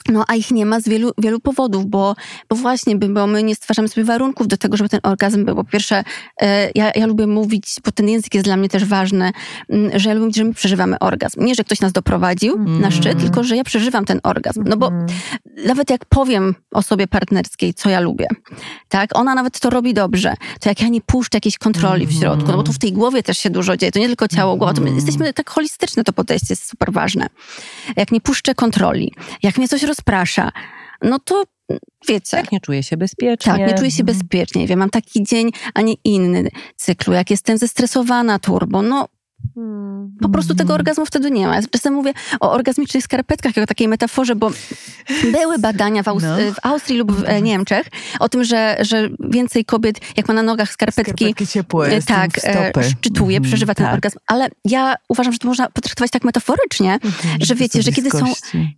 No, 0.08 0.24
a 0.28 0.34
ich 0.34 0.50
nie 0.50 0.66
ma 0.66 0.80
z 0.80 0.88
wielu, 0.88 1.10
wielu 1.18 1.40
powodów, 1.40 1.86
bo, 1.86 2.16
bo 2.48 2.56
właśnie, 2.56 2.96
bo 2.96 3.26
my 3.26 3.42
nie 3.42 3.54
stwarzamy 3.54 3.88
sobie 3.88 4.04
warunków 4.04 4.48
do 4.48 4.56
tego, 4.56 4.76
żeby 4.76 4.88
ten 4.88 5.00
orgazm 5.02 5.44
był. 5.44 5.56
Po 5.56 5.64
pierwsze, 5.64 6.04
e, 6.42 6.70
ja, 6.74 6.92
ja 6.94 7.06
lubię 7.06 7.26
mówić, 7.26 7.76
bo 7.84 7.90
ten 7.92 8.08
język 8.08 8.34
jest 8.34 8.46
dla 8.46 8.56
mnie 8.56 8.68
też 8.68 8.84
ważny, 8.84 9.30
mm, 9.68 9.98
że 9.98 10.08
ja 10.08 10.14
lubię 10.14 10.24
mówić, 10.24 10.36
że 10.36 10.44
my 10.44 10.54
przeżywamy 10.54 10.98
orgazm. 10.98 11.44
Nie, 11.44 11.54
że 11.54 11.64
ktoś 11.64 11.80
nas 11.80 11.92
doprowadził 11.92 12.54
mm. 12.54 12.80
na 12.80 12.90
szczyt, 12.90 13.18
tylko 13.20 13.44
że 13.44 13.56
ja 13.56 13.64
przeżywam 13.64 14.04
ten 14.04 14.20
orgazm. 14.22 14.64
No 14.66 14.76
bo 14.76 14.88
mm. 14.88 15.06
nawet 15.66 15.90
jak 15.90 16.04
powiem 16.04 16.54
osobie 16.70 17.06
partnerskiej, 17.06 17.74
co 17.74 17.90
ja 17.90 18.00
lubię, 18.00 18.26
tak, 18.88 19.10
ona 19.18 19.34
nawet 19.34 19.60
to 19.60 19.70
robi 19.70 19.94
dobrze, 19.94 20.34
to 20.60 20.68
jak 20.68 20.82
ja 20.82 20.88
nie 20.88 21.00
puszczę 21.00 21.36
jakiejś 21.36 21.58
kontroli 21.58 22.06
w 22.06 22.12
środku, 22.12 22.50
no 22.50 22.56
bo 22.56 22.62
tu 22.62 22.72
w 22.72 22.78
tej 22.78 22.92
głowie 22.92 23.22
też 23.22 23.38
się 23.38 23.50
dużo 23.50 23.76
dzieje, 23.76 23.92
to 23.92 23.98
nie 23.98 24.06
tylko 24.06 24.28
ciało, 24.28 24.56
głowa, 24.56 24.74
to 24.74 24.80
my 24.80 24.90
jesteśmy 24.90 25.32
tak 25.32 25.50
holistyczne, 25.50 26.04
to 26.04 26.12
podejście 26.12 26.46
jest 26.50 26.68
super 26.68 26.92
ważne. 26.92 27.26
Jak 27.96 28.12
nie 28.12 28.20
puszczę 28.20 28.54
kontroli, 28.54 29.12
jak 29.42 29.58
mnie 29.58 29.68
coś 29.68 29.82
rozprasza, 29.92 30.52
no 31.02 31.18
to 31.18 31.44
wiecie. 32.08 32.36
Jak 32.36 32.52
nie 32.52 32.60
czuję 32.60 32.82
się 32.82 32.96
bezpiecznie. 32.96 33.52
Tak, 33.52 33.60
nie 33.60 33.74
czuję 33.74 33.90
się 33.90 34.02
mhm. 34.02 34.18
bezpiecznie. 34.18 34.66
Wiem, 34.66 34.78
mam 34.78 34.90
taki 34.90 35.22
dzień, 35.22 35.50
a 35.74 35.82
nie 35.82 35.94
inny 36.04 36.48
cyklu. 36.76 37.12
Jak 37.12 37.30
jestem 37.30 37.58
zestresowana 37.58 38.38
turbo, 38.38 38.82
no 38.82 39.08
po 40.20 40.28
prostu 40.28 40.54
tego 40.54 40.74
orgazmu 40.74 41.06
wtedy 41.06 41.30
nie 41.30 41.46
ma. 41.46 41.56
Ja 41.56 41.62
czasem 41.70 41.94
mówię 41.94 42.12
o 42.40 42.52
orgazmicznych 42.52 43.04
skarpetkach, 43.04 43.56
jako 43.56 43.66
takiej 43.66 43.88
metaforze, 43.88 44.36
bo 44.36 44.50
były 45.32 45.58
badania 45.58 46.02
w, 46.02 46.08
Aust 46.08 46.26
no. 46.26 46.36
w 46.36 46.66
Austrii 46.66 46.98
lub 46.98 47.12
w 47.12 47.18
mhm. 47.18 47.44
Niemczech 47.44 47.86
o 48.20 48.28
tym, 48.28 48.44
że, 48.44 48.76
że 48.80 49.08
więcej 49.20 49.64
kobiet, 49.64 50.00
jak 50.16 50.28
ma 50.28 50.34
na 50.34 50.42
nogach 50.42 50.72
skarpetki, 50.72 51.24
skarpetki 51.24 51.46
ciepłe, 51.46 52.02
tak, 52.02 52.30
e, 52.44 52.72
szczytuje, 52.90 53.36
mm, 53.36 53.48
przeżywa 53.48 53.74
ten 53.74 53.86
tak. 53.86 53.94
orgazm. 53.94 54.18
Ale 54.26 54.48
ja 54.64 54.94
uważam, 55.08 55.32
że 55.32 55.38
to 55.38 55.48
można 55.48 55.70
potraktować 55.70 56.10
tak 56.10 56.24
metaforycznie, 56.24 56.90
mm, 56.90 57.14
że 57.40 57.54
wiecie, 57.54 57.82
że 57.82 57.92
kiedy 57.92 58.10
są 58.10 58.32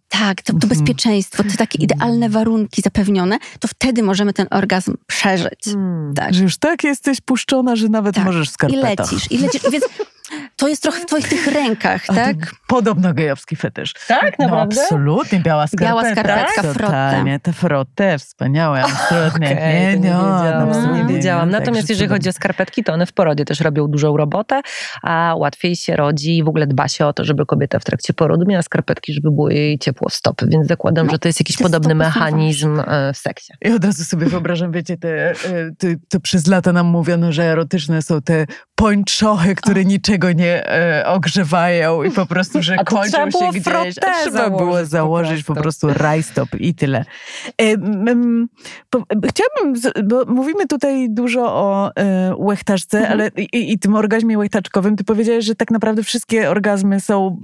tak, 0.08 0.42
to, 0.42 0.52
to 0.52 0.66
mm. 0.66 0.68
bezpieczeństwo, 0.68 1.42
te 1.42 1.56
takie 1.56 1.78
idealne 1.78 2.28
warunki 2.28 2.82
zapewnione, 2.82 3.38
to 3.60 3.68
wtedy 3.68 4.02
możemy 4.02 4.32
ten 4.32 4.46
orgazm 4.50 4.94
przeżyć. 5.06 5.68
Mm. 5.68 6.14
Tak. 6.14 6.34
Że 6.34 6.42
już 6.42 6.56
tak 6.56 6.84
jesteś 6.84 7.20
puszczona, 7.20 7.76
że 7.76 7.88
nawet 7.88 8.14
tak. 8.14 8.24
możesz 8.24 8.48
w 8.48 8.52
skarpetach. 8.52 9.12
I 9.12 9.14
lecisz, 9.14 9.32
i 9.32 9.38
lecisz. 9.38 9.62
Więc 9.70 9.84
to 10.56 10.68
jest 10.68 10.82
trochę 10.82 11.00
w 11.00 11.06
twoich 11.06 11.28
tych 11.28 11.46
rękach, 11.46 12.06
tak? 12.06 12.36
Podobno 12.66 13.14
gejowski 13.14 13.56
fetysz. 13.56 13.92
Tak, 14.08 14.38
no, 14.38 14.44
naprawdę? 14.44 14.76
No, 14.76 14.82
absolutnie, 14.82 15.40
biała 15.40 15.66
skarpetka. 15.66 15.86
Biała 15.86 16.12
skarpetka, 16.12 16.62
tak? 16.62 16.72
Totalnie, 16.72 17.40
te 17.40 17.52
frotte, 17.52 18.18
wspaniałe, 18.18 18.82
absolutnie. 18.82 19.52
Okay, 19.52 19.74
nie, 19.74 19.86
nie, 19.86 19.96
wiedziałam. 19.96 20.96
nie 20.96 21.14
wiedziałam. 21.14 21.50
Natomiast 21.50 21.88
jeżeli 21.90 22.08
chodzi 22.08 22.28
o 22.28 22.32
skarpetki, 22.32 22.84
to 22.84 22.92
one 22.92 23.06
w 23.06 23.12
porodzie 23.12 23.44
też 23.44 23.60
robią 23.60 23.88
dużą 23.88 24.16
robotę, 24.16 24.60
a 25.02 25.34
łatwiej 25.36 25.76
się 25.76 25.96
rodzi 25.96 26.38
i 26.38 26.44
w 26.44 26.48
ogóle 26.48 26.66
dba 26.66 26.88
się 26.88 27.06
o 27.06 27.12
to, 27.12 27.24
żeby 27.24 27.46
kobieta 27.46 27.78
w 27.78 27.84
trakcie 27.84 28.12
porodu 28.12 28.46
miała 28.46 28.62
skarpetki, 28.62 29.12
żeby 29.12 29.30
było 29.30 29.50
jej 29.50 29.78
ciepło 29.78 30.08
w 30.08 30.14
stopy, 30.14 30.46
więc 30.48 30.66
zakładam, 30.66 31.06
No, 31.06 31.12
że 31.12 31.18
to 31.18 31.28
jest 31.28 31.40
jakiś 31.40 31.56
podobny 31.56 31.94
mechanizm 31.94 32.80
e, 32.80 33.12
w 33.12 33.16
seksie. 33.16 33.52
Ja 33.60 33.74
od 33.74 33.84
razu 33.84 34.04
sobie 34.04 34.26
wyobrażam, 34.26 34.72
wiecie, 34.72 34.96
te, 34.96 35.30
e, 35.30 35.34
te, 35.78 35.94
to 36.08 36.20
przez 36.20 36.46
lata 36.46 36.72
nam 36.72 36.86
mówiono, 36.86 37.32
że 37.32 37.44
erotyczne 37.44 38.02
są 38.02 38.22
te 38.22 38.46
pończochy, 38.74 39.54
które 39.54 39.84
niczego 39.84 40.13
nie 40.34 40.68
e, 40.70 41.06
ogrzewają 41.06 42.02
i 42.02 42.10
po 42.10 42.26
prostu, 42.26 42.62
że 42.62 42.76
A 42.80 42.84
kończą 42.84 43.30
się 43.30 43.48
gdzieś. 43.54 43.98
A 43.98 44.12
trzeba 44.22 44.50
było 44.50 44.84
założyć 44.84 44.84
po 44.84 44.86
założyć 44.86 45.44
po 45.44 45.54
prostu. 45.54 45.86
prostu 45.86 46.02
rajstop 46.02 46.48
i 46.60 46.74
tyle. 46.74 47.04
E, 47.60 47.64
m, 47.72 48.48
po, 48.90 49.04
chciałabym, 49.28 49.92
bo 50.08 50.24
mówimy 50.24 50.66
tutaj 50.66 51.10
dużo 51.10 51.42
o 51.46 51.90
e, 51.96 52.34
łechtaczce, 52.38 52.98
Mhm. 52.98 53.12
ale 53.12 53.30
i, 53.36 53.72
i 53.72 53.78
tym 53.78 53.94
orgazmie 53.96 54.38
łechtaczkowym, 54.38 54.96
ty 54.96 55.04
powiedziałeś, 55.04 55.44
że 55.44 55.54
tak 55.54 55.70
naprawdę 55.70 56.02
wszystkie 56.02 56.50
orgazmy 56.50 57.00
są, 57.00 57.40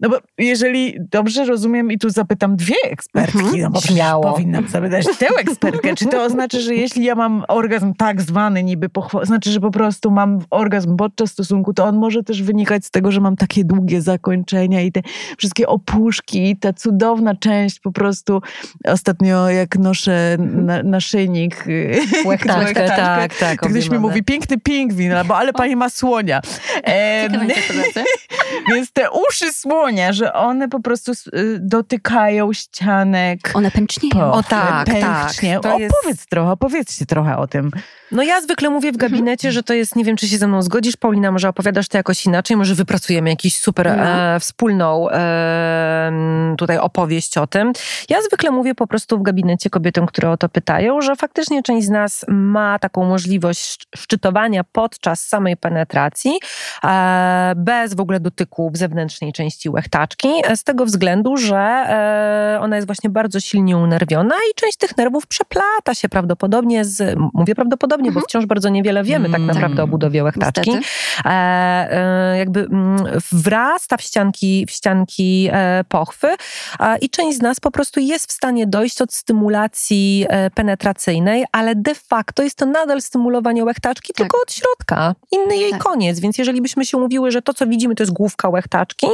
no 0.00 0.08
bo 0.08 0.18
jeżeli 0.38 0.94
dobrze 1.12 1.44
rozumiem 1.44 1.90
i 1.92 1.98
tu 1.98 2.10
zapytam 2.10 2.56
dwie 2.56 2.74
ekspertki, 2.84 3.38
Mhm. 3.38 3.60
no 3.62 3.70
bo 3.70 3.80
Śmiało. 3.80 4.32
powinnam 4.32 4.68
zapytać 4.68 5.06
tę 5.18 5.26
ekspertkę, 5.38 5.94
czy 5.94 6.06
to 6.06 6.22
oznacza, 6.24 6.60
że 6.60 6.74
jeśli 6.74 7.04
ja 7.04 7.14
mam 7.14 7.44
orgazm 7.48 7.94
tak 7.94 8.22
zwany 8.22 8.62
niby 8.64 8.88
pochwa- 8.88 9.24
znaczy, 9.26 9.50
że 9.50 9.60
po 9.60 9.70
prostu 9.70 10.10
mam 10.10 10.38
orgazm 10.50 10.96
podczas 10.96 11.30
stosunku, 11.30 11.74
to 11.74 11.84
on 11.84 11.96
może 11.96 12.22
też 12.22 12.42
wynikać 12.42 12.84
z 12.84 12.90
tego, 12.90 13.12
że 13.12 13.20
mam 13.20 13.36
takie 13.36 13.64
długie 13.64 14.02
zakończenia 14.02 14.80
i 14.80 14.92
te 14.92 15.00
wszystkie 15.38 15.66
opuszki 15.66 16.50
i 16.50 16.56
ta 16.56 16.72
cudowna 16.72 17.34
część 17.34 17.80
po 17.80 17.92
prostu 17.92 18.40
ostatnio 18.86 19.50
jak 19.50 19.78
noszę 19.78 20.36
na, 20.38 20.82
naszyjnik 20.82 21.64
Łechtaczkę, 22.24 22.86
tak, 22.96 23.38
tak. 23.38 23.60
to 23.60 23.68
ktoś 23.68 23.90
mi 23.90 23.98
mówi 23.98 24.22
piękny 24.22 24.58
pingwin, 24.58 25.12
albo 25.12 25.36
ale 25.36 25.52
pani 25.52 25.76
ma 25.76 25.90
słonia. 25.90 26.40
Interpretacja. 27.24 28.02
więc 28.68 28.92
te 28.92 29.06
uszy 29.10 29.52
słonia, 29.52 29.89
że 30.12 30.32
one 30.32 30.68
po 30.68 30.80
prostu 30.80 31.12
y, 31.12 31.58
dotykają 31.60 32.52
ścianek. 32.52 33.40
One 33.54 33.70
pęcznieją. 33.70 34.32
O 34.32 34.42
tak, 34.42 34.86
pęcznie. 34.86 35.60
tak. 35.60 35.72
To 35.72 35.78
jest- 35.78 35.94
Opowiedz 36.00 36.26
trochę, 36.26 36.50
opowiedzcie 36.50 37.06
trochę 37.06 37.36
o 37.36 37.46
tym. 37.46 37.70
No 38.12 38.22
ja 38.22 38.40
zwykle 38.40 38.70
mówię 38.70 38.92
w 38.92 38.96
gabinecie, 38.96 39.52
że 39.52 39.62
to 39.62 39.74
jest, 39.74 39.96
nie 39.96 40.04
wiem 40.04 40.16
czy 40.16 40.28
się 40.28 40.38
ze 40.38 40.46
mną 40.46 40.62
zgodzisz, 40.62 40.96
Paulina, 40.96 41.32
może 41.32 41.48
opowiadasz 41.48 41.88
to 41.88 41.96
jakoś 41.96 42.26
inaczej, 42.26 42.56
może 42.56 42.74
wypracujemy 42.74 43.30
jakiś 43.30 43.56
super 43.60 43.86
No. 43.96 44.02
e, 44.34 44.40
wspólną 44.40 45.10
e, 45.10 46.12
tutaj 46.58 46.78
opowieść 46.78 47.38
o 47.38 47.46
tym. 47.46 47.72
Ja 48.08 48.22
zwykle 48.22 48.50
mówię 48.50 48.74
po 48.74 48.86
prostu 48.86 49.18
w 49.18 49.22
gabinecie 49.22 49.70
kobietom, 49.70 50.06
które 50.06 50.30
o 50.30 50.36
to 50.36 50.48
pytają, 50.48 51.00
że 51.00 51.16
faktycznie 51.16 51.62
część 51.62 51.86
z 51.86 51.90
nas 51.90 52.24
ma 52.28 52.78
taką 52.78 53.04
możliwość 53.04 53.60
szc- 53.60 53.86
szczytowania 53.96 54.64
podczas 54.72 55.20
samej 55.26 55.56
penetracji, 55.56 56.32
e, 56.84 57.52
bez 57.56 57.94
w 57.94 58.00
ogóle 58.00 58.20
dotyku 58.20 58.70
w 58.70 58.76
zewnętrznej 58.76 59.32
części 59.32 59.68
łechtaczki, 59.70 60.28
e, 60.44 60.56
z 60.56 60.64
tego 60.64 60.84
względu, 60.84 61.36
że 61.36 61.56
e, 61.58 62.58
ona 62.60 62.76
jest 62.76 62.88
właśnie 62.88 63.10
bardzo 63.10 63.40
silnie 63.40 63.76
unerwiona 63.76 64.34
i 64.50 64.54
część 64.54 64.76
tych 64.76 64.96
nerwów 64.96 65.26
przeplata 65.26 65.94
się 65.94 66.08
prawdopodobnie 66.08 66.84
z, 66.84 67.18
mówię 67.34 67.54
prawdopodobnie, 67.54 67.99
bo 68.12 68.20
wciąż 68.20 68.46
bardzo 68.46 68.68
niewiele 68.68 69.04
wiemy 69.04 69.30
tak 69.30 69.40
Mm. 69.40 69.46
naprawdę 69.54 69.82
o 69.82 69.86
budowie 69.86 70.24
łechtaczki. 70.24 70.70
E, 71.24 71.28
e, 71.30 72.38
jakby 72.38 72.60
mm, 72.60 72.96
wrasta 73.32 73.96
w 73.96 74.02
ścianki, 74.02 74.66
w 74.66 74.70
ścianki 74.70 75.48
e, 75.52 75.84
pochwy 75.88 76.28
e, 76.80 76.98
i 76.98 77.10
część 77.10 77.38
z 77.38 77.42
nas 77.42 77.60
po 77.60 77.70
prostu 77.70 78.00
jest 78.00 78.28
w 78.28 78.32
stanie 78.32 78.66
dojść 78.66 79.02
od 79.02 79.14
stymulacji 79.14 80.26
e, 80.28 80.50
penetracyjnej, 80.50 81.44
ale 81.52 81.74
de 81.74 81.94
facto 81.94 82.42
jest 82.42 82.56
to 82.58 82.66
nadal 82.66 83.02
stymulowanie 83.02 83.64
łechtaczki, 83.64 84.12
Tak. 84.12 84.16
tylko 84.16 84.38
od 84.42 84.52
środka. 84.52 85.14
Inny 85.32 85.56
jej 85.56 85.70
Tak. 85.70 85.82
koniec, 85.82 86.20
więc 86.20 86.38
jeżeli 86.38 86.62
byśmy 86.62 86.84
się 86.86 86.98
mówiły, 86.98 87.30
że 87.30 87.42
to, 87.42 87.54
co 87.54 87.66
widzimy, 87.66 87.94
to 87.94 88.02
jest 88.02 88.12
główka 88.12 88.48
łechtaczki, 88.48 89.06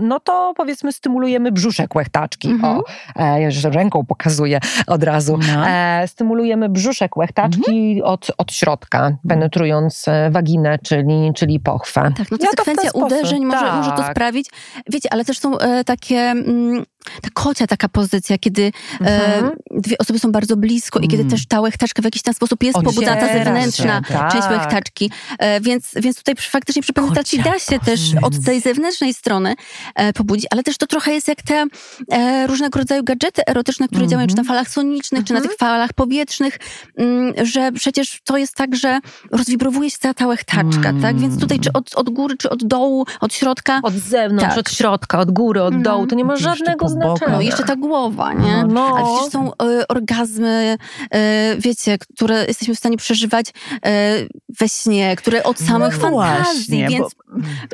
no 0.00 0.20
to 0.20 0.52
powiedzmy 0.56 0.92
stymulujemy 0.92 1.52
brzuszek 1.52 1.94
łechtaczki. 1.94 2.48
Mhm. 2.48 2.78
O, 2.78 2.82
e, 3.16 3.40
ja 3.40 3.46
już 3.46 3.64
ręką 3.64 4.06
pokazuję 4.06 4.60
od 4.86 5.02
razu. 5.02 5.38
No. 5.54 5.68
E, 5.68 6.08
stymulujemy 6.08 6.68
brzuszek 6.68 7.16
łechtaczki 7.16 8.02
od, 8.02 8.30
od 8.38 8.52
środka, 8.52 9.10
penetrując 9.28 10.08
e, 10.08 10.30
waginę, 10.30 10.78
czyli, 10.78 11.32
czyli 11.34 11.60
pochwę. 11.60 12.12
Tak, 12.16 12.30
no 12.30 12.38
to 12.38 12.44
Ja 12.44 12.50
to 12.50 12.56
sekwencja 12.56 12.90
sposób, 12.90 13.06
uderzeń 13.06 13.44
może, 13.44 13.72
może 13.72 13.90
to 13.90 13.96
tak. 13.96 14.10
sprawić. 14.10 14.50
Wiecie, 14.90 15.08
ale 15.12 15.24
też 15.24 15.38
są 15.38 15.52
takie, 15.86 16.16
mm, 16.18 16.84
ta 17.22 17.28
kocia 17.34 17.66
taka 17.66 17.88
pozycja, 17.88 18.38
kiedy 18.38 18.72
Mhm. 19.00 19.44
e, 19.46 19.50
dwie 19.80 19.98
osoby 19.98 20.18
są 20.18 20.32
bardzo 20.32 20.56
blisko 20.56 20.98
i 21.00 21.08
kiedy 21.08 21.22
Mm. 21.22 21.30
też 21.30 21.46
ta 21.46 21.60
łechtaczka 21.60 22.02
w 22.02 22.04
jakiś 22.04 22.22
ten 22.22 22.34
sposób 22.34 22.62
jest 22.62 22.78
pobudzana, 22.78 23.20
ta 23.20 23.32
zewnętrzna 23.32 24.02
się, 24.08 24.14
tak. 24.14 24.32
część 24.32 24.48
łechtaczki. 24.48 25.10
E, 25.38 25.60
więc, 25.60 25.92
więc 25.96 26.16
tutaj 26.16 26.34
przy, 26.34 26.50
faktycznie 26.50 26.82
przy 26.82 26.92
penetracji 26.92 27.42
da 27.42 27.58
się 27.58 27.78
też 27.78 28.00
od 28.22 28.44
tej 28.44 28.60
zewnętrznej 28.60 29.14
strony 29.14 29.54
e, 29.94 30.12
pobudzić, 30.12 30.46
ale 30.50 30.62
też 30.62 30.76
to 30.78 30.86
trochę 30.86 31.12
jest 31.12 31.28
jak 31.28 31.42
te 31.42 31.64
e, 32.12 32.46
różnego 32.46 32.78
rodzaju 32.78 33.04
gadżety 33.04 33.42
erotyczne, 33.46 33.86
które 33.86 34.00
Mhm. 34.02 34.10
działają 34.10 34.28
czy 34.28 34.36
na 34.36 34.44
falach 34.44 34.68
sonicznych, 34.68 35.24
czy 35.24 35.32
na 35.32 35.38
Mhm. 35.38 35.48
tych 35.50 35.58
falach 35.58 35.92
powietrznych, 35.92 36.58
mm, 36.96 37.32
że 37.42 37.72
przecież 37.72 38.20
to 38.24 38.36
jest 38.36 38.54
tak, 38.54 38.76
że 38.76 39.00
rozwibrowuje 39.32 39.90
się 39.90 39.96
cała 40.00 40.14
ta 40.14 40.26
łechtaczka, 40.26 40.88
Mm. 40.88 41.02
tak? 41.02 41.18
Więc 41.18 41.40
tutaj 41.40 41.60
czy 41.60 41.72
od, 41.72 41.94
od 41.94 42.10
góry, 42.10 42.36
czy 42.36 42.50
od 42.50 42.64
dołu, 42.64 43.06
od 43.20 43.34
środka. 43.34 43.80
Od 43.82 43.94
zewnątrz, 43.94 44.48
Tak. 44.48 44.58
od 44.58 44.70
środka, 44.70 45.18
od 45.18 45.30
góry, 45.30 45.62
od 45.62 45.74
Mhm. 45.74 45.82
dołu, 45.82 46.06
to 46.06 46.14
nie 46.14 46.24
ma 46.24 46.36
żadnego 46.36 46.88
po 47.02 47.08
bokach. 47.08 47.32
No 47.32 47.40
jeszcze 47.40 47.64
ta 47.64 47.76
głowa, 47.76 48.32
nie? 48.32 48.64
No. 48.68 48.96
Ale 48.96 49.04
przecież 49.14 49.32
są 49.32 49.52
e, 49.54 49.88
orgazmy, 49.88 50.76
e, 51.10 51.56
wiecie, 51.58 51.98
które 51.98 52.44
jesteśmy 52.46 52.74
w 52.74 52.78
stanie 52.78 52.96
przeżywać 52.96 53.46
e, 53.86 54.14
we 54.60 54.68
śnie, 54.68 55.16
które 55.16 55.42
od 55.42 55.58
samych 55.58 55.94
No 55.94 56.00
fantazji, 56.00 56.44
właśnie, 56.44 56.88
więc 56.88 57.14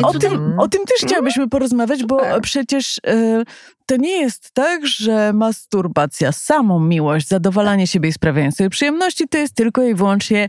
bo 0.00 0.08
o, 0.08 0.12
tutaj- 0.12 0.30
tym, 0.30 0.58
o 0.58 0.68
tym 0.68 0.80
też 0.84 1.08
chciałabyśmy 1.08 1.48
porozmawiać, 1.48 2.04
bo 2.04 2.20
Tak. 2.20 2.42
przecież 2.42 3.00
to 3.86 3.96
nie 3.96 4.20
jest 4.20 4.50
tak, 4.54 4.86
że 4.86 5.32
masturbacja, 5.32 6.32
samą 6.32 6.80
miłość, 6.80 7.28
zadowalanie 7.28 7.86
siebie 7.86 8.08
i 8.08 8.12
sprawianie 8.12 8.52
sobie 8.52 8.70
przyjemności 8.70 9.28
to 9.28 9.38
jest 9.38 9.54
tylko 9.54 9.82
i 9.82 9.94
wyłącznie 9.94 10.48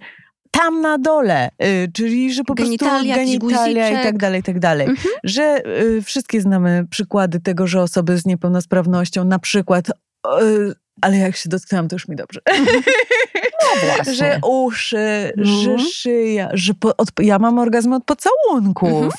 tam 0.59 0.81
na 0.81 0.97
dole, 0.97 1.49
y, 1.63 1.91
czyli 1.93 2.33
że 2.33 2.43
po 2.43 2.53
Genitalia, 2.53 3.15
prostu 3.15 3.39
genitalia 3.39 4.01
i 4.01 4.03
tak 4.03 4.17
dalej, 4.17 4.39
i 4.39 4.43
tak 4.43 4.59
dalej. 4.59 4.87
Mhm. 4.87 5.15
Że 5.23 5.61
y, 5.97 6.01
wszystkie 6.01 6.41
znamy 6.41 6.85
przykłady 6.89 7.39
tego, 7.39 7.67
że 7.67 7.81
osoby 7.81 8.17
z 8.17 8.25
niepełnosprawnością 8.25 9.23
na 9.23 9.39
przykład, 9.39 9.89
y, 9.89 9.93
ale 11.01 11.17
jak 11.17 11.35
się 11.35 11.49
dotknęłam, 11.49 11.87
to 11.87 11.95
już 11.95 12.07
mi 12.07 12.15
dobrze. 12.15 12.39
No 13.63 13.87
właśnie. 13.95 14.13
Że 14.13 14.39
uszy, 14.47 15.31
że 15.37 15.69
Mhm. 15.71 15.79
szyja, 15.93 16.49
że 16.53 16.73
po, 16.73 16.97
od, 16.97 17.07
ja 17.21 17.39
mam 17.39 17.59
orgazm 17.59 17.93
od 17.93 18.03
pocałunków. 18.03 18.91
Mhm. 18.91 19.11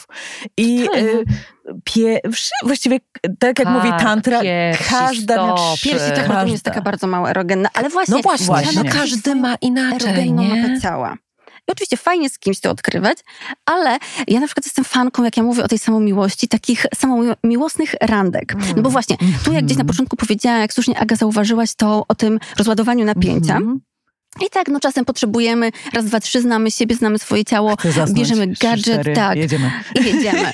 I 0.56 0.88
y, 0.96 1.24
pie, 1.84 2.20
właściwie, 2.64 3.00
tak 3.38 3.58
jak 3.58 3.68
Tak, 3.68 3.68
mówi 3.68 3.88
tantra, 3.98 4.40
piersi, 4.40 4.84
każda 4.90 5.34
stopy. 5.34 5.82
piersi 5.82 6.08
tak 6.10 6.14
każda. 6.26 6.42
to 6.44 6.46
jest 6.48 6.64
taka 6.64 6.82
bardzo 6.82 7.06
mało 7.06 7.30
erogenna, 7.30 7.68
ale 7.74 7.88
właśnie, 7.88 8.14
No 8.16 8.22
właśnie, 8.22 8.46
Właśnie. 8.46 8.82
no 8.84 8.90
każdy 8.92 9.34
ma 9.34 9.54
inaczej, 9.54 10.08
erogenną 10.10 10.42
nie? 10.42 10.62
mapę 10.62 10.80
ciała. 10.80 11.16
I 11.68 11.72
oczywiście 11.72 11.96
fajnie 11.96 12.30
z 12.30 12.38
kimś 12.38 12.60
to 12.60 12.70
odkrywać, 12.70 13.18
ale 13.66 13.98
ja 14.28 14.40
na 14.40 14.46
przykład 14.46 14.64
jestem 14.66 14.84
fanką, 14.84 15.24
jak 15.24 15.36
ja 15.36 15.42
mówię 15.42 15.64
o 15.64 15.68
tej 15.68 15.78
samomiłości, 15.78 16.48
takich 16.48 16.86
samomiłosnych 16.94 17.94
randek. 18.00 18.54
No 18.76 18.82
bo 18.82 18.90
właśnie, 18.90 19.16
tu 19.44 19.52
jak 19.52 19.64
gdzieś 19.64 19.76
na 19.76 19.82
Mhm. 19.82 19.86
początku 19.86 20.16
powiedziała, 20.16 20.58
jak 20.58 20.72
słusznie 20.72 20.98
Aga 20.98 21.16
zauważyłaś 21.16 21.74
to 21.74 22.04
o 22.08 22.14
tym 22.14 22.38
rozładowaniu 22.58 23.04
napięcia. 23.04 23.56
Mhm. 23.56 23.80
I 24.46 24.50
tak, 24.50 24.68
no 24.68 24.80
czasem 24.80 25.04
potrzebujemy, 25.04 25.70
raz, 25.94 26.04
dwa, 26.04 26.20
trzy, 26.20 26.40
znamy 26.40 26.70
siebie, 26.70 26.94
znamy 26.96 27.18
swoje 27.18 27.44
ciało 27.44 27.74
zasnąć. 27.84 28.12
Bierzemy 28.12 28.54
Trzy, 28.54 28.66
gadżet, 28.66 28.84
cztery, 29.00 29.12
tak. 29.14 29.36
Jedziemy. 29.38 29.70
i 30.00 30.04
jedziemy. 30.04 30.52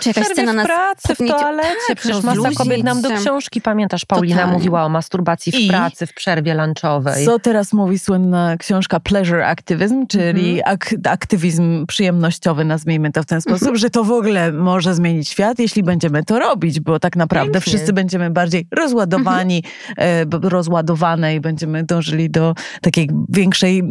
Czy 0.00 0.08
jakaś 0.08 0.24
Przerwie 0.24 0.24
scena 0.32 0.52
w 0.52 0.56
nas 0.56 0.66
pracy, 0.66 1.14
w 1.14 1.18
toalecie. 1.28 1.68
tak, 1.88 1.98
Przecież 1.98 2.22
masa 2.22 2.50
kobiet 2.56 2.84
nam 2.84 3.02
do 3.02 3.10
książki, 3.10 3.60
pamiętasz, 3.60 4.04
Paulina 4.04 4.36
Totalnie. 4.36 4.54
mówiła 4.58 4.84
o 4.84 4.88
masturbacji 4.88 5.52
w 5.52 5.54
I- 5.54 5.68
pracy, 5.68 6.06
w 6.06 6.14
przerwie 6.14 6.54
lunchowej. 6.54 7.24
Co 7.26 7.38
teraz 7.38 7.72
mówi 7.72 7.98
słynna 7.98 8.56
książka 8.56 9.00
Pleasure 9.00 9.46
Activism, 9.46 10.06
czyli 10.06 10.58
Mhm. 10.58 10.74
ak- 10.74 10.94
aktywizm 11.12 11.86
przyjemnościowy, 11.86 12.64
nazwijmy 12.64 13.12
to 13.12 13.22
w 13.22 13.26
ten 13.26 13.40
sposób, 13.40 13.62
Mhm. 13.62 13.76
że 13.76 13.90
to 13.90 14.04
w 14.04 14.12
ogóle 14.12 14.52
może 14.52 14.94
zmienić 14.94 15.28
świat, 15.28 15.58
jeśli 15.58 15.82
będziemy 15.82 16.24
to 16.24 16.38
robić, 16.38 16.80
bo 16.80 16.98
tak 17.00 17.16
naprawdę 17.16 17.52
Pięknie. 17.52 17.70
wszyscy 17.72 17.92
będziemy 17.92 18.30
bardziej 18.30 18.66
rozładowani, 18.70 19.62
e, 19.96 20.26
b- 20.26 20.38
rozładowane 20.42 21.34
i 21.34 21.40
będziemy 21.40 21.84
dążyli 21.84 22.30
do 22.30 22.54
takiej 22.82 23.08
większej, 23.28 23.82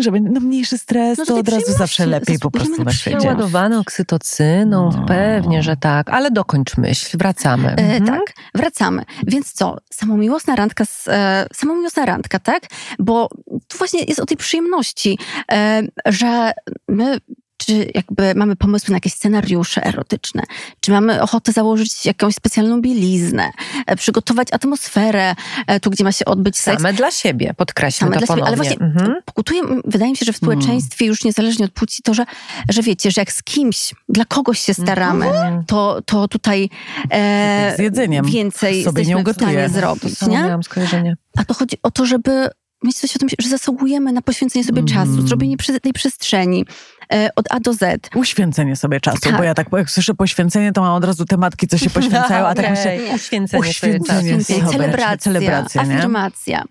że 0.00 0.12
będzie 0.12 0.30
no 0.30 0.40
mniejszy 0.40 0.78
stres, 0.78 1.18
No, 1.18 1.24
to 1.26 1.36
od 1.38 1.48
razu 1.48 1.72
zawsze 1.72 2.06
lepiej 2.06 2.38
po 2.38 2.50
prostu 2.50 2.70
na 2.84 2.92
świecie. 2.92 2.94
przyjemność. 3.00 3.24
Naładowane 3.26 3.78
oksytocyną, 3.78 4.90
No. 4.96 5.04
pewnie, 5.08 5.62
że 5.62 5.76
tak. 5.76 6.10
Ale 6.10 6.30
dokończ 6.30 6.76
myśl, 6.76 7.18
wracamy. 7.18 7.68
E, 7.68 7.94
Mhm. 7.94 8.06
Tak, 8.06 8.34
wracamy. 8.54 9.02
Więc 9.26 9.52
co? 9.52 9.76
Samomiłosna 9.92 10.56
randka, 10.56 10.84
z, 10.84 11.08
e, 11.08 11.46
samomiłosna 11.54 12.04
randka, 12.06 12.38
tak? 12.38 12.62
Bo 12.98 13.28
tu 13.68 13.78
właśnie 13.78 14.00
jest 14.00 14.20
o 14.20 14.26
tej 14.26 14.36
przyjemności, 14.36 15.18
e, 15.52 15.82
że 16.06 16.52
my 16.88 17.18
czy 17.66 17.90
jakby 17.94 18.34
mamy 18.34 18.56
pomysły 18.56 18.90
na 18.92 18.96
jakieś 18.96 19.12
scenariusze 19.12 19.84
erotyczne, 19.86 20.42
czy 20.80 20.90
mamy 20.92 21.22
ochotę 21.22 21.52
założyć 21.52 22.06
jakąś 22.06 22.34
specjalną 22.34 22.80
bieliznę, 22.80 23.50
e, 23.86 23.96
przygotować 23.96 24.48
atmosferę 24.52 25.34
e, 25.66 25.80
tu, 25.80 25.90
gdzie 25.90 26.04
ma 26.04 26.12
się 26.12 26.24
odbyć 26.24 26.58
seks. 26.58 26.82
Same 26.82 26.92
dla 26.92 27.10
siebie, 27.10 27.54
podkreślmy 27.56 28.10
Same 28.14 28.20
to 28.20 28.26
dla 28.26 28.36
siebie, 28.36 28.46
ale 28.46 28.56
właśnie 28.56 28.76
Mhm. 28.80 29.14
pokutuje, 29.24 29.62
wydaje 29.84 30.10
mi 30.10 30.16
się, 30.16 30.24
że 30.26 30.32
w 30.32 30.36
społeczeństwie 30.36 31.06
już 31.06 31.24
niezależnie 31.24 31.64
od 31.64 31.72
płci 31.72 32.02
to, 32.02 32.14
że, 32.14 32.24
że 32.68 32.82
wiecie, 32.82 33.10
że 33.10 33.20
jak 33.20 33.32
z 33.32 33.42
kimś, 33.42 33.94
dla 34.08 34.24
kogoś 34.24 34.60
się 34.60 34.74
staramy, 34.74 35.26
Mhm. 35.26 35.64
to, 35.64 36.00
to 36.06 36.28
tutaj 36.28 36.70
e, 37.10 37.74
z 37.76 37.80
jedzeniem. 37.80 38.24
więcej 38.26 38.84
Sobie 38.84 39.02
nie 39.02 39.08
jesteśmy 39.08 39.32
w 39.32 39.36
stanie 39.36 39.52
ugotuję. 39.52 39.68
zrobić, 39.68 40.20
nie? 40.22 40.58
skojarzenie. 40.64 41.16
A 41.36 41.44
to 41.44 41.54
chodzi 41.54 41.76
o 41.82 41.90
to, 41.90 42.06
żeby 42.06 42.48
mieć 42.84 42.96
coś 42.98 43.16
o 43.16 43.18
tym, 43.18 43.28
że 43.38 43.48
zasługujemy 43.48 44.12
na 44.12 44.22
poświęcenie 44.22 44.64
sobie 44.64 44.80
Mhm. 44.80 45.06
czasu, 45.06 45.26
zrobienie 45.26 45.56
przy- 45.56 45.80
tej 45.80 45.92
przestrzeni 45.92 46.64
od 47.36 47.46
A 47.50 47.60
do 47.60 47.74
Z. 47.74 48.10
Uświęcenie 48.14 48.76
sobie 48.76 49.00
czasu, 49.00 49.18
Tak. 49.20 49.36
bo 49.36 49.42
ja 49.42 49.54
tak 49.54 49.66
jak 49.72 49.90
słyszę 49.90 50.14
poświęcenie, 50.14 50.72
to 50.72 50.80
mam 50.80 50.94
od 50.94 51.04
razu 51.04 51.24
te 51.24 51.36
matki, 51.36 51.68
co 51.68 51.78
się 51.78 51.90
poświęcają, 52.00 52.46
a 52.46 52.54
tak 52.54 52.70
myślę, 52.70 52.94
Okej, 52.94 53.14
Uświęcenie 53.14 53.72
sobie 53.74 54.00
czasu. 54.00 54.20
Uświęcenie 54.20 54.66
celebracja, 54.66 55.16
celebracja, 55.16 55.82
afirmacja. 55.82 56.64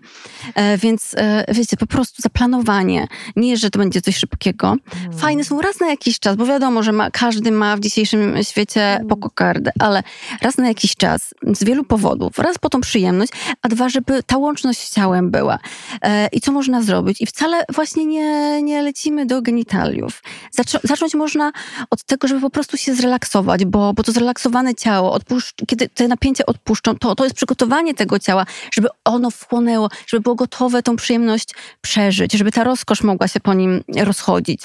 E, 0.54 0.78
więc 0.78 1.14
e, 1.16 1.44
wiecie, 1.54 1.76
po 1.76 1.86
prostu 1.86 2.22
zaplanowanie. 2.22 3.06
Nie, 3.36 3.56
że 3.56 3.70
to 3.70 3.78
będzie 3.78 4.00
coś 4.02 4.16
szybkiego. 4.16 4.76
Hmm. 4.94 5.18
Fajne 5.18 5.44
są 5.44 5.60
raz 5.60 5.80
na 5.80 5.86
jakiś 5.86 6.18
czas, 6.18 6.36
bo 6.36 6.46
wiadomo, 6.46 6.82
że 6.82 6.92
ma, 6.92 7.10
każdy 7.10 7.50
ma 7.50 7.76
w 7.76 7.80
dzisiejszym 7.80 8.34
świecie 8.42 8.80
Hmm. 8.80 9.08
po 9.08 9.16
kokardę, 9.16 9.72
ale 9.80 10.02
raz 10.42 10.58
na 10.58 10.68
jakiś 10.68 10.96
czas, 10.96 11.34
z 11.52 11.64
wielu 11.64 11.84
powodów. 11.84 12.38
Raz 12.38 12.58
po 12.58 12.68
tą 12.68 12.80
przyjemność, 12.80 13.32
a 13.62 13.68
dwa, 13.68 13.88
żeby 13.88 14.22
ta 14.22 14.36
łączność 14.38 14.78
z 14.80 14.94
ciałem 14.94 15.30
była. 15.30 15.58
E, 16.02 16.28
I 16.32 16.40
co 16.40 16.52
można 16.52 16.82
zrobić? 16.82 17.20
I 17.20 17.26
wcale 17.26 17.64
właśnie 17.74 18.06
nie, 18.06 18.62
nie 18.62 18.82
lecimy 18.82 19.26
do 19.26 19.42
genitaliów. 19.42 20.22
Zaczą, 20.50 20.78
zacząć 20.84 21.14
można 21.14 21.52
od 21.90 22.04
tego, 22.04 22.28
żeby 22.28 22.40
po 22.40 22.50
prostu 22.50 22.76
się 22.76 22.94
zrelaksować, 22.94 23.64
bo, 23.64 23.92
bo 23.92 24.02
to 24.02 24.12
zrelaksowane 24.12 24.74
ciało, 24.74 25.18
kiedy 25.66 25.88
te 25.88 26.08
napięcia 26.08 26.46
odpuszczą, 26.46 26.98
to, 26.98 27.14
to 27.14 27.24
jest 27.24 27.36
przygotowanie 27.36 27.94
tego 27.94 28.18
ciała, 28.18 28.46
żeby 28.72 28.88
ono 29.04 29.30
wchłonęło, 29.30 29.88
żeby 30.06 30.20
było 30.20 30.34
gotowe 30.34 30.82
tą 30.82 30.96
przyjemność 30.96 31.54
przeżyć, 31.80 32.32
żeby 32.32 32.52
ta 32.52 32.64
rozkosz 32.64 33.02
mogła 33.02 33.28
się 33.28 33.40
po 33.40 33.54
nim 33.54 33.84
rozchodzić. 33.96 34.60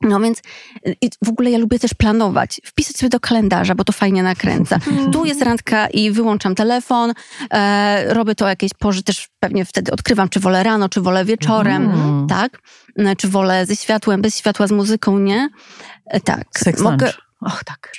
No 0.00 0.20
więc 0.20 0.38
y, 0.86 0.94
w 1.24 1.28
ogóle 1.28 1.50
ja 1.50 1.58
lubię 1.58 1.78
też 1.78 1.94
planować, 1.94 2.60
wpisać 2.64 2.96
sobie 2.96 3.10
do 3.10 3.20
kalendarza, 3.20 3.74
bo 3.74 3.84
to 3.84 3.92
fajnie 3.92 4.22
nakręca. 4.22 4.78
Tu 5.12 5.24
jest 5.24 5.42
randka 5.42 5.86
i 5.88 6.10
wyłączam 6.10 6.54
telefon, 6.54 7.12
e, 7.52 8.14
robię 8.14 8.34
to 8.34 8.44
o 8.44 8.48
jakiejś 8.48 8.72
porze, 8.74 9.02
też 9.02 9.28
pewnie 9.40 9.64
wtedy 9.64 9.92
odkrywam, 9.92 10.28
czy 10.28 10.40
wolę 10.40 10.62
rano, 10.62 10.88
czy 10.88 11.00
wolę 11.00 11.24
wieczorem, 11.24 11.82
Mhm. 11.84 12.26
tak? 12.26 12.58
E, 12.98 13.16
Czy 13.16 13.28
wolę 13.28 13.66
ze 13.66 13.76
światłem, 13.76 14.22
bez 14.22 14.38
światła, 14.38 14.66
z 14.66 14.70
muzyką, 14.70 15.18
nie? 15.18 15.48
E, 16.06 16.20
Tak. 16.20 16.44
Sex 16.58 16.80
mogę, 16.80 17.06
lunch. 17.06 17.18
Och, 17.40 17.64
tak. 17.64 17.92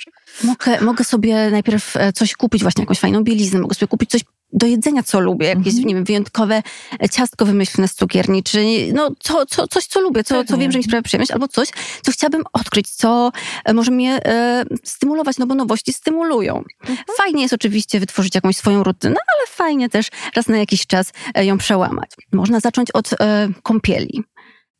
mogę, 0.44 0.80
mogę 0.80 1.04
sobie 1.04 1.50
najpierw 1.50 1.96
e, 1.96 2.12
coś 2.12 2.34
kupić, 2.34 2.62
właśnie 2.62 2.82
jakąś 2.82 2.98
fajną 2.98 3.24
bieliznę, 3.24 3.60
mogę 3.60 3.74
sobie 3.74 3.88
kupić 3.88 4.10
coś 4.10 4.20
do 4.52 4.66
jedzenia, 4.66 5.02
co 5.02 5.20
lubię, 5.20 5.46
jakieś, 5.46 5.66
Mhm. 5.66 5.84
nie 5.88 5.94
wiem, 5.94 6.04
wyjątkowe 6.04 6.62
e, 7.02 7.08
ciastko 7.08 7.46
wymyślne 7.46 7.88
z 7.88 7.94
cukierni, 7.94 8.42
czy 8.42 8.64
no, 8.92 9.10
co, 9.18 9.46
co, 9.46 9.68
coś, 9.68 9.86
co 9.86 10.00
lubię, 10.00 10.24
co, 10.24 10.44
co 10.44 10.58
wiem, 10.58 10.72
że 10.72 10.78
mi 10.78 10.84
sprawia 10.84 11.02
przyjemność, 11.02 11.30
albo 11.30 11.48
coś, 11.48 11.68
co 12.02 12.12
chciałabym 12.12 12.42
odkryć, 12.52 12.90
co 12.90 13.32
e, 13.64 13.74
może 13.74 13.90
mnie 13.90 14.20
e, 14.24 14.64
stymulować, 14.84 15.38
no 15.38 15.46
bo 15.46 15.54
nowości 15.54 15.92
stymulują. 15.92 16.64
Mhm. 16.80 16.98
Fajnie 17.16 17.42
jest 17.42 17.54
oczywiście 17.54 18.00
wytworzyć 18.00 18.34
jakąś 18.34 18.56
swoją 18.56 18.84
rutynę, 18.84 19.16
ale 19.36 19.46
fajnie 19.46 19.88
też 19.88 20.08
raz 20.36 20.48
na 20.48 20.58
jakiś 20.58 20.86
czas 20.86 21.12
e, 21.34 21.44
ją 21.44 21.58
przełamać. 21.58 22.10
Można 22.32 22.60
zacząć 22.60 22.90
od 22.90 23.12
e, 23.12 23.48
kąpieli 23.62 24.24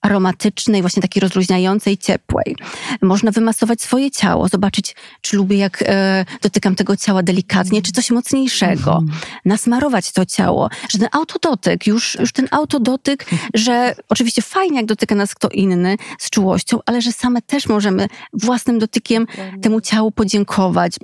aromatycznej, 0.03 0.81
właśnie 0.81 1.03
takiej 1.03 1.21
rozluźniającej, 1.21 1.99
ciepłej. 1.99 2.57
Można 3.03 3.31
wymasować 3.31 3.83
swoje 3.83 4.11
ciało, 4.11 4.49
zobaczyć, 4.49 4.97
czy 5.21 5.37
lubię, 5.37 5.57
jak 5.57 5.85
e, 5.87 6.25
dotykam 6.43 6.75
tego 6.75 6.97
ciała 6.97 7.23
delikatnie, 7.23 7.83
czy 7.83 7.93
coś 7.93 8.11
mocniejszego. 8.11 8.99
Mhm. 9.03 9.21
Nasmarować 9.45 10.13
to 10.13 10.27
ciało, 10.27 10.69
że 10.91 10.99
ten 10.99 11.09
autodotyk, 11.13 11.87
już, 11.87 12.15
już 12.21 12.33
ten 12.33 12.49
autodotyk, 12.51 13.27
że 13.55 13.95
oczywiście 14.09 14.43
fajnie, 14.43 14.77
jak 14.77 14.87
dotyka 14.87 15.15
nas 15.15 15.35
kto 15.35 15.49
inny 15.49 15.97
z 16.19 16.31
czułością, 16.31 16.79
ale 16.87 17.03
że 17.03 17.13
same 17.13 17.43
też 17.43 17.67
możemy 17.67 18.09
własnym 18.33 18.79
dotykiem 18.79 19.27
temu 19.63 19.81
ciału 19.81 20.11
podziękować. 20.11 20.97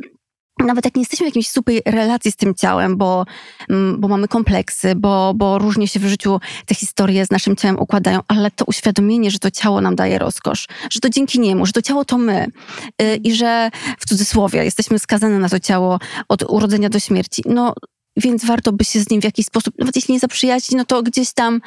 Nawet 0.67 0.85
jak 0.85 0.95
nie 0.95 1.03
jesteśmy 1.03 1.27
w 1.27 1.29
jakiejś 1.29 1.49
super 1.49 1.75
relacji 1.87 2.33
z 2.33 2.37
tym 2.37 2.55
ciałem, 2.55 2.97
bo, 2.97 3.27
mm, 3.71 4.01
bo 4.01 4.09
mamy 4.09 4.29
kompleksy, 4.29 4.95
bo, 4.95 5.35
bo 5.35 5.59
różnie 5.59 5.89
się 5.89 6.01
w 6.01 6.07
życiu 6.07 6.41
te 6.67 6.75
historie 6.75 7.27
z 7.27 7.31
naszym 7.31 7.57
ciałem 7.57 7.79
układają, 7.79 8.21
ale 8.29 8.51
to 8.51 8.65
uświadomienie, 8.65 9.31
że 9.31 9.39
to 9.39 9.51
ciało 9.51 9.81
nam 9.81 9.97
daje 9.97 10.19
rozkosz, 10.19 10.67
że 10.91 11.01
to 11.01 11.11
dzięki 11.11 11.41
niemu, 11.41 11.67
że 11.67 11.73
to 11.73 11.83
ciało 11.83 12.05
to 12.05 12.19
my 12.19 12.47
y, 13.03 13.17
i 13.17 13.33
że 13.33 13.71
w 13.99 14.07
cudzysłowie 14.07 14.65
jesteśmy 14.65 14.99
skazane 14.99 15.39
na 15.39 15.49
to 15.49 15.61
ciało 15.61 15.99
od 16.29 16.43
urodzenia 16.43 16.89
do 16.89 16.99
śmierci. 16.99 17.43
No, 17.47 17.75
więc 18.17 18.45
warto 18.45 18.73
by 18.73 18.85
się 18.85 19.01
z 19.01 19.11
nim 19.11 19.21
w 19.21 19.25
jakiś 19.25 19.47
sposób, 19.47 19.75
nawet 19.79 19.97
jeśli 19.97 20.15
nie 20.15 20.21
zaprzyjaźnić, 20.21 20.79
no 20.79 20.85
to 20.85 21.03
gdzieś 21.03 21.33
tam 21.33 21.61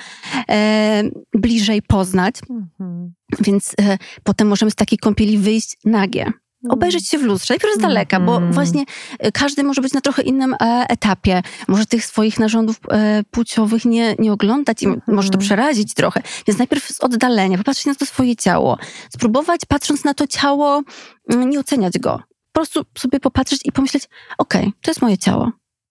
e, 0.49 1.03
bliżej 1.33 1.81
poznać. 1.81 2.35
Mhm. 2.49 3.13
Więc 3.39 3.73
e, 3.81 3.97
potem 4.23 4.47
możemy 4.47 4.71
z 4.71 4.75
takiej 4.75 4.99
kąpieli 4.99 5.37
wyjść 5.37 5.77
nagie 5.85 6.31
obejrzeć 6.69 7.07
się 7.07 7.17
w 7.17 7.21
lustrze, 7.23 7.53
najpierw 7.53 7.73
z 7.75 7.77
daleka, 7.77 8.19
bo 8.19 8.33
Mhm. 8.35 8.53
właśnie 8.53 8.83
e, 9.19 9.31
każdy 9.31 9.63
może 9.63 9.81
być 9.81 9.93
na 9.93 10.01
trochę 10.01 10.21
innym 10.21 10.53
e, 10.53 10.85
etapie. 10.89 11.41
Może 11.67 11.85
tych 11.85 12.05
swoich 12.05 12.39
narządów 12.39 12.79
e, 12.91 13.23
płciowych 13.31 13.85
nie, 13.85 14.15
nie 14.19 14.33
oglądać 14.33 14.83
i 14.83 14.85
m- 14.85 14.93
Mhm. 14.93 15.15
może 15.15 15.29
to 15.29 15.37
przerazić 15.37 15.93
trochę. 15.93 16.21
Więc 16.47 16.57
najpierw 16.59 16.87
z 16.87 17.01
oddalenia, 17.01 17.57
popatrzeć 17.57 17.85
na 17.85 17.95
to 17.95 18.05
swoje 18.05 18.35
ciało. 18.35 18.77
Spróbować, 19.13 19.61
patrząc 19.67 20.03
na 20.03 20.13
to 20.13 20.27
ciało, 20.27 20.81
mm, 21.29 21.49
nie 21.49 21.59
oceniać 21.59 21.99
go. 21.99 22.19
Po 22.51 22.59
prostu 22.59 22.85
sobie 22.97 23.19
popatrzeć 23.19 23.61
i 23.65 23.71
pomyśleć, 23.71 24.03
okej, 24.37 24.73
to 24.81 24.91
jest 24.91 25.01
moje 25.01 25.17
ciało. 25.17 25.45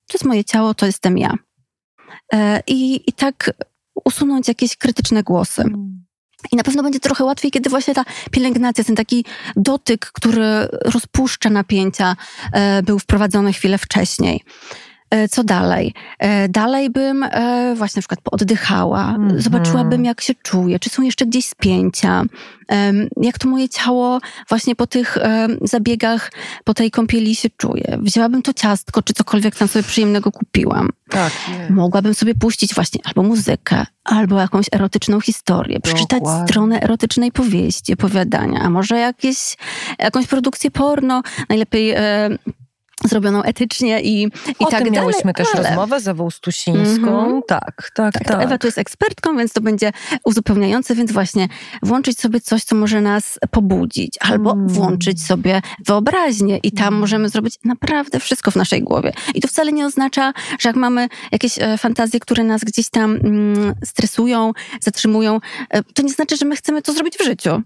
To 0.06 0.14
jest 0.14 0.24
moje 0.24 0.44
ciało, 0.44 0.74
to 0.74 0.86
jestem 0.86 1.18
ja. 1.18 1.34
E, 2.34 2.62
I, 2.66 3.00
I 3.10 3.12
tak 3.12 3.50
usunąć 4.04 4.48
jakieś 4.48 4.76
krytyczne 4.76 5.22
głosy. 5.22 5.64
I 6.53 6.57
na 6.57 6.62
pewno 6.62 6.82
będzie 6.82 7.01
trochę 7.01 7.24
łatwiej, 7.24 7.51
kiedy 7.51 7.70
właśnie 7.70 7.95
ta 7.95 8.05
pielęgnacja, 8.30 8.84
ten 8.84 8.97
taki 8.97 9.24
dotyk, 9.57 10.11
który 10.12 10.68
rozpuszcza 10.84 11.51
napięcia, 11.51 12.16
e, 12.53 12.82
był 12.82 12.99
wprowadzony 12.99 13.53
chwilę 13.53 13.78
wcześniej. 13.78 14.45
E, 15.11 15.28
Co 15.28 15.44
dalej? 15.44 15.94
E, 16.18 16.48
Dalej 16.48 16.90
bym 16.90 17.22
e, 17.22 17.74
właśnie 17.76 17.98
na 17.98 18.02
przykład 18.02 18.20
pooddychała, 18.20 19.09
Mhm. 19.09 19.40
zobaczyłabym 19.40 20.04
jak 20.04 20.20
się 20.20 20.34
czuję, 20.42 20.78
czy 20.78 20.90
są 20.90 21.02
jeszcze 21.02 21.26
gdzieś 21.26 21.46
spięcia, 21.46 22.24
jak 23.22 23.38
to 23.38 23.48
moje 23.48 23.68
ciało 23.68 24.20
właśnie 24.48 24.76
po 24.76 24.86
tych 24.86 25.18
zabiegach, 25.62 26.32
po 26.64 26.74
tej 26.74 26.90
kąpieli 26.90 27.34
się 27.36 27.48
czuje. 27.56 27.98
Wzięłabym 28.02 28.42
to 28.42 28.52
ciastko, 28.52 29.02
czy 29.02 29.12
cokolwiek 29.12 29.56
tam 29.56 29.68
sobie 29.68 29.82
przyjemnego 29.82 30.32
kupiłam. 30.32 30.88
Tak. 31.11 31.32
Mogłabym 31.70 32.14
sobie 32.14 32.34
puścić 32.34 32.74
właśnie 32.74 33.00
albo 33.04 33.22
muzykę, 33.22 33.86
albo 34.04 34.40
jakąś 34.40 34.66
erotyczną 34.72 35.20
historię, 35.20 35.80
przeczytać 35.80 36.18
Dokładnie. 36.20 36.46
stronę 36.48 36.82
erotycznej 36.82 37.32
powieści, 37.32 37.92
opowiadania, 37.92 38.61
a 38.61 38.70
może 38.70 38.98
jakieś, 38.98 39.56
jakąś 39.98 40.26
produkcję 40.26 40.70
porno, 40.70 41.22
najlepiej 41.48 41.94
zrobioną 43.05 43.42
etycznie 43.42 44.01
i, 44.03 44.22
i 44.22 44.28
o 44.59 44.66
tak 44.66 44.70
tym 44.70 44.70
dalej. 44.70 44.90
miałyśmy 44.92 45.34
też 45.34 45.49
ale- 45.55 45.68
rozmowę 45.68 46.01
z 46.01 46.09
Ewą 46.09 46.30
Stusińską. 46.30 47.18
Mhm. 47.20 47.42
Tak, 47.49 47.90
tak, 47.94 48.14
tak, 48.14 48.24
tak. 48.24 48.36
to 48.36 48.42
Ewa 48.42 48.59
tu 48.59 48.66
jest 48.66 48.78
ekspertką, 48.78 49.36
więc 49.36 49.53
to 49.53 49.61
będzie 49.61 49.92
uzupełniające, 50.24 50.94
więc 50.94 51.12
właśnie 51.12 51.49
włączyć 51.82 52.20
sobie 52.20 52.40
coś, 52.40 52.64
co 52.64 52.76
może 52.76 53.01
nas 53.01 53.38
pobudzić, 53.51 54.14
albo 54.20 54.53
Mm. 54.53 54.68
włączyć 54.68 55.22
sobie 55.24 55.62
wyobraźnię 55.86 56.59
i 56.59 56.72
tam 56.72 56.88
Mm. 56.88 57.01
możemy 57.01 57.28
zrobić 57.28 57.55
naprawdę 57.64 58.20
wszystko 58.20 58.51
w 58.51 58.57
naszej 58.57 58.82
głowie. 58.82 59.12
I 59.34 59.40
to 59.40 59.49
wcale 59.49 59.72
nie 59.72 59.86
oznacza, 59.86 60.32
że 60.61 60.68
jak 60.68 60.76
mamy 60.76 61.09
jakieś 61.32 61.59
e, 61.59 61.78
fantazje, 61.78 62.20
które 62.20 62.44
nas 62.44 62.61
gdzieś 62.64 62.90
tam 62.90 63.11
mm, 63.16 63.74
stresują, 63.84 64.53
zatrzymują, 64.80 65.40
e, 65.70 65.82
to 65.82 66.03
nie 66.03 66.12
znaczy, 66.12 66.36
że 66.36 66.46
my 66.46 66.57
chcemy 66.57 66.82
to 66.82 66.92
zrobić 66.92 67.14
w 67.16 67.24
życiu. 67.24 67.62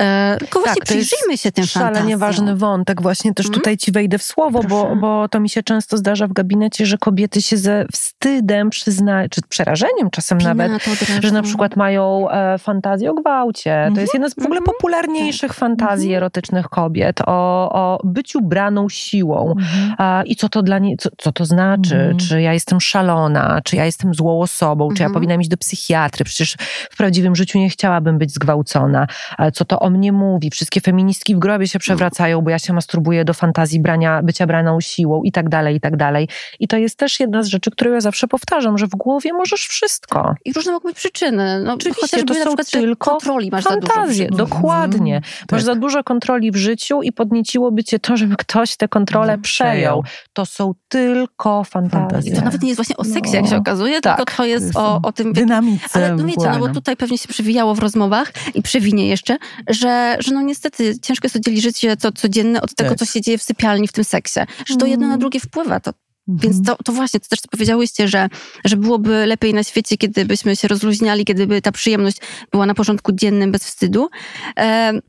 E, 0.00 0.36
tylko 0.38 0.60
właśnie 0.60 0.80
jest 0.80 0.90
przyjrzyjmy 0.92 1.38
się 1.38 1.52
tym 1.52 1.66
Szalenie 1.66 1.94
fantazjom. 1.94 2.20
ważny 2.20 2.56
wątek. 2.56 3.02
Właśnie 3.02 3.34
też 3.34 3.46
Mhm. 3.46 3.60
tutaj 3.60 3.76
ci 3.76 3.92
wejdę 3.92 4.18
w 4.18 4.22
słowo, 4.22 4.62
bo, 4.62 4.84
Proszę. 4.84 4.96
bo 5.00 5.28
to 5.28 5.40
mi 5.40 5.48
się 5.48 5.62
często 5.62 5.96
zdarza 5.96 6.26
w 6.26 6.32
gabinecie, 6.32 6.86
że 6.86 6.98
kobiety 6.98 7.42
się 7.42 7.56
ze 7.56 7.84
wstydem 7.92 8.70
przyznają, 8.70 9.28
czy 9.28 9.40
przerażeniem 9.48 10.10
czasem 10.10 10.38
nawet, 10.38 10.82
Pina 10.82 10.96
razu. 11.00 11.22
że 11.22 11.30
na 11.32 11.42
przykład 11.42 11.76
mają 11.76 12.30
e, 12.30 12.58
fantazję 12.58 13.10
o 13.10 13.14
gwałcie. 13.14 13.90
To 13.94 14.00
jest 14.00 14.14
jedna 14.14 14.28
z 14.28 14.34
w 14.34 14.38
ogóle 14.38 14.58
mhm. 14.58 14.64
popularniejszych 14.76 15.52
fantazji 15.54 16.14
erotycznych 16.14 16.68
kobiet, 16.68 17.20
o, 17.26 17.68
o 17.72 17.98
byciu 18.04 18.40
braną 18.42 18.88
siłą. 18.88 19.54
Mhm. 19.58 19.94
A, 19.98 20.22
I 20.26 20.36
co 20.36 20.48
to 20.48 20.62
dla 20.62 20.78
niej, 20.78 20.96
co, 20.96 21.08
co 21.18 21.32
to 21.32 21.44
znaczy? 21.44 21.94
Mhm. 21.96 22.16
Czy 22.16 22.42
ja 22.42 22.52
jestem 22.52 22.80
szalona? 22.80 23.60
Czy 23.64 23.76
ja 23.76 23.84
jestem 23.84 24.14
złą 24.14 24.40
osobą? 24.40 24.88
Czy 24.88 25.02
ja 25.02 25.06
Mhm. 25.06 25.14
powinnam 25.14 25.40
iść 25.40 25.50
do 25.50 25.56
psychiatry? 25.56 26.24
Przecież 26.24 26.56
w 26.90 26.96
prawdziwym 26.96 27.36
życiu 27.36 27.58
nie 27.58 27.68
chciałabym 27.70 28.18
być 28.18 28.30
zgwałcona. 28.34 29.06
Ale 29.36 29.52
co 29.52 29.64
to 29.68 29.80
o 29.80 29.90
mnie 29.90 30.12
mówi. 30.12 30.50
Wszystkie 30.50 30.80
feministki 30.80 31.36
w 31.36 31.38
grobie 31.38 31.68
się 31.68 31.78
przewracają, 31.78 32.40
bo 32.40 32.50
ja 32.50 32.58
się 32.58 32.72
masturbuję 32.72 33.24
do 33.24 33.34
fantazji 33.34 33.80
brania, 33.80 34.22
bycia 34.22 34.46
braną 34.46 34.80
siłą 34.80 35.22
i 35.22 35.32
tak 35.32 35.48
dalej, 35.48 35.76
i 35.76 35.80
tak 35.80 35.96
dalej. 35.96 36.28
I 36.60 36.68
to 36.68 36.76
jest 36.76 36.96
też 36.98 37.20
jedna 37.20 37.42
z 37.42 37.46
rzeczy, 37.46 37.70
którą 37.70 37.92
ja 37.92 38.00
zawsze 38.00 38.28
powtarzam, 38.28 38.78
że 38.78 38.86
w 38.86 38.90
głowie 38.90 39.32
możesz 39.32 39.60
wszystko. 39.66 40.34
I 40.44 40.52
różne 40.52 40.72
mogą 40.72 40.88
być 40.88 40.96
przyczyny. 40.96 41.62
No, 41.64 41.74
Oczywiście, 41.74 42.00
chociażby 42.02 42.34
to 42.34 42.44
są 42.44 42.56
tylko 42.80 43.10
kontroli 43.10 43.50
masz 43.50 43.64
Fantazje, 43.64 44.24
za 44.24 44.30
dużo. 44.30 44.44
dokładnie. 44.44 45.16
Mhm, 45.16 45.32
Masz 45.52 45.60
tak. 45.60 45.66
za 45.66 45.74
dużo 45.74 46.04
kontroli 46.04 46.50
w 46.50 46.56
życiu 46.56 47.02
i 47.02 47.12
podnieciłoby 47.12 47.84
cię 47.84 47.98
to, 47.98 48.16
żeby 48.16 48.36
ktoś 48.36 48.76
te 48.76 48.88
kontrole 48.88 49.36
No, 49.36 49.42
przejął. 49.42 50.04
To 50.32 50.46
są 50.46 50.72
tylko 50.88 51.64
fantazje. 51.64 51.98
Fantazje. 52.00 52.36
To 52.36 52.42
nawet 52.44 52.62
nie 52.62 52.68
jest 52.68 52.78
właśnie 52.78 52.96
o 52.96 53.04
seksie, 53.04 53.32
No. 53.34 53.40
jak 53.40 53.46
się 53.50 53.56
okazuje, 53.56 54.00
Tak. 54.00 54.16
tylko 54.16 54.32
to 54.36 54.44
jest 54.44 54.76
o, 54.76 55.00
o 55.02 55.12
tym, 55.12 55.32
Dynamice. 55.32 55.88
Ale 55.92 56.14
no 56.16 56.24
wiecie, 56.24 56.36
no 56.38 56.52
bo 56.52 56.58
błagam. 56.58 56.74
tutaj 56.74 56.96
pewnie 56.96 57.18
się 57.18 57.28
przewijało 57.28 57.74
w 57.74 57.78
rozmowach 57.78 58.32
i 58.54 58.62
przewinie 58.62 59.08
jeszcze, 59.08 59.36
że, 59.68 60.16
że 60.20 60.34
no 60.34 60.42
niestety 60.42 60.98
ciężko 61.02 61.26
jest 61.26 61.36
oddzielić 61.36 61.62
życie 61.62 61.96
to 61.96 62.12
codzienne 62.12 62.62
od 62.62 62.74
tego, 62.74 62.90
Tak. 62.90 62.98
co 62.98 63.04
się 63.04 63.20
dzieje 63.20 63.38
w 63.38 63.42
sypialni, 63.42 63.88
w 63.88 63.92
tym 63.92 64.04
seksie. 64.04 64.40
Że 64.66 64.76
to 64.76 64.86
jedno 64.86 65.08
na 65.08 65.18
drugie 65.18 65.40
wpływa. 65.40 65.80
To, 65.80 65.92
Mhm. 66.28 66.52
Więc 66.52 66.66
to, 66.66 66.76
to 66.84 66.92
właśnie, 66.92 67.20
to 67.20 67.28
też 67.28 67.40
co 67.40 67.48
powiedziałyście, 67.48 68.08
że, 68.08 68.28
że 68.64 68.76
byłoby 68.76 69.26
lepiej 69.26 69.54
na 69.54 69.62
świecie, 69.62 69.96
kiedy 69.96 70.24
byśmy 70.24 70.56
się 70.56 70.68
rozluźniali, 70.68 71.24
kiedyby 71.24 71.62
ta 71.62 71.72
przyjemność 71.72 72.16
była 72.52 72.66
na 72.66 72.74
porządku 72.74 73.12
dziennym, 73.12 73.52
bez 73.52 73.64
wstydu. 73.64 74.08
Em, 74.56 75.00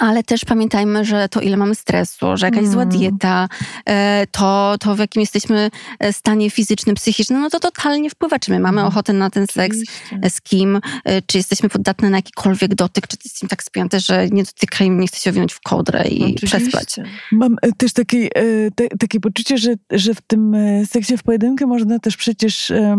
ale 0.00 0.22
też 0.22 0.44
pamiętajmy, 0.44 1.04
że 1.04 1.28
to 1.28 1.40
ile 1.40 1.56
mamy 1.56 1.74
stresu, 1.74 2.26
że 2.36 2.46
jakaś 2.46 2.66
zła 2.66 2.82
Mm. 2.82 2.98
dieta, 2.98 3.48
e, 3.86 4.26
to, 4.30 4.76
to 4.80 4.94
w 4.94 4.98
jakim 4.98 5.20
jesteśmy 5.20 5.70
e, 5.98 6.12
stanie 6.12 6.50
fizycznym, 6.50 6.96
psychicznym, 6.96 7.40
no 7.40 7.50
to 7.50 7.60
totalnie 7.60 8.10
wpływa, 8.10 8.38
czy 8.38 8.50
my 8.50 8.60
mamy 8.60 8.80
Mm. 8.80 8.88
ochotę 8.88 9.12
na 9.12 9.30
ten 9.30 9.46
seks, 9.46 9.78
e, 10.22 10.30
z 10.30 10.40
kim, 10.40 10.80
czy 11.26 11.38
jesteśmy 11.38 11.68
podatne 11.68 12.10
na 12.10 12.18
jakikolwiek 12.18 12.74
dotyk, 12.74 13.06
czy 13.06 13.16
jesteśmy 13.24 13.48
tak 13.48 13.62
spięte, 13.62 14.00
że 14.00 14.28
nie 14.28 14.44
dotykaj 14.44 14.90
mnie, 14.90 15.00
nie 15.00 15.06
chce 15.06 15.20
się 15.20 15.30
owinąć 15.30 15.52
w 15.52 15.60
kołdrę 15.60 16.04
i 16.08 16.22
Oczywiście. 16.24 16.46
przespać. 16.46 16.96
Mam 17.32 17.56
też 17.76 17.92
takie, 17.92 18.28
te, 18.74 18.88
takie 18.98 19.20
poczucie, 19.20 19.58
że, 19.58 19.74
że 19.90 20.14
w 20.14 20.20
tym 20.20 20.56
seksie 20.90 21.16
w 21.16 21.22
pojedynkę 21.22 21.66
można 21.66 21.98
też 21.98 22.16
przecież 22.16 22.70
e, 22.70 22.96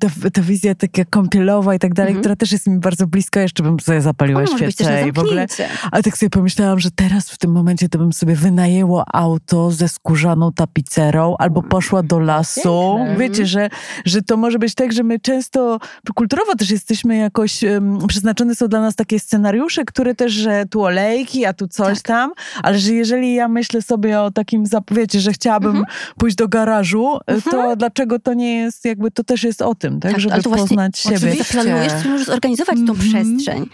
ta, 0.00 0.30
ta 0.32 0.42
wizja 0.42 0.74
taka 0.74 1.04
kąpielowa 1.10 1.74
i 1.74 1.78
tak 1.78 1.94
dalej, 1.94 2.10
Mhm. 2.10 2.22
która 2.22 2.36
też 2.36 2.52
jest 2.52 2.66
mi 2.66 2.78
bardzo 2.78 3.06
bliska, 3.06 3.40
jeszcze 3.40 3.62
bym 3.62 3.80
sobie 3.80 4.00
zapaliła 4.00 4.40
na 4.40 4.46
świecę 4.46 5.08
i 5.08 5.12
w 5.12 5.18
ogóle. 5.18 5.46
Ale 5.92 6.02
tak 6.02 6.18
sobie 6.18 6.30
pomyślałam, 6.30 6.80
że 6.80 6.90
teraz 6.90 7.30
w 7.30 7.38
tym 7.38 7.52
momencie 7.52 7.88
to 7.88 7.98
bym 7.98 8.12
sobie 8.12 8.34
wynajęło 8.34 9.04
auto 9.14 9.70
ze 9.70 9.88
skórzaną 9.88 10.52
tapicerą 10.52 11.34
albo 11.38 11.62
poszła 11.62 12.02
do 12.02 12.18
lasu. 12.18 12.94
Piękne. 12.98 13.16
Wiecie, 13.16 13.46
że, 13.46 13.68
że 14.04 14.22
to 14.22 14.36
może 14.36 14.58
być 14.58 14.74
tak, 14.74 14.92
że 14.92 15.02
my 15.02 15.20
często 15.20 15.78
kulturowo 16.14 16.54
też 16.54 16.70
jesteśmy 16.70 17.16
jakoś, 17.16 17.62
um, 17.62 17.98
przeznaczone 18.08 18.54
są 18.54 18.68
dla 18.68 18.80
nas 18.80 18.94
takie 18.96 19.18
scenariusze, 19.20 19.84
które 19.84 20.14
też, 20.14 20.32
że 20.32 20.64
tu 20.70 20.82
olejki, 20.82 21.44
a 21.46 21.52
tu 21.52 21.68
coś 21.68 21.98
Tak. 21.98 22.06
tam, 22.06 22.32
ale 22.62 22.78
że 22.78 22.92
jeżeli 22.92 23.34
ja 23.34 23.48
myślę 23.48 23.82
sobie 23.82 24.20
o 24.20 24.30
takim, 24.30 24.64
wiecie, 24.90 25.20
że 25.20 25.32
chciałabym 25.32 25.70
Mhm. 25.70 25.86
pójść 26.18 26.36
do 26.36 26.48
garażu, 26.48 27.18
to 27.50 27.76
dlaczego 27.76 28.18
to 28.18 28.34
nie 28.34 28.56
jest, 28.56 28.84
jakby 28.84 29.10
to 29.10 29.24
też 29.24 29.39
jest 29.48 29.62
o 29.62 29.74
tym, 29.74 30.00
tak, 30.00 30.12
Tak, 30.12 30.20
żeby 30.20 30.42
poznać 30.42 30.98
siebie. 30.98 31.16
Oczywiście. 31.16 31.44
Zaplanujesz, 31.44 31.92
to 32.02 32.08
możesz 32.08 32.26
zorganizować 32.26 32.76
tą 32.86 32.92
Mhm. 32.92 32.98
przestrzeń. 32.98 33.66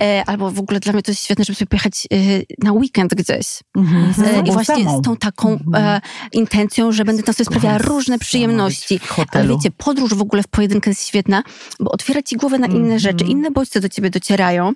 E, 0.00 0.22
albo 0.26 0.50
w 0.50 0.58
ogóle 0.58 0.80
dla 0.80 0.92
mnie 0.92 1.02
to 1.02 1.10
jest 1.10 1.24
świetne, 1.24 1.44
żeby 1.44 1.56
sobie 1.56 1.66
pojechać 1.68 2.06
e, 2.12 2.16
na 2.64 2.72
weekend 2.72 3.14
gdzieś. 3.14 3.46
Mhm, 3.76 4.12
ze 4.12 4.36
E, 4.38 4.42
I 4.46 4.50
właśnie 4.52 4.74
samą. 4.84 4.98
z 4.98 5.02
tą 5.02 5.16
taką 5.16 5.48
Mhm. 5.52 5.84
e, 5.84 6.00
intencją, 6.32 6.92
że 6.92 7.04
będę 7.04 7.22
tam 7.22 7.34
sobie 7.34 7.44
sprawiała 7.44 7.78
różne 7.78 8.18
przyjemności. 8.18 9.00
Ale 9.32 9.48
wiecie, 9.48 9.70
podróż 9.70 10.14
w 10.14 10.20
ogóle 10.20 10.42
w 10.42 10.48
pojedynkę 10.48 10.90
jest 10.90 11.06
świetna, 11.08 11.42
bo 11.80 11.90
otwiera 11.90 12.22
ci 12.22 12.36
głowę 12.36 12.58
na 12.58 12.66
inne 12.66 12.78
Mhm. 12.78 12.98
rzeczy, 12.98 13.24
inne 13.24 13.50
bodźce 13.50 13.80
do 13.80 13.88
ciebie 13.88 14.10
docierają. 14.10 14.72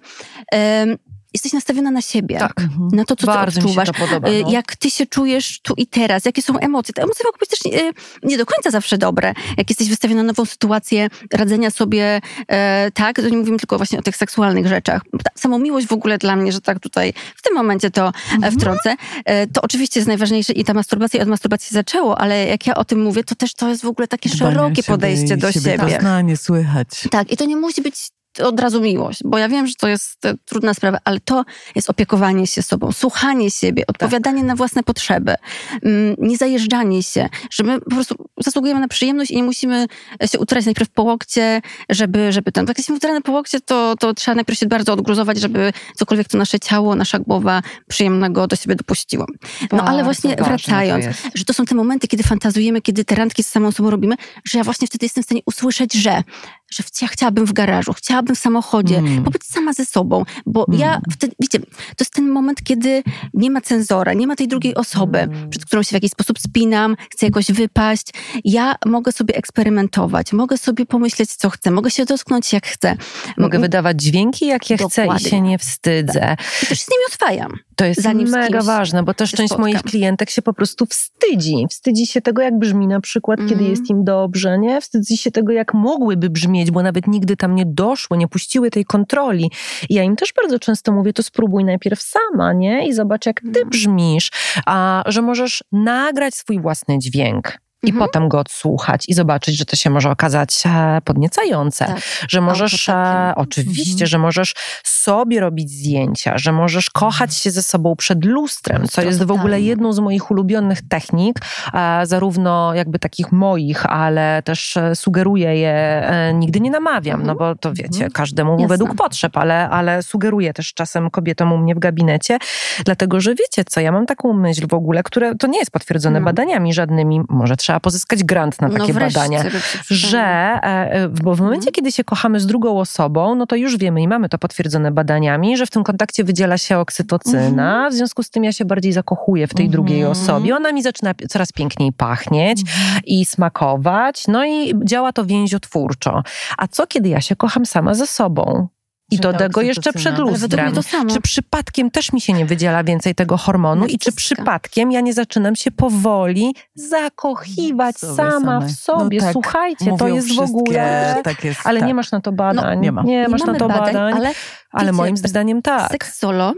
Jesteś 1.35 1.53
nastawiona 1.53 1.91
na 1.91 2.03
siebie. 2.03 2.39
Tak. 2.39 2.61
Mhm. 2.61 2.89
Na 2.93 3.05
to, 3.05 3.17
co 3.17 3.27
Bardzo 3.27 3.61
ty 3.61 3.67
mi 3.67 3.75
się 3.75 3.81
odczuwasz. 3.81 4.09
podoba. 4.09 4.29
Y, 4.29 4.43
No. 4.43 4.51
Jak 4.51 4.77
ty 4.77 4.91
się 4.91 5.07
czujesz 5.07 5.61
tu 5.63 5.75
i 5.77 5.87
teraz, 5.87 6.25
jakie 6.25 6.43
są 6.43 6.59
emocje. 6.59 6.95
Te 6.95 7.03
emocje 7.03 7.25
mogą 7.25 7.39
być 7.41 7.49
też 7.51 7.65
nie, 7.65 7.93
nie 8.23 8.39
do 8.39 8.47
końca 8.47 8.71
zawsze 8.71 8.99
dobre. 8.99 9.35
Jak 9.57 9.71
jesteś 9.71 9.89
wystawiona 9.89 10.23
na 10.23 10.27
nową 10.27 10.45
sytuację 10.45 11.09
radzenia 11.33 11.71
sobie, 11.71 12.21
e, 12.49 12.91
tak, 12.95 13.17
to 13.17 13.29
nie 13.29 13.37
mówimy 13.37 13.59
tylko 13.59 13.77
właśnie 13.77 13.99
o 13.99 14.03
tych 14.03 14.17
seksualnych 14.17 14.67
rzeczach. 14.67 15.03
Ta 15.25 15.31
samomiłość 15.35 15.87
w 15.87 15.93
ogóle 15.93 16.19
dla 16.19 16.37
mnie, 16.37 16.53
że 16.53 16.61
tak 16.61 16.81
tutaj 16.81 17.13
w 17.37 17.43
tym 17.43 17.55
momencie 17.55 17.91
to 17.91 18.13
e, 18.43 18.51
wtrącę, 18.51 18.97
e, 19.25 19.47
to 19.47 19.63
oczywiście 19.63 20.01
jest 20.01 20.09
najważniejsze 20.09 20.53
i 20.53 20.65
ta 20.65 20.75
masturbacja 20.75 21.19
i 21.21 21.23
od 21.23 21.29
masturbacji 21.29 21.75
zaczęło, 21.75 22.19
ale 22.21 22.47
jak 22.47 22.67
ja 22.67 22.75
o 22.75 22.85
tym 22.85 23.03
mówię, 23.03 23.25
to 23.25 23.35
też 23.35 23.55
to 23.55 23.69
jest 23.69 23.83
w 23.83 23.87
ogóle 23.87 24.09
takie 24.09 24.29
Dbanie 24.29 24.53
szerokie 24.53 24.75
siebie 24.77 24.87
podejście 24.89 25.37
do 25.37 25.53
siebie. 25.53 25.79
Poznanie, 25.79 26.37
słychać. 26.37 26.89
Tak, 27.11 27.33
i 27.33 27.37
to 27.37 27.45
nie 27.45 27.57
musi 27.57 27.83
być 27.83 27.95
od 28.41 28.61
razu 28.61 28.81
miłość, 28.81 29.21
bo 29.25 29.39
ja 29.39 29.49
wiem, 29.49 29.67
że 29.67 29.75
to 29.75 29.89
jest 29.89 30.27
e, 30.27 30.35
trudna 30.45 30.75
sprawa, 30.75 30.99
ale 31.05 31.21
to 31.21 31.45
jest 31.75 31.91
opiekowanie 31.91 32.47
się 32.47 32.63
sobą, 32.63 32.93
słuchanie 32.93 33.51
siebie, 33.51 33.85
odpowiadanie 33.87 34.45
na 34.45 34.57
własne 34.57 34.83
potrzeby, 34.83 35.35
mm, 35.83 36.15
nie 36.19 36.37
zajeżdżanie 36.37 37.03
się, 37.03 37.29
że 37.51 37.65
my 37.65 37.81
po 37.81 37.91
prostu 37.91 38.29
zasługujemy 38.39 38.81
na 38.81 38.89
przyjemność 38.89 39.31
i 39.31 39.37
nie 39.37 39.43
musimy 39.43 39.87
się 40.33 40.39
utrać 40.39 40.65
najpierw 40.65 40.91
po 40.91 41.03
łokcie, 41.03 41.63
żeby, 41.89 42.33
żeby 42.33 42.53
ten, 42.53 42.67
jak 42.67 42.79
jesteśmy 42.79 42.97
utrane 42.97 43.23
po 43.23 43.33
łokcie, 43.33 43.61
to, 43.61 43.95
to 43.99 44.15
trzeba 44.15 44.35
najpierw 44.35 44.59
się 44.59 44.67
bardzo 44.67 44.93
odgruzować, 44.93 45.41
żeby 45.41 45.73
cokolwiek 45.97 46.29
to 46.29 46.39
nasze 46.39 46.61
ciało, 46.61 46.95
nasza 46.95 47.19
głowa 47.19 47.63
przyjemnego 47.89 48.47
do 48.47 48.57
siebie 48.57 48.75
dopuściło. 48.77 49.27
No 49.73 49.85
ale 49.85 50.05
właśnie 50.05 50.37
to 50.37 50.45
wracając, 50.45 51.05
jest. 51.05 51.29
że 51.35 51.45
to 51.45 51.53
są 51.53 51.65
te 51.65 51.75
momenty, 51.75 52.09
kiedy 52.09 52.23
fantazujemy, 52.23 52.81
kiedy 52.81 53.05
te 53.05 53.15
randki 53.15 53.43
z 53.43 53.49
samą 53.49 53.73
sobą 53.73 53.91
robimy, 53.91 54.15
że 54.45 54.59
ja 54.59 54.65
właśnie 54.65 54.87
wtedy 54.87 55.07
jestem 55.07 55.23
w 55.23 55.27
stanie 55.27 55.41
usłyszeć, 55.47 55.95
że, 55.95 56.23
że 56.71 56.83
ja 57.03 57.09
chciałabym 57.09 57.45
w 57.47 57.53
garażu, 57.53 57.93
chciałabym 57.93 58.37
w 58.37 58.39
samochodzie, 58.39 58.99
Mm. 58.99 59.25
pobyć 59.25 59.45
sama 59.45 59.73
ze 59.73 59.85
sobą, 59.85 60.25
bo 60.47 60.67
ja 60.73 60.89
Mm. 60.89 61.01
wtedy, 61.13 61.35
wiecie, 61.41 61.59
to 61.61 61.67
jest 62.01 62.13
ten 62.13 62.29
moment, 62.29 62.63
kiedy 62.63 63.03
nie 63.35 63.51
ma 63.51 63.61
cenzora, 63.61 64.13
nie 64.15 64.27
ma 64.27 64.37
tej 64.37 64.49
drugiej 64.49 64.75
osoby, 64.75 65.19
Mm. 65.19 65.51
przed 65.51 65.65
którą 65.65 65.83
się 65.83 65.89
w 65.89 65.93
jakiś 65.93 66.11
sposób 66.11 66.39
spinam, 66.39 66.97
chcę 67.11 67.27
jakoś 67.27 67.53
wypaść. 67.53 68.07
Ja 68.45 68.75
mogę 68.87 69.13
sobie 69.13 69.35
eksperymentować, 69.37 70.33
mogę 70.33 70.59
sobie 70.59 70.87
pomyśleć, 70.87 71.33
co 71.37 71.51
chcę, 71.51 71.71
mogę 71.71 71.91
się 71.91 72.05
dotknąć, 72.05 72.53
jak 72.53 72.67
chcę. 72.67 72.97
Mogę 73.39 73.57
M- 73.57 73.63
wydawać 73.63 74.03
dźwięki, 74.03 74.47
jakie 74.47 74.77
chcę 74.77 75.07
i 75.17 75.21
się 75.21 75.41
nie 75.41 75.59
wstydzę. 75.59 76.37
I 76.63 76.67
też 76.67 76.79
się 76.79 76.85
z 76.85 76.91
nimi 76.91 77.05
oswajam. 77.09 77.53
To 77.79 77.85
jest 77.85 78.03
Zanim 78.03 78.29
mega 78.31 78.63
ważne, 78.63 79.03
bo 79.03 79.15
też 79.15 79.31
część 79.31 79.49
spotkam. 79.49 79.61
moich 79.61 79.83
klientek 79.83 80.31
się 80.31 80.43
po 80.43 80.53
prostu 80.53 80.87
wstydzi. 80.87 81.67
Wstydzi 81.71 82.07
się 82.07 82.21
tego, 82.21 82.43
jak 82.43 82.59
brzmi 82.59 82.87
na 82.87 83.01
przykład, 83.01 83.39
kiedy 83.39 83.53
Mhm. 83.53 83.71
jest 83.71 83.91
im 83.91 84.05
dobrze, 84.05 84.59
nie? 84.59 84.81
Wstydzi 84.81 85.17
się 85.17 85.31
tego, 85.31 85.53
jak 85.53 85.75
mogłyby 85.75 86.31
brzmieć, 86.31 86.71
bo 86.71 86.83
nawet 86.83 87.07
nigdy 87.07 87.37
tam 87.37 87.55
nie 87.55 87.67
doszły, 87.67 88.19
nie 88.19 88.29
puściły 88.29 88.71
tej 88.71 88.85
kontroli. 88.85 89.51
I 89.89 89.95
ja 89.95 90.03
im 90.03 90.17
też 90.17 90.33
bardzo 90.37 90.59
często 90.59 90.93
mówię, 90.93 91.13
to 91.13 91.23
spróbuj 91.23 91.65
najpierw 91.65 92.03
sama, 92.03 92.53
nie? 92.53 92.89
I 92.89 92.93
zobacz, 92.93 93.27
jak 93.27 93.41
ty 93.41 93.47
Mhm. 93.49 93.69
brzmisz, 93.69 94.31
a 94.67 95.05
że 95.07 95.23
możesz 95.23 95.65
nagrać 95.73 96.35
swój 96.35 96.61
własny 96.61 96.99
dźwięk. 96.99 97.59
I 97.83 97.91
Mhm. 97.91 98.07
potem 98.07 98.29
go 98.29 98.39
odsłuchać 98.39 99.05
i 99.09 99.15
zobaczyć, 99.15 99.57
że 99.57 99.65
to 99.65 99.77
się 99.77 99.91
może 99.91 100.11
okazać 100.11 100.63
e, 100.67 101.01
podniecające. 101.05 101.85
Tak. 101.85 101.99
Że 102.29 102.41
możesz, 102.41 102.89
e, 102.89 102.93
Autotakiem. 102.95 103.43
oczywiście, 103.43 103.93
Mhm. 103.93 104.07
że 104.09 104.19
możesz 104.19 104.55
sobie 104.85 105.41
robić 105.41 105.71
zdjęcia, 105.71 106.39
że 106.39 106.53
możesz 106.53 106.91
kochać 106.91 107.35
się 107.37 107.51
ze 107.51 107.63
sobą 107.63 107.97
przed 107.97 108.25
lustrem, 108.25 108.89
co 108.89 109.03
jest 109.03 109.23
w 109.25 109.31
ogóle 109.31 109.61
jedną 109.61 109.93
z 109.93 109.99
moich 109.99 110.31
ulubionych 110.31 110.89
technik, 110.89 111.37
e, 111.75 112.07
zarówno 112.07 112.75
jakby 112.75 112.99
takich 112.99 113.33
moich, 113.33 113.87
ale 113.87 114.43
też 114.43 114.79
sugeruję 114.95 115.57
je, 115.57 116.11
nigdy 116.35 116.61
nie 116.61 116.71
namawiam, 116.71 117.23
no 117.27 117.35
bo 117.35 117.55
to 117.55 117.73
wiecie, 117.73 117.89
Mhm. 117.95 118.11
każdemu 118.13 118.53
Jasne. 118.53 118.69
według 118.69 118.95
potrzeb, 118.95 119.37
ale, 119.37 119.69
ale 119.71 120.03
sugeruję 120.03 120.53
też 120.53 120.75
czasem 120.75 121.11
kobietom 121.11 121.53
u 121.53 121.59
mnie 121.59 121.75
w 121.75 121.79
gabinecie, 121.79 122.39
dlatego 122.85 123.21
że 123.21 123.35
wiecie 123.35 123.65
co, 123.65 123.81
ja 123.81 123.93
mam 123.93 124.07
taką 124.07 124.33
myśl 124.33 124.67
w 124.69 124.75
ogóle, 124.75 125.03
które 125.03 125.35
to 125.35 125.47
nie 125.47 125.59
jest 125.59 125.71
potwierdzone 125.71 126.21
No. 126.21 126.25
badaniami 126.25 126.75
żadnymi, 126.75 127.21
może 127.29 127.57
trzeba 127.57 127.68
pozyskać 127.81 128.25
grant 128.25 128.61
na 128.61 128.69
No 128.69 128.79
takie 128.79 128.93
wreszcie, 128.93 129.21
badania 129.21 129.43
że, 129.43 129.61
przydało. 129.83 130.25
e, 130.63 131.09
bo 131.09 131.35
w 131.35 131.41
momencie, 131.41 131.57
Mhm. 131.59 131.73
kiedy 131.75 131.93
się 131.93 132.05
kochamy 132.05 132.41
z 132.41 132.47
drugą 132.47 132.79
osobą, 132.81 133.35
no 133.35 133.47
to 133.47 133.57
już 133.57 133.77
wiemy 133.77 134.03
i 134.03 134.09
mamy 134.09 134.29
to 134.29 134.39
potwierdzone 134.39 134.91
badaniami, 134.91 135.57
że 135.57 135.67
w 135.67 135.71
tym 135.71 135.85
kontakcie 135.85 136.25
wydziela 136.25 136.59
się 136.59 136.79
oksytocyna, 136.79 137.89
w 137.91 137.95
związku 137.95 138.23
z 138.23 138.31
tym 138.31 138.45
ja 138.45 138.53
się 138.53 138.65
bardziej 138.65 138.93
zakochuję 138.93 139.47
w 139.47 139.55
tej 139.55 139.67
Mhm. 139.67 139.73
drugiej 139.73 140.05
osobie, 140.05 140.57
ona 140.57 140.73
mi 140.73 140.83
zaczyna 140.83 141.13
coraz 141.29 141.53
piękniej 141.53 141.93
pachnieć 141.93 142.63
i 143.05 143.25
smakować, 143.25 144.25
no 144.29 144.45
i 144.47 144.75
działa 144.85 145.13
to 145.13 145.25
więziotwórczo. 145.25 146.23
A 146.59 146.69
co 146.69 146.87
kiedy 146.87 147.09
ja 147.09 147.21
się 147.21 147.37
kocham 147.37 147.67
sama 147.67 147.95
ze 147.95 148.07
sobą? 148.07 148.69
I 149.11 149.19
do 149.19 149.33
tego 149.33 149.63
jeszcze 149.63 149.93
przed 149.93 150.15
Ale 150.15 150.23
Ale 150.23 150.31
lustrem. 150.31 150.75
to 150.75 150.83
samo. 150.83 151.11
Czy 151.11 151.21
przypadkiem 151.21 151.91
też 151.91 152.13
mi 152.13 152.21
się 152.21 152.33
nie 152.33 152.47
wydziela 152.47 152.85
więcej 152.85 153.15
tego 153.15 153.37
hormonu 153.37 153.87
i 153.87 153.99
czy 153.99 154.13
przypadkiem 154.13 154.93
ja 154.93 155.01
nie 155.01 155.13
zaczynam 155.13 155.57
się 155.57 155.71
powoli 155.71 156.55
zakochiwać 156.75 157.97
sama 157.97 158.61
w 158.61 158.71
sobie? 158.71 159.19
No 159.19 159.25
tak, 159.25 159.33
Słuchajcie, 159.33 159.97
to 159.99 160.09
jest 160.09 160.35
w 160.35 160.41
ogóle... 160.41 161.17
Tak 161.25 161.45
jest, 161.45 161.61
Ale 161.65 161.81
tak. 161.81 161.89
nie 161.89 161.95
masz 161.95 162.13
na 162.13 162.21
to 162.21 162.33
badań. 162.33 162.81
nie 162.81 162.93
ma. 162.93 163.03
Nie 163.03 163.29
masz 163.29 163.45
na 163.45 163.55
to 163.55 163.69
badań, 163.69 163.97
ale, 163.97 164.33
ale 164.71 164.85
wiecie, 164.85 164.93
moim 164.93 165.17
zdaniem 165.17 165.63
tak. 165.63 165.91
seks 165.91 166.19
solo 166.19 166.55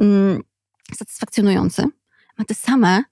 mm, 0.00 0.42
satysfakcjonujący 0.98 1.84
ma 2.38 2.44
te 2.44 2.54
same 2.54 3.02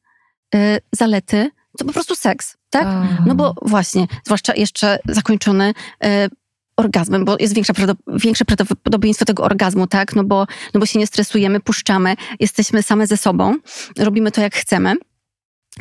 y, 0.55 0.79
zalety, 0.93 1.51
co 1.79 1.85
po 1.85 1.93
prostu 1.93 2.15
seks, 2.15 2.57
tak? 2.71 2.87
No 3.27 3.35
bo 3.35 3.55
właśnie, 3.63 4.07
zwłaszcza 4.25 4.55
jeszcze 4.55 4.99
zakończony 5.09 5.75
y, 6.05 6.29
orgazmem, 6.77 7.25
bo 7.25 7.37
jest 7.41 7.55
większe, 7.55 7.73
większe 8.07 8.45
prawdopodobieństwo 8.45 9.25
tego 9.25 9.43
orgazmu, 9.43 9.87
tak? 9.87 10.16
No 10.16 10.25
bo, 10.25 10.47
no 10.75 10.81
bo 10.81 10.87
się 10.87 10.99
nie 10.99 11.07
stresujemy, 11.07 11.61
puszczamy, 11.61 12.14
jesteśmy 12.41 12.83
same 12.83 13.07
ze 13.07 13.16
sobą, 13.16 13.55
robimy 13.99 14.33
to 14.33 14.41
jak 14.41 14.55
chcemy. 14.55 14.95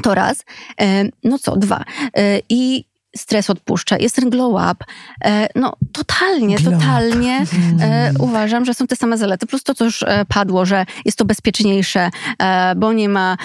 To 0.04 0.16
raz. 0.16 0.44
E, 0.82 1.04
no 1.24 1.40
co, 1.40 1.56
dwa. 1.56 1.84
E, 2.18 2.40
I 2.50 2.91
stres 3.16 3.50
odpuszcza, 3.50 3.98
jest 3.98 4.16
ten 4.16 4.30
glow 4.30 4.72
up. 4.72 4.86
E, 5.26 5.48
no 5.56 5.74
totalnie, 5.92 6.56
glow 6.56 6.74
totalnie 6.74 7.46
e, 7.82 8.12
uważam, 8.20 8.66
że 8.66 8.74
są 8.74 8.88
te 8.88 8.96
same 8.96 9.18
zalety. 9.18 9.48
Plus 9.48 9.64
to, 9.64 9.76
co 9.76 9.86
już 9.86 10.04
e, 10.04 10.26
padło, 10.28 10.66
że 10.66 10.86
jest 11.06 11.18
to 11.18 11.26
bezpieczniejsze, 11.26 12.10
bo 12.76 12.94
nie 12.94 13.10
ma 13.10 13.38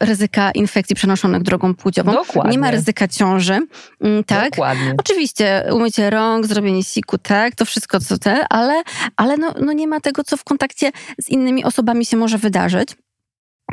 ryzyka 0.00 0.50
infekcji 0.50 0.96
przenoszonych 0.96 1.42
drogą 1.42 1.74
płciową. 1.74 2.12
Dokładnie. 2.12 2.52
Nie 2.52 2.58
ma 2.58 2.70
ryzyka 2.70 3.08
ciąży. 3.08 3.58
Mm, 4.00 4.24
tak? 4.24 4.50
Dokładnie. 4.50 4.94
Oczywiście 4.98 5.64
umycie 5.72 6.10
rąk, 6.10 6.46
zrobienie 6.46 6.84
siku, 6.84 7.18
tak, 7.18 7.54
to 7.54 7.64
wszystko 7.64 8.00
co 8.00 8.18
te, 8.18 8.48
ale, 8.48 8.82
ale 9.16 9.36
no, 9.36 9.54
no 9.60 9.72
nie 9.72 9.86
ma 9.86 10.00
tego, 10.00 10.24
co 10.24 10.36
w 10.36 10.44
kontakcie 10.44 10.90
z 11.20 11.28
innymi 11.28 11.64
osobami 11.64 12.06
się 12.06 12.16
może 12.16 12.38
wydarzyć 12.38 12.96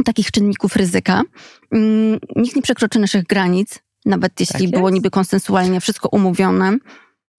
takich 0.06 0.32
czynników 0.32 0.76
ryzyka. 0.76 1.22
Mm, 1.72 2.20
nikt 2.36 2.56
nie 2.56 2.62
przekroczy 2.62 3.00
naszych 3.00 3.24
granic, 3.24 3.80
nawet 4.06 4.40
jeśli 4.40 4.72
tak 4.72 4.80
było 4.80 4.90
niby 4.90 5.10
konsensualnie 5.10 5.82
wszystko 5.82 6.10
umówione. 6.10 6.78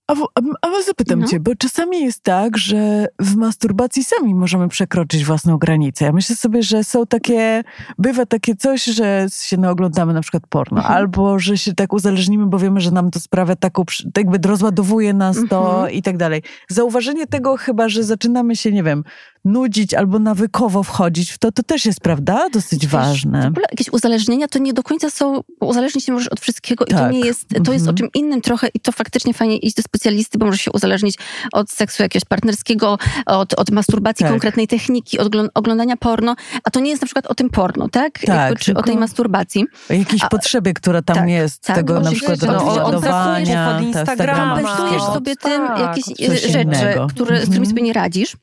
A, 0.07 0.13
a, 0.13 0.69
a 0.69 0.83
zapytam 0.87 1.21
no. 1.21 1.27
cię, 1.27 1.41
bo 1.41 1.55
czasami 1.55 2.01
jest 2.01 2.23
tak, 2.23 2.59
że 2.59 3.07
w 3.19 3.37
masturbacji 3.37 4.05
sami 4.05 4.35
możemy 4.35 4.69
przekroczyć 4.69 5.25
własną 5.25 5.59
granicę. 5.59 6.05
Ja 6.05 6.13
myślę 6.13 6.37
sobie, 6.37 6.63
że 6.63 6.85
są 6.85 7.07
takie, 7.07 7.63
bywa 7.99 8.27
takie 8.27 8.57
coś, 8.57 8.85
że 8.85 9.27
się 9.33 9.57
naoglądamy 9.57 10.15
na 10.15 10.21
przykład 10.21 10.43
porno, 10.49 10.79
mhm. 10.79 10.97
albo 10.97 11.39
że 11.39 11.59
się 11.59 11.75
tak 11.75 11.93
uzależnimy, 11.93 12.47
bo 12.47 12.59
wiemy, 12.59 12.81
że 12.81 12.91
nam 12.91 13.11
to 13.11 13.21
sprawia 13.21 13.57
taką, 13.57 13.85
tak 13.85 14.25
jakby 14.25 14.49
rozładowuje 14.49 15.15
nas 15.15 15.37
to 15.51 15.71
mhm. 15.71 15.93
i 15.93 16.03
tak 16.03 16.17
dalej. 16.17 16.43
Zauważenie 16.69 17.27
tego 17.27 17.57
chyba, 17.57 17.89
że 17.89 18.05
zaczynamy 18.05 18.57
się, 18.57 18.73
nie 18.73 18.83
wiem, 18.83 19.05
nudzić 19.45 19.95
albo 19.95 20.19
nawykowo 20.19 20.83
wchodzić 20.83 21.31
w 21.31 21.39
to, 21.39 21.53
to 21.53 21.63
też 21.63 21.87
jest, 21.87 22.01
prawda, 22.01 22.49
dosyć 22.53 22.83
Wiesz, 22.83 22.93
ważne. 22.93 23.43
W 23.43 23.47
ogóle 23.47 23.67
jakieś 23.71 23.89
uzależnienia 23.93 24.49
to 24.49 24.59
nie 24.59 24.73
do 24.73 24.83
końca 24.83 25.11
są, 25.11 25.41
uzależnić 25.61 26.05
się 26.05 26.13
możesz 26.13 26.29
od 26.29 26.41
wszystkiego 26.41 26.85
tak. 26.85 26.99
i 26.99 27.03
to 27.03 27.11
nie 27.11 27.21
jest, 27.21 27.49
to 27.65 27.73
jest 27.73 27.87
o 27.87 27.91
mhm. 27.91 27.97
czym 27.97 28.09
innym 28.15 28.41
trochę 28.41 28.69
i 28.75 28.81
to 28.81 28.93
faktycznie 28.93 29.35
fajnie 29.35 29.59
iść 29.59 29.77
do 29.77 29.83
specjalisty, 29.83 30.39
bo 30.39 30.47
możesz 30.47 30.61
się 30.61 30.71
uzależnić 30.73 31.19
od 31.53 31.71
seksu 31.71 32.03
jakiegoś 32.03 32.25
partnerskiego, 32.25 32.99
od, 33.27 33.55
od 33.55 33.71
masturbacji 33.71 34.25
tak. 34.25 34.33
konkretnej 34.33 34.69
techniki, 34.69 35.19
od 35.19 35.33
oglądania 35.55 35.97
porno, 35.97 36.37
a 36.65 36.71
to 36.71 36.81
nie 36.81 36.91
jest 36.91 37.03
na 37.03 37.07
przykład 37.07 37.27
o 37.27 37.35
tym 37.35 37.51
porno, 37.51 37.89
tak? 37.89 38.19
tak 38.19 38.29
Jakby, 38.29 38.57
czy 38.57 38.75
o 38.75 38.83
tej 38.83 38.97
masturbacji. 38.97 39.65
O 39.91 39.93
jakiejś 39.93 40.23
a, 40.25 40.29
potrzebie, 40.29 40.75
która 40.75 41.03
tam 41.03 41.17
tak, 41.17 41.29
jest, 41.29 41.63
tak, 41.63 41.77
tego 41.77 42.01
na 42.01 42.13
przykład 42.13 42.43
no, 42.43 42.85
odwodowania, 42.85 43.77
od 43.77 43.83
Instagrama. 43.83 44.63
Kompensujesz 44.63 45.03
sobie 45.03 45.37
tym 45.37 45.67
tak, 45.67 45.79
jakieś 45.79 46.05
rzeczy, 46.31 46.67
które, 47.09 47.39
z 47.39 47.43
którymi 47.43 47.67
mhm. 47.67 47.67
sobie 47.67 47.83
nie 47.83 47.93
radzisz 47.93 48.37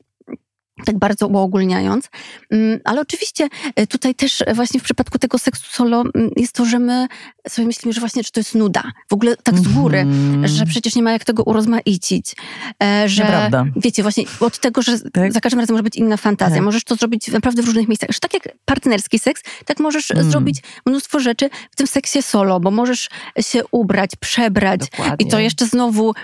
tak 0.84 0.98
bardzo 0.98 1.26
uogólniając. 1.26 2.08
Mm, 2.50 2.80
ale 2.84 3.00
oczywiście 3.00 3.48
e, 3.76 3.86
tutaj 3.86 4.14
też 4.14 4.42
właśnie 4.54 4.80
w 4.80 4.82
przypadku 4.82 5.18
tego 5.18 5.38
seksu 5.38 5.66
solo 5.70 6.04
mm, 6.14 6.30
jest 6.36 6.52
to, 6.52 6.64
że 6.64 6.78
my 6.78 7.08
sobie 7.48 7.66
myślimy, 7.66 7.92
że 7.92 8.00
właśnie, 8.00 8.22
że 8.22 8.30
to 8.30 8.40
jest 8.40 8.54
nuda. 8.54 8.82
W 9.10 9.12
ogóle 9.12 9.36
tak 9.36 9.58
z 9.58 9.68
góry, 9.68 9.98
mm. 9.98 10.48
że 10.48 10.66
przecież 10.66 10.94
nie 10.94 11.02
ma 11.02 11.12
jak 11.12 11.24
tego 11.24 11.42
urozmaicić. 11.42 12.36
E, 12.82 13.08
że 13.08 13.22
Nieprawda. 13.22 13.64
wiecie, 13.76 14.02
właśnie 14.02 14.24
od 14.40 14.58
tego, 14.58 14.82
że 14.82 14.98
tak? 15.00 15.32
za 15.32 15.40
każdym 15.40 15.60
razem 15.60 15.74
może 15.74 15.82
być 15.82 15.96
inna 15.96 16.16
fantazja. 16.16 16.56
Tak. 16.56 16.64
Możesz 16.64 16.84
to 16.84 16.96
zrobić 16.96 17.28
naprawdę 17.28 17.62
w 17.62 17.66
różnych 17.66 17.88
miejscach. 17.88 18.10
Że 18.10 18.20
tak 18.20 18.34
jak 18.34 18.42
partnerski 18.64 19.18
seks, 19.18 19.42
tak 19.64 19.80
możesz 19.80 20.10
mm. 20.10 20.30
zrobić 20.30 20.62
mnóstwo 20.86 21.20
rzeczy 21.20 21.50
w 21.70 21.76
tym 21.76 21.86
seksie 21.86 22.22
solo, 22.22 22.60
bo 22.60 22.70
możesz 22.70 23.08
się 23.40 23.62
ubrać, 23.70 24.10
przebrać 24.16 24.80
Dokładnie. 24.80 25.26
i 25.26 25.30
to 25.30 25.38
jeszcze 25.38 25.66
znowu 25.66 26.14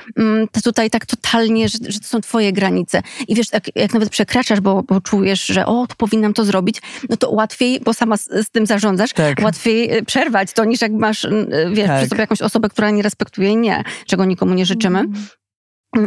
to 0.52 0.61
tutaj 0.61 0.90
tak 0.90 1.06
totalnie, 1.06 1.68
że, 1.68 1.78
że 1.88 2.00
to 2.00 2.06
są 2.06 2.20
twoje 2.20 2.52
granice. 2.52 3.02
I 3.28 3.34
wiesz, 3.34 3.46
jak, 3.52 3.76
jak 3.76 3.92
nawet 3.92 4.11
przekraczasz 4.11 4.47
przekraczasz, 4.49 4.61
bo, 4.61 4.82
bo 4.82 5.01
czujesz, 5.01 5.46
że 5.46 5.66
o, 5.66 5.86
to 5.86 5.94
powinnam 5.94 6.34
to 6.34 6.44
zrobić, 6.44 6.82
no 7.09 7.16
to 7.16 7.30
łatwiej, 7.30 7.80
bo 7.80 7.94
sama 7.94 8.16
z, 8.16 8.24
z 8.24 8.51
tym 8.51 8.66
zarządzasz, 8.66 9.12
tak. 9.12 9.40
łatwiej 9.44 9.90
e, 9.90 10.03
przerwać 10.03 10.53
to, 10.53 10.64
niż 10.64 10.80
jak 10.80 10.92
masz, 10.92 11.26
wiesz, 11.72 11.86
tak. 11.86 11.99
przy 11.99 12.09
sobie 12.09 12.20
jakąś 12.20 12.42
osobę, 12.42 12.68
która 12.68 12.90
nie 12.90 13.03
respektuje, 13.03 13.57
nie, 13.57 13.84
czego 14.07 14.24
nikomu 14.24 14.55
nie 14.55 14.66
życzymy. 14.66 14.99
Mm. 14.99 15.14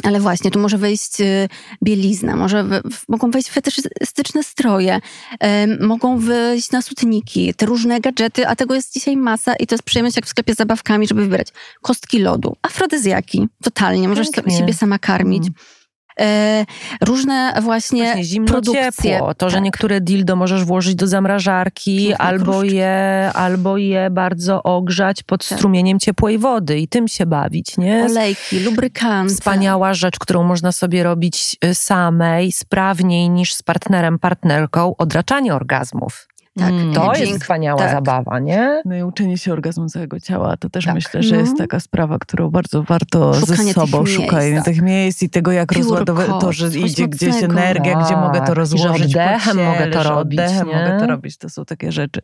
Ale 0.04 0.20
właśnie, 0.20 0.52
tu 0.52 0.60
może 0.60 0.78
wejść 0.78 1.22
e, 1.22 1.48
bielizna, 1.84 2.36
może 2.36 2.64
w, 2.64 3.10
mogą 3.10 3.32
wejść 3.32 3.50
fetyszystyczne 3.50 4.44
stroje, 4.44 4.96
y, 4.98 5.86
mogą 5.86 6.18
wyjść 6.18 6.72
nasutniki, 6.72 7.54
te 7.54 7.66
różne 7.66 8.00
gadżety, 8.00 8.48
a 8.48 8.56
tego 8.56 8.76
jest 8.76 8.94
dzisiaj 8.94 9.18
masa 9.18 9.56
i 9.56 9.68
to 9.68 9.76
jest 9.76 9.84
przyjemność 9.84 10.16
jak 10.16 10.26
w 10.26 10.30
sklepie 10.30 10.54
z 10.54 10.58
zabawkami, 10.58 11.08
żeby 11.08 11.22
wybrać 11.22 11.48
kostki 11.82 12.20
lodu, 12.20 12.56
afrodyzjaki, 12.62 13.48
totalnie, 13.64 14.08
możesz 14.08 14.32
Pięknie. 14.32 14.58
siebie 14.58 14.74
sama 14.74 15.00
karmić. 15.00 15.44
Mm. 15.44 15.54
E, 16.20 16.66
różne 17.02 17.54
właśnie, 17.62 18.04
właśnie 18.04 18.24
zimno, 18.24 18.48
produkcje. 18.48 18.92
Ciepło. 19.04 19.34
To, 19.34 19.50
że 19.50 19.56
tak. 19.56 19.64
niektóre 19.64 20.02
dildo 20.02 20.36
możesz 20.36 20.66
włożyć 20.66 20.96
do 20.96 21.08
zamrażarki 21.08 22.14
albo 22.14 22.64
je, 22.64 23.32
albo 23.34 23.78
je 23.78 24.10
bardzo 24.10 24.64
ogrzać 24.64 25.24
pod 25.24 25.48
tak. 25.48 25.58
strumieniem 25.58 26.00
ciepłej 26.00 26.38
wody 26.38 26.80
i 26.80 26.88
tym 26.88 27.08
się 27.08 27.26
bawić, 27.26 27.78
nie? 27.78 28.06
Olejki, 28.10 28.60
lubrykanty. 28.60 29.34
Wspaniała 29.34 29.94
rzecz, 29.94 30.20
którą 30.20 30.44
można 30.44 30.72
sobie 30.72 31.04
robić 31.04 31.58
y, 31.66 31.76
samej, 31.76 32.52
sprawniej 32.52 33.30
niż 33.30 33.54
z 33.54 33.64
partnerem, 33.64 34.20
partnerką, 34.20 34.96
odraczanie 34.98 35.56
orgazmów. 35.56 36.31
Tak, 36.60 36.70
mm, 36.70 36.94
to 36.94 37.14
jest 37.16 37.42
wspaniała 37.42 37.80
tak. 37.80 37.92
zabawa, 37.92 38.40
nie? 38.40 38.82
No 38.86 38.96
i 38.96 39.04
uczenie 39.04 39.38
się 39.38 39.54
orgazmu 39.54 39.90
całego 39.90 40.20
ciała, 40.20 40.58
to 40.58 40.70
też 40.70 40.86
tak. 40.86 40.96
myślę, 40.96 41.24
że 41.24 41.36
jest 41.36 41.52
mhm. 41.52 41.58
taka 41.58 41.80
sprawa, 41.80 42.20
którą 42.20 42.50
bardzo 42.50 42.84
warto 42.84 43.34
Szukanie 43.34 43.64
ze 43.64 43.74
sobą 43.74 44.06
szukać 44.06 44.46
tak. 44.56 44.66
tych 44.66 44.82
miejsc 44.82 45.24
i 45.24 45.30
tego, 45.30 45.52
jak 45.52 45.72
rozładować 45.72 46.28
to, 46.42 46.52
że 46.52 46.68
idzie 46.68 47.08
gdzieś 47.08 47.44
energia, 47.44 48.04
gdzie 48.06 48.18
mogę 48.18 48.42
to 48.42 48.54
rozłożyć. 48.54 49.12
Że 49.12 49.22
oddechem 49.22 49.58
mogę 49.58 49.88
to 49.88 50.04
robić. 50.04 50.40
Oddechem 50.40 50.68
nie? 50.68 50.74
mogę 50.74 51.00
to 51.00 51.08
robić, 51.08 51.38
to 51.38 51.50
są 51.50 51.66
takie 51.66 51.92
rzeczy. 51.92 52.22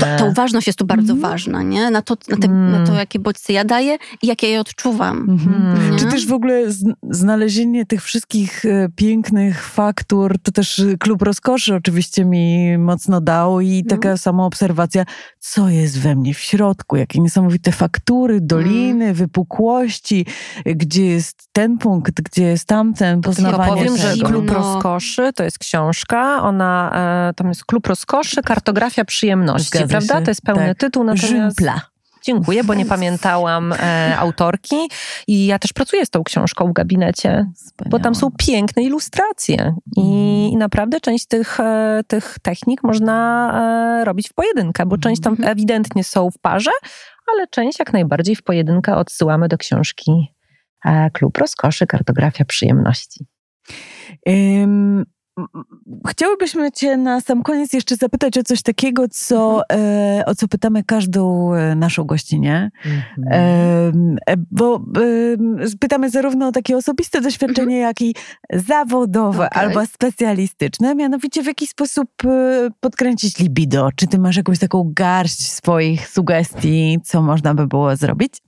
No, 0.00 0.16
ta 0.18 0.24
uważność 0.24 0.66
jest 0.66 0.78
tu 0.78 0.86
bardzo 0.86 1.12
mm. 1.12 1.22
ważna, 1.22 1.62
nie? 1.62 1.90
Na 1.90 2.02
to, 2.02 2.16
na, 2.28 2.36
te, 2.36 2.46
mm. 2.46 2.70
na 2.70 2.76
to, 2.76 2.80
mhm. 2.80 2.98
jakie 2.98 3.18
bodźce 3.18 3.52
ja 3.52 3.64
daję 3.64 3.98
i 4.22 4.26
jakie 4.26 4.48
je 4.48 4.60
odczuwam. 4.60 5.16
Mm. 5.18 5.98
Czy 5.98 6.06
też 6.06 6.26
w 6.26 6.32
ogóle 6.32 6.62
znalezienie 7.10 7.86
tych 7.86 8.02
wszystkich 8.02 8.64
e, 8.64 8.88
pięknych 8.96 9.64
faktur, 9.64 10.38
to 10.42 10.52
też 10.52 10.82
Klub 10.98 11.22
Rozkoszy 11.22 11.74
oczywiście 11.74 12.24
mi 12.24 12.78
mocno 12.78 13.20
dał 13.20 13.59
i 13.60 13.84
taka 13.84 14.10
no. 14.10 14.18
sama 14.18 14.46
obserwacja, 14.46 15.04
co 15.38 15.68
jest 15.68 15.98
we 15.98 16.16
mnie 16.16 16.34
w 16.34 16.38
środku, 16.38 16.96
jakie 16.96 17.20
niesamowite 17.20 17.72
faktury, 17.72 18.40
doliny, 18.40 19.04
mm. 19.04 19.14
wypukłości, 19.14 20.26
gdzie 20.66 21.06
jest 21.06 21.48
ten 21.52 21.78
punkt, 21.78 22.20
gdzie 22.20 22.42
jest 22.42 22.64
tamten, 22.64 23.20
poznawanie 23.20 23.72
powiem, 23.72 23.96
tego. 23.96 24.16
że 24.16 24.24
Klub 24.24 24.50
Rozkoszy 24.50 25.32
to 25.34 25.44
jest 25.44 25.58
książka, 25.58 26.42
ona, 26.42 26.92
e, 27.30 27.34
tam 27.34 27.48
jest 27.48 27.64
Klub 27.64 27.86
Rozkoszy, 27.86 28.42
kartografia 28.42 29.04
przyjemności, 29.04 29.68
Zgadza 29.68 29.86
prawda? 29.88 30.18
Się. 30.18 30.24
To 30.24 30.30
jest 30.30 30.42
pełny 30.42 30.68
tak. 30.68 30.78
tytuł. 30.78 31.04
Natomiast... 31.04 31.28
Żympla. 31.28 31.89
Dziękuję, 32.22 32.64
bo 32.64 32.74
nie 32.74 32.86
pamiętałam 32.86 33.72
e, 33.72 34.16
autorki 34.18 34.76
i 35.26 35.46
ja 35.46 35.58
też 35.58 35.72
pracuję 35.72 36.06
z 36.06 36.10
tą 36.10 36.24
książką 36.24 36.68
w 36.68 36.72
gabinecie, 36.72 37.46
Wspaniała. 37.54 37.90
bo 37.90 37.98
tam 37.98 38.14
są 38.14 38.28
piękne 38.38 38.82
ilustracje 38.82 39.74
i, 39.96 40.48
i 40.52 40.56
naprawdę 40.56 41.00
część 41.00 41.26
tych, 41.26 41.60
e, 41.60 42.00
tych 42.06 42.36
technik 42.42 42.82
można 42.82 44.00
e, 44.00 44.04
robić 44.04 44.28
w 44.28 44.34
pojedynkę, 44.34 44.86
bo 44.86 44.98
część 44.98 45.22
tam 45.22 45.32
mhm. 45.32 45.48
ewidentnie 45.52 46.04
są 46.04 46.30
w 46.30 46.38
parze, 46.38 46.70
ale 47.32 47.46
część 47.46 47.78
jak 47.78 47.92
najbardziej 47.92 48.36
w 48.36 48.42
pojedynkę 48.42 48.96
odsyłamy 48.96 49.48
do 49.48 49.58
książki 49.58 50.34
e, 50.84 51.10
Klub 51.10 51.38
Rozkoszy, 51.38 51.86
Kartografia 51.86 52.44
Przyjemności. 52.44 53.26
Um 54.26 55.04
Chciałybyśmy 56.08 56.72
Cię 56.72 56.96
na 56.96 57.20
sam 57.20 57.42
koniec 57.42 57.72
jeszcze 57.72 57.96
zapytać 57.96 58.38
o 58.38 58.42
coś 58.42 58.62
takiego, 58.62 59.08
co, 59.10 59.62
mhm. 59.68 60.20
e, 60.20 60.26
o 60.26 60.34
co 60.34 60.48
pytamy 60.48 60.84
każdą 60.84 61.54
e, 61.54 61.74
naszą 61.74 62.04
gościnę. 62.04 62.70
Mhm. 62.84 64.16
E, 64.26 64.34
bo 64.50 64.84
pytamy 65.80 66.10
zarówno 66.10 66.48
o 66.48 66.52
takie 66.52 66.76
osobiste 66.76 67.20
doświadczenie, 67.20 67.76
mhm. 67.76 67.82
jak 67.82 68.00
i 68.00 68.14
zawodowe 68.52 69.46
okay. 69.46 69.62
albo 69.62 69.86
specjalistyczne. 69.86 70.94
Mianowicie 70.94 71.42
w 71.42 71.46
jaki 71.46 71.66
sposób 71.66 72.10
podkręcić 72.80 73.38
libido? 73.38 73.88
Czy 73.96 74.06
Ty 74.06 74.18
masz 74.18 74.36
jakąś 74.36 74.58
taką 74.58 74.90
garść 74.94 75.52
swoich 75.52 76.08
sugestii, 76.08 76.98
co 77.04 77.22
można 77.22 77.54
by 77.54 77.66
było 77.66 77.96
zrobić? 77.96 78.42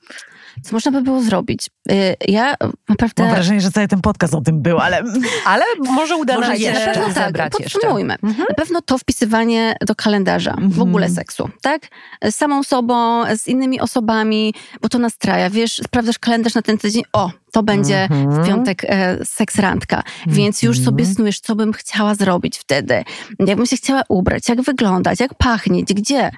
Co 0.62 0.72
można 0.72 0.90
by 0.90 1.02
było 1.02 1.22
zrobić? 1.22 1.70
Y, 1.90 2.16
ja 2.28 2.54
naprawdę... 2.88 3.22
Mam 3.22 3.32
wrażenie, 3.32 3.60
że 3.60 3.70
cały 3.70 3.88
ten 3.88 4.00
podcast 4.00 4.34
o 4.34 4.40
tym 4.40 4.62
był, 4.62 4.78
ale... 4.78 5.02
Ale 5.46 5.64
może 5.78 6.16
uda 6.16 6.38
nam 6.38 6.56
się 6.56 6.72
na 6.72 6.80
pewno 6.80 7.14
tak, 7.14 7.50
podsumujmy. 7.50 8.14
Mhm. 8.22 8.46
Na 8.48 8.54
pewno 8.54 8.82
to 8.82 8.98
wpisywanie 8.98 9.76
do 9.86 9.94
kalendarza 9.94 10.50
mhm. 10.50 10.70
w 10.70 10.80
ogóle 10.80 11.10
seksu, 11.10 11.48
tak? 11.62 11.82
Z 12.24 12.34
samą 12.34 12.62
sobą, 12.62 13.24
z 13.36 13.48
innymi 13.48 13.80
osobami, 13.80 14.54
bo 14.82 14.88
to 14.88 14.98
nastraja. 14.98 15.50
Wiesz, 15.50 15.76
sprawdzasz 15.76 16.18
kalendarz 16.18 16.54
na 16.54 16.62
ten 16.62 16.78
tydzień, 16.78 17.02
o, 17.12 17.30
to 17.52 17.62
będzie 17.62 18.08
w 18.10 18.12
mhm. 18.12 18.46
piątek 18.46 18.84
e, 18.84 19.18
seks 19.24 19.58
randka, 19.58 20.02
więc 20.26 20.62
już 20.62 20.78
sobie 20.78 21.02
mhm. 21.02 21.14
snujesz, 21.14 21.40
co 21.40 21.56
bym 21.56 21.72
chciała 21.72 22.14
zrobić 22.14 22.58
wtedy, 22.58 23.04
jakbym 23.46 23.66
się 23.66 23.76
chciała 23.76 24.02
ubrać, 24.08 24.48
jak 24.48 24.62
wyglądać, 24.62 25.20
jak 25.20 25.34
pachnieć, 25.34 25.94
gdzie, 25.94 26.30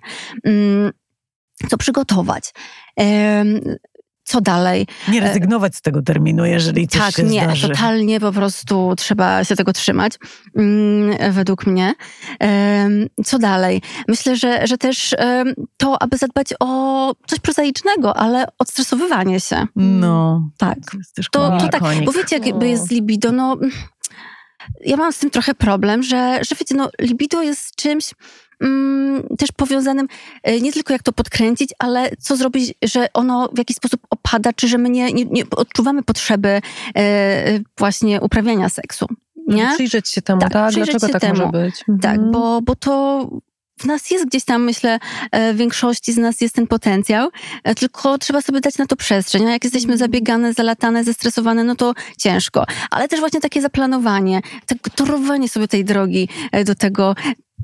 mm, 0.44 0.92
co 1.68 1.76
przygotować 1.76 2.52
co 4.24 4.40
dalej? 4.40 4.86
Nie 5.08 5.20
rezygnować 5.20 5.76
z 5.76 5.80
tego 5.80 6.02
terminu, 6.02 6.44
jeżeli 6.44 6.88
coś 6.88 7.00
tak, 7.00 7.14
się 7.14 7.22
nie, 7.22 7.42
zdarzy. 7.42 7.68
totalnie 7.68 8.20
po 8.20 8.32
prostu 8.32 8.94
trzeba 8.96 9.44
się 9.44 9.56
tego 9.56 9.72
trzymać, 9.72 10.12
mm, 10.56 11.32
według 11.32 11.66
mnie. 11.66 11.94
Co 13.24 13.38
dalej? 13.38 13.82
Myślę, 14.08 14.36
że, 14.36 14.66
że 14.66 14.78
też 14.78 15.14
to, 15.76 16.02
aby 16.02 16.16
zadbać 16.16 16.48
o 16.60 17.12
coś 17.26 17.38
prozaicznego, 17.38 18.16
ale 18.16 18.46
odstresowywanie 18.58 19.40
się. 19.40 19.66
No, 19.76 20.48
Tak. 20.58 20.78
to 21.32 21.40
To, 21.40 21.58
to 21.58 21.68
tak, 21.68 21.82
bo 22.04 22.12
wiecie, 22.12 22.38
jakby 22.38 22.68
jest 22.68 22.90
libido, 22.90 23.32
no... 23.32 23.56
Ja 24.84 24.96
mam 24.96 25.12
z 25.12 25.18
tym 25.18 25.30
trochę 25.30 25.54
problem, 25.54 26.02
że, 26.02 26.40
że 26.48 26.56
wiecie, 26.60 26.74
no 26.74 26.90
libido 27.00 27.42
jest 27.42 27.76
czymś 27.76 28.10
mm, 28.60 29.22
też 29.38 29.52
powiązanym 29.52 30.06
e, 30.42 30.60
nie 30.60 30.72
tylko 30.72 30.92
jak 30.92 31.02
to 31.02 31.12
podkręcić, 31.12 31.70
ale 31.78 32.10
co 32.18 32.36
zrobić, 32.36 32.74
że 32.82 33.06
ono 33.14 33.48
w 33.52 33.58
jakiś 33.58 33.76
sposób 33.76 34.00
opada, 34.10 34.52
czy 34.52 34.68
że 34.68 34.78
my 34.78 34.90
nie, 34.90 35.12
nie, 35.12 35.24
nie 35.24 35.42
odczuwamy 35.50 36.02
potrzeby 36.02 36.60
e, 36.96 37.60
właśnie 37.78 38.20
uprawiania 38.20 38.68
seksu. 38.68 39.06
Nie? 39.48 39.70
Przyjrzeć 39.74 40.08
się 40.08 40.22
temu, 40.22 40.40
Tak, 40.40 40.52
tak? 40.52 40.72
Dlaczego 40.74 40.98
się 40.98 41.12
tak 41.12 41.20
temu. 41.22 41.34
może 41.38 41.50
być? 41.52 41.84
Tak, 42.02 42.14
Mhm. 42.14 42.30
bo, 42.32 42.62
bo 42.62 42.76
to 42.76 43.28
w 43.78 43.84
nas 43.84 44.10
jest 44.10 44.26
gdzieś 44.26 44.44
tam, 44.44 44.62
myślę, 44.62 44.98
e, 45.32 45.54
w 45.54 45.56
większości 45.56 46.12
z 46.12 46.16
nas 46.16 46.40
jest 46.40 46.54
ten 46.54 46.66
potencjał, 46.66 47.28
e, 47.64 47.74
tylko 47.74 48.18
trzeba 48.18 48.42
sobie 48.42 48.60
dać 48.60 48.78
na 48.78 48.86
to 48.86 48.96
przestrzeń. 48.96 49.46
A 49.46 49.50
jak 49.50 49.64
jesteśmy 49.64 49.92
Mhm. 49.92 49.98
zabiegane, 49.98 50.52
zalatane, 50.52 51.04
zestresowane, 51.04 51.64
no 51.64 51.74
to 51.76 51.94
ciężko. 52.18 52.64
Ale 52.90 53.08
też 53.08 53.20
właśnie 53.20 53.40
takie 53.40 53.62
zaplanowanie, 53.62 54.40
tak 54.66 54.78
torowanie 54.94 55.48
sobie 55.48 55.68
tej 55.68 55.84
drogi 55.84 56.28
e, 56.52 56.64
do 56.64 56.74
tego, 56.74 57.14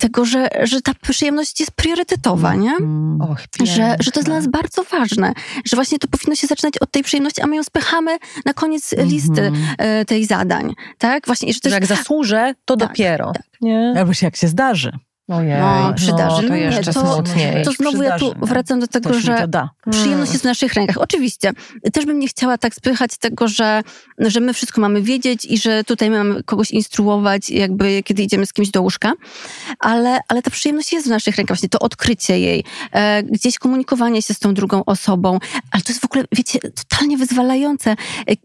tego 0.01 0.25
że, 0.25 0.49
że 0.63 0.83
ta 0.83 0.93
przyjemność 1.03 1.61
jest 1.61 1.73
priorytetowa, 1.73 2.55
nie? 2.55 2.71
Mm. 2.71 3.21
Och, 3.21 3.39
Że, 3.65 3.97
że 4.01 4.11
to 4.11 4.21
jest 4.21 4.29
dla 4.29 4.37
nas 4.37 4.47
bardzo 4.47 4.85
ważne, 4.85 5.33
że 5.65 5.77
właśnie 5.77 5.99
to 5.99 6.09
powinno 6.09 6.35
się 6.37 6.47
zaczynać 6.47 6.79
od 6.79 6.91
tej 6.91 7.03
przyjemności, 7.03 7.43
a 7.43 7.47
my 7.47 7.57
ją 7.57 7.63
spychamy 7.65 8.19
na 8.45 8.53
koniec 8.55 8.95
listy 8.99 9.41
Mhm. 9.43 9.75
e, 9.79 10.05
tej 10.05 10.25
zadań, 10.27 10.75
tak? 10.99 11.27
Właśnie, 11.27 11.49
i 11.49 11.53
że 11.53 11.61
też 11.61 11.71
Że 11.71 11.77
jak 11.77 11.87
zasłużę, 11.87 12.55
to 12.65 12.77
Tak, 12.77 12.89
dopiero. 12.89 13.33
tak. 13.33 13.43
Nie? 13.61 13.95
Albo 13.99 14.15
się 14.15 14.27
jak 14.27 14.37
się 14.37 14.49
zdarzy. 14.49 14.93
Ojej, 15.31 15.61
No, 15.61 15.93
przydarzy. 15.97 16.43
no, 16.43 16.49
to 16.49 16.55
jeszcze 16.55 16.93
to- 16.93 17.15
smutniej. 17.15 17.65
to 17.65 17.73
znowu 17.73 18.03
ja 18.03 18.19
tu 18.19 18.31
przydarzy, 18.31 18.53
wracam 18.53 18.81
do 18.81 18.87
tego, 18.87 19.15
że 19.21 19.49
da. 19.49 19.71
Przyjemność 19.91 20.33
jest 20.33 20.43
w 20.43 20.47
naszych 20.47 20.75
rękach. 20.75 20.97
Oczywiście. 20.99 21.53
Też 21.93 22.07
bym 22.07 22.19
nie 22.19 22.29
chciała 22.29 22.59
tak 22.59 22.75
spychać 22.75 23.19
tego, 23.19 23.49
że, 23.49 23.83
że 24.19 24.41
my 24.41 24.55
wszystko 24.55 24.81
mamy 24.81 25.03
wiedzieć 25.03 25.45
i 25.45 25.59
że 25.59 25.85
tutaj 25.85 26.11
mamy 26.11 26.43
kogoś 26.43 26.71
instruować, 26.71 27.51
jakby 27.51 28.03
kiedy 28.03 28.23
idziemy 28.23 28.47
z 28.47 28.53
kimś 28.53 28.71
do 28.71 28.83
łóżka, 28.83 29.13
ale, 29.79 30.19
ale 30.29 30.43
ta 30.43 30.51
przyjemność 30.51 30.93
jest 30.93 31.07
w 31.07 31.11
naszych 31.11 31.37
rękach. 31.37 31.57
Właśnie 31.57 31.69
to 31.69 31.79
odkrycie 31.79 32.41
jej, 32.41 32.65
e, 32.93 33.23
gdzieś 33.23 33.59
komunikowanie 33.59 34.23
się 34.23 34.35
z 34.35 34.39
tą 34.39 34.55
drugą 34.55 34.85
osobą, 34.85 35.39
ale 35.71 35.83
to 35.83 35.93
jest 35.93 36.01
w 36.01 36.05
ogóle, 36.05 36.25
wiecie, 36.33 36.59
totalnie 36.61 37.17
wyzwalające. 37.17 37.91
E, 37.91 37.97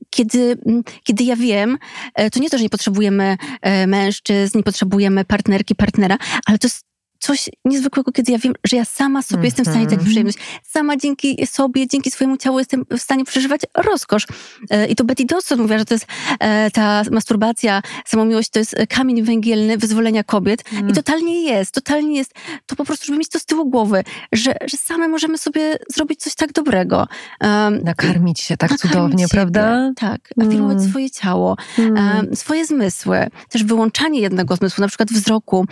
Kiedy, 0.09 0.57
kiedy 1.03 1.23
ja 1.23 1.35
wiem, 1.35 1.77
e, 2.15 2.29
to 2.31 2.39
nie 2.39 2.49
to, 2.49 2.57
że 2.57 2.63
nie 2.63 2.69
potrzebujemy 2.69 3.37
e, 3.61 3.87
mężczyzn, 3.87 4.57
nie 4.57 4.63
potrzebujemy 4.63 5.25
partnerki, 5.25 5.75
partnera, 5.75 6.17
ale 6.45 6.57
to 6.59 6.67
jest 6.67 6.74
coś 7.19 7.49
niezwykłego, 7.65 8.11
kiedy 8.11 8.31
ja 8.31 8.37
wiem, 8.37 8.53
że 8.63 8.77
ja 8.77 8.85
sama 8.85 9.21
sobie 9.21 9.43
jestem 9.45 9.65
w 9.65 9.67
stanie 9.67 9.83
dać 9.85 9.93
Mhm. 9.93 10.09
przyjemność. 10.09 10.37
Sama 10.63 10.97
dzięki 10.97 11.47
sobie, 11.47 11.87
dzięki 11.87 12.11
swojemu 12.11 12.37
ciału 12.37 12.59
jestem 12.59 12.85
w 12.91 12.99
stanie 12.99 13.25
przeżywać 13.25 13.61
rozkosz. 13.77 14.27
E, 14.69 14.87
I 14.87 14.95
to 14.95 15.03
Betty 15.03 15.25
Dawson 15.25 15.59
mówiła, 15.59 15.79
że 15.79 15.85
to 15.85 15.93
jest 15.93 16.05
e, 16.39 16.71
ta 16.71 17.01
masturbacja, 17.11 17.81
samomiłość 18.05 18.49
to 18.49 18.59
jest 18.59 18.73
e, 18.79 18.87
kamień 18.87 19.23
węgielny 19.23 19.77
wyzwolenia 19.77 20.23
kobiet. 20.23 20.63
Mm. 20.73 20.89
I 20.89 20.93
totalnie 20.93 21.43
jest, 21.43 21.71
totalnie 21.71 22.17
jest. 22.17 22.33
To 22.65 22.75
po 22.75 22.85
prostu, 22.85 23.05
żeby 23.05 23.17
mieć 23.17 23.29
to 23.29 23.39
z 23.39 23.45
tyłu 23.45 23.69
głowy, 23.69 24.03
że, 24.31 24.55
że 24.65 24.77
same 24.77 25.07
możemy 25.07 25.37
sobie 25.37 25.77
zrobić 25.95 26.19
coś 26.19 26.35
tak 26.35 26.53
dobrego. 26.53 27.07
Um, 27.41 27.83
Nakarmić 27.83 28.39
się 28.39 28.57
tak 28.57 28.71
nakarmić 28.71 28.93
cudownie, 28.93 29.27
prawda? 29.27 29.91
Tak, 29.95 30.29
afirmować 30.41 30.77
Mm. 30.77 30.89
swoje 30.89 31.09
ciało, 31.11 31.57
Mm. 31.77 32.35
swoje 32.35 32.65
zmysły, 32.65 33.27
też 33.49 33.63
wyłączanie 33.63 34.19
jednego 34.19 34.55
zmysłu, 34.55 34.81
na 34.81 34.87
przykład 34.87 35.09
wzroku, 35.11 35.65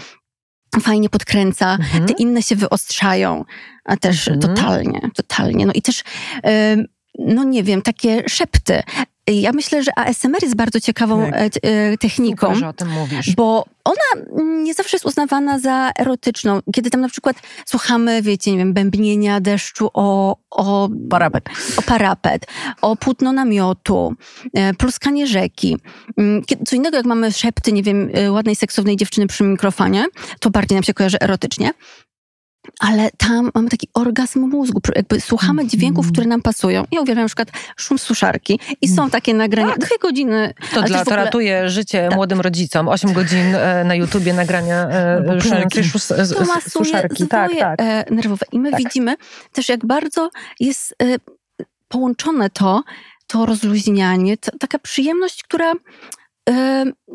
fajnie 0.81 1.09
podkręca, 1.09 1.71
Mhm. 1.79 2.05
te 2.05 2.13
inne 2.13 2.41
się 2.43 2.55
wyostrzają, 2.55 3.45
a 3.85 3.97
też 3.97 4.27
Mhm. 4.27 4.39
totalnie, 4.55 5.01
totalnie. 5.15 5.65
No 5.65 5.73
i 5.75 5.81
też, 5.81 6.03
no 7.19 7.43
nie 7.43 7.63
wiem, 7.63 7.81
takie 7.81 8.23
szepty. 8.29 8.83
Ja 9.27 9.51
myślę, 9.51 9.83
że 9.83 9.91
ASMR 9.99 10.43
jest 10.43 10.55
bardzo 10.55 10.79
ciekawą 10.79 11.25
Tak. 11.25 11.33
e, 11.35 11.49
e, 11.61 11.97
techniką. 11.97 12.47
Super, 12.47 12.59
że 12.59 12.67
o 12.67 12.73
tym 12.73 12.89
mówisz. 12.89 13.35
Bo 13.35 13.65
ona 13.83 14.23
nie 14.63 14.73
zawsze 14.73 14.97
jest 14.97 15.05
uznawana 15.05 15.59
za 15.59 15.91
erotyczną. 15.99 16.59
Kiedy 16.73 16.89
tam 16.89 17.01
na 17.01 17.09
przykład 17.09 17.35
słuchamy, 17.65 18.21
wiecie, 18.21 18.51
nie 18.51 18.57
wiem, 18.57 18.73
bębnienia 18.73 19.39
deszczu 19.41 19.89
o, 19.93 20.37
o 20.49 20.89
Parapet. 21.09 21.43
o 21.77 21.81
parapet, 21.81 22.47
o 22.81 22.95
płótno 22.95 23.31
namiotu, 23.33 24.13
e, 24.53 24.73
pluskanie 24.73 25.27
rzeki. 25.27 25.77
Mm, 26.17 26.41
Co 26.67 26.75
innego, 26.75 26.97
jak 26.97 27.05
mamy 27.05 27.31
szepty, 27.31 27.71
nie 27.71 27.83
wiem, 27.83 28.09
ładnej, 28.29 28.55
seksownej 28.55 28.95
dziewczyny 28.95 29.27
przy 29.27 29.43
mikrofonie, 29.43 30.05
to 30.39 30.49
bardziej 30.49 30.75
nam 30.75 30.83
się 30.83 30.93
kojarzy 30.93 31.17
erotycznie. 31.19 31.71
Ale 32.79 33.09
tam 33.17 33.51
mamy 33.55 33.69
taki 33.69 33.87
orgazm 33.93 34.39
mózgu, 34.39 34.81
jakby 34.95 35.21
słuchamy 35.21 35.61
Mhm. 35.61 35.69
dźwięków, 35.69 36.11
które 36.11 36.27
nam 36.27 36.41
pasują. 36.41 36.83
Ja 36.91 37.01
uwielbiam 37.01 37.23
na 37.23 37.27
przykład 37.27 37.47
szum 37.77 37.97
suszarki 37.99 38.59
i 38.81 38.87
są 38.87 39.09
takie 39.09 39.33
nagrania, 39.33 39.75
dwie 39.75 39.97
godziny. 40.01 40.53
To, 40.73 40.81
dla, 40.81 41.01
w 41.01 41.05
to 41.05 41.11
ogóle- 41.11 41.25
ratuje 41.25 41.69
życie 41.69 42.05
Tak. 42.07 42.15
młodym 42.15 42.41
rodzicom. 42.41 42.87
8 42.87 43.13
godzin 43.13 43.55
e, 43.55 43.83
na 43.83 43.95
YouTubie 43.95 44.33
nagrania 44.33 44.87
e, 44.89 45.23
pralki. 45.23 45.49
szumiącej 45.49 45.83
sus- 45.83 46.11
s- 46.11 46.29
to 46.33 46.39
masuje 46.45 46.61
suszarki. 46.69 47.27
Tak, 47.27 47.51
tak. 47.59 47.81
e, 47.81 48.05
nerwowe. 48.11 48.45
I 48.51 48.59
my 48.59 48.71
Tak. 48.71 48.79
widzimy 48.79 49.15
też, 49.51 49.69
jak 49.69 49.85
bardzo 49.85 50.29
jest 50.59 50.95
e, 51.03 51.05
połączone 51.87 52.49
to, 52.49 52.83
to 53.27 53.45
rozluźnianie, 53.45 54.37
to, 54.37 54.51
taka 54.59 54.79
przyjemność, 54.79 55.43
która 55.43 55.73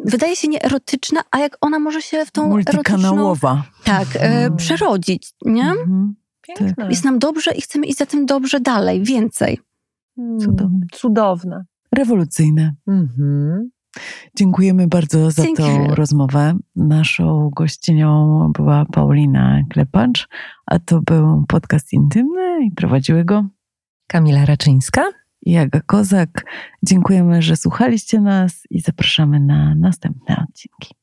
wydaje 0.05 0.37
się 0.37 0.49
nieerotyczna, 0.49 1.20
a 1.31 1.39
jak 1.39 1.57
ona 1.61 1.79
może 1.79 2.03
się 2.03 2.24
w 2.26 2.31
tą 2.31 2.43
erotyczną 2.43 2.74
Multikanałowa. 2.76 3.64
tak, 3.85 4.07
e, 4.16 4.20
Mm. 4.20 4.57
przerodzić, 4.57 5.33
nie? 5.45 5.62
Mhm. 5.70 6.14
Piękne. 6.59 6.89
Jest 6.91 7.05
nam 7.05 7.18
dobrze 7.18 7.53
i 7.55 7.61
chcemy 7.61 7.87
iść 7.87 7.99
za 7.99 8.07
tym 8.07 8.26
dobrze 8.26 8.61
dalej, 8.61 9.03
więcej. 9.03 9.59
Mm, 10.18 10.39
Cudowne. 10.41 10.81
Cudowne. 10.93 11.64
Rewolucyjne. 11.95 12.74
Mhm. 12.89 13.70
Dziękujemy 14.37 14.87
bardzo 14.89 15.31
za 15.31 15.43
Dzięki 15.43 15.62
tą 15.62 15.95
rozmowę. 15.95 16.59
Naszą 16.76 17.51
gościnią 17.57 18.39
była 18.55 18.85
Paulina 18.93 19.62
Klepacz, 19.70 20.29
a 20.66 20.79
to 20.79 21.01
był 21.03 21.45
podcast 21.49 21.93
intymny 21.93 22.59
i 22.66 22.70
prowadziły 22.70 23.24
go 23.24 23.45
Kamila 24.07 24.45
Raczyńska. 24.45 25.03
I 25.43 25.57
Aga 25.57 25.80
Kozak. 25.80 26.45
Dziękujemy, 26.82 27.43
że 27.43 27.57
słuchaliście 27.57 28.20
nas 28.20 28.62
i 28.70 28.80
zapraszamy 28.80 29.41
na 29.41 29.74
następne 29.74 30.45
odcinki. 30.49 30.95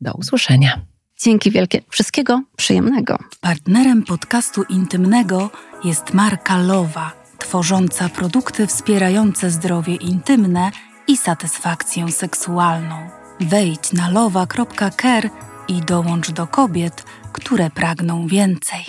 Do 0.00 0.14
usłyszenia. 0.14 0.86
Dzięki 1.22 1.50
wielkie. 1.50 1.82
Wszystkiego 1.88 2.42
przyjemnego. 2.56 3.18
Partnerem 3.40 4.02
podcastu 4.02 4.62
intymnego 4.62 5.50
jest 5.84 6.14
marka 6.14 6.58
Lowa, 6.58 7.12
tworząca 7.38 8.08
produkty 8.08 8.66
wspierające 8.66 9.50
zdrowie 9.50 9.94
intymne 9.94 10.70
i 11.08 11.16
satysfakcję 11.16 12.12
seksualną. 12.12 12.96
Wejdź 13.40 13.92
na 13.92 14.10
lowa.care 14.10 15.30
i 15.68 15.80
dołącz 15.80 16.30
do 16.30 16.46
kobiet, 16.46 17.04
które 17.32 17.70
pragną 17.70 18.26
więcej. 18.26 18.86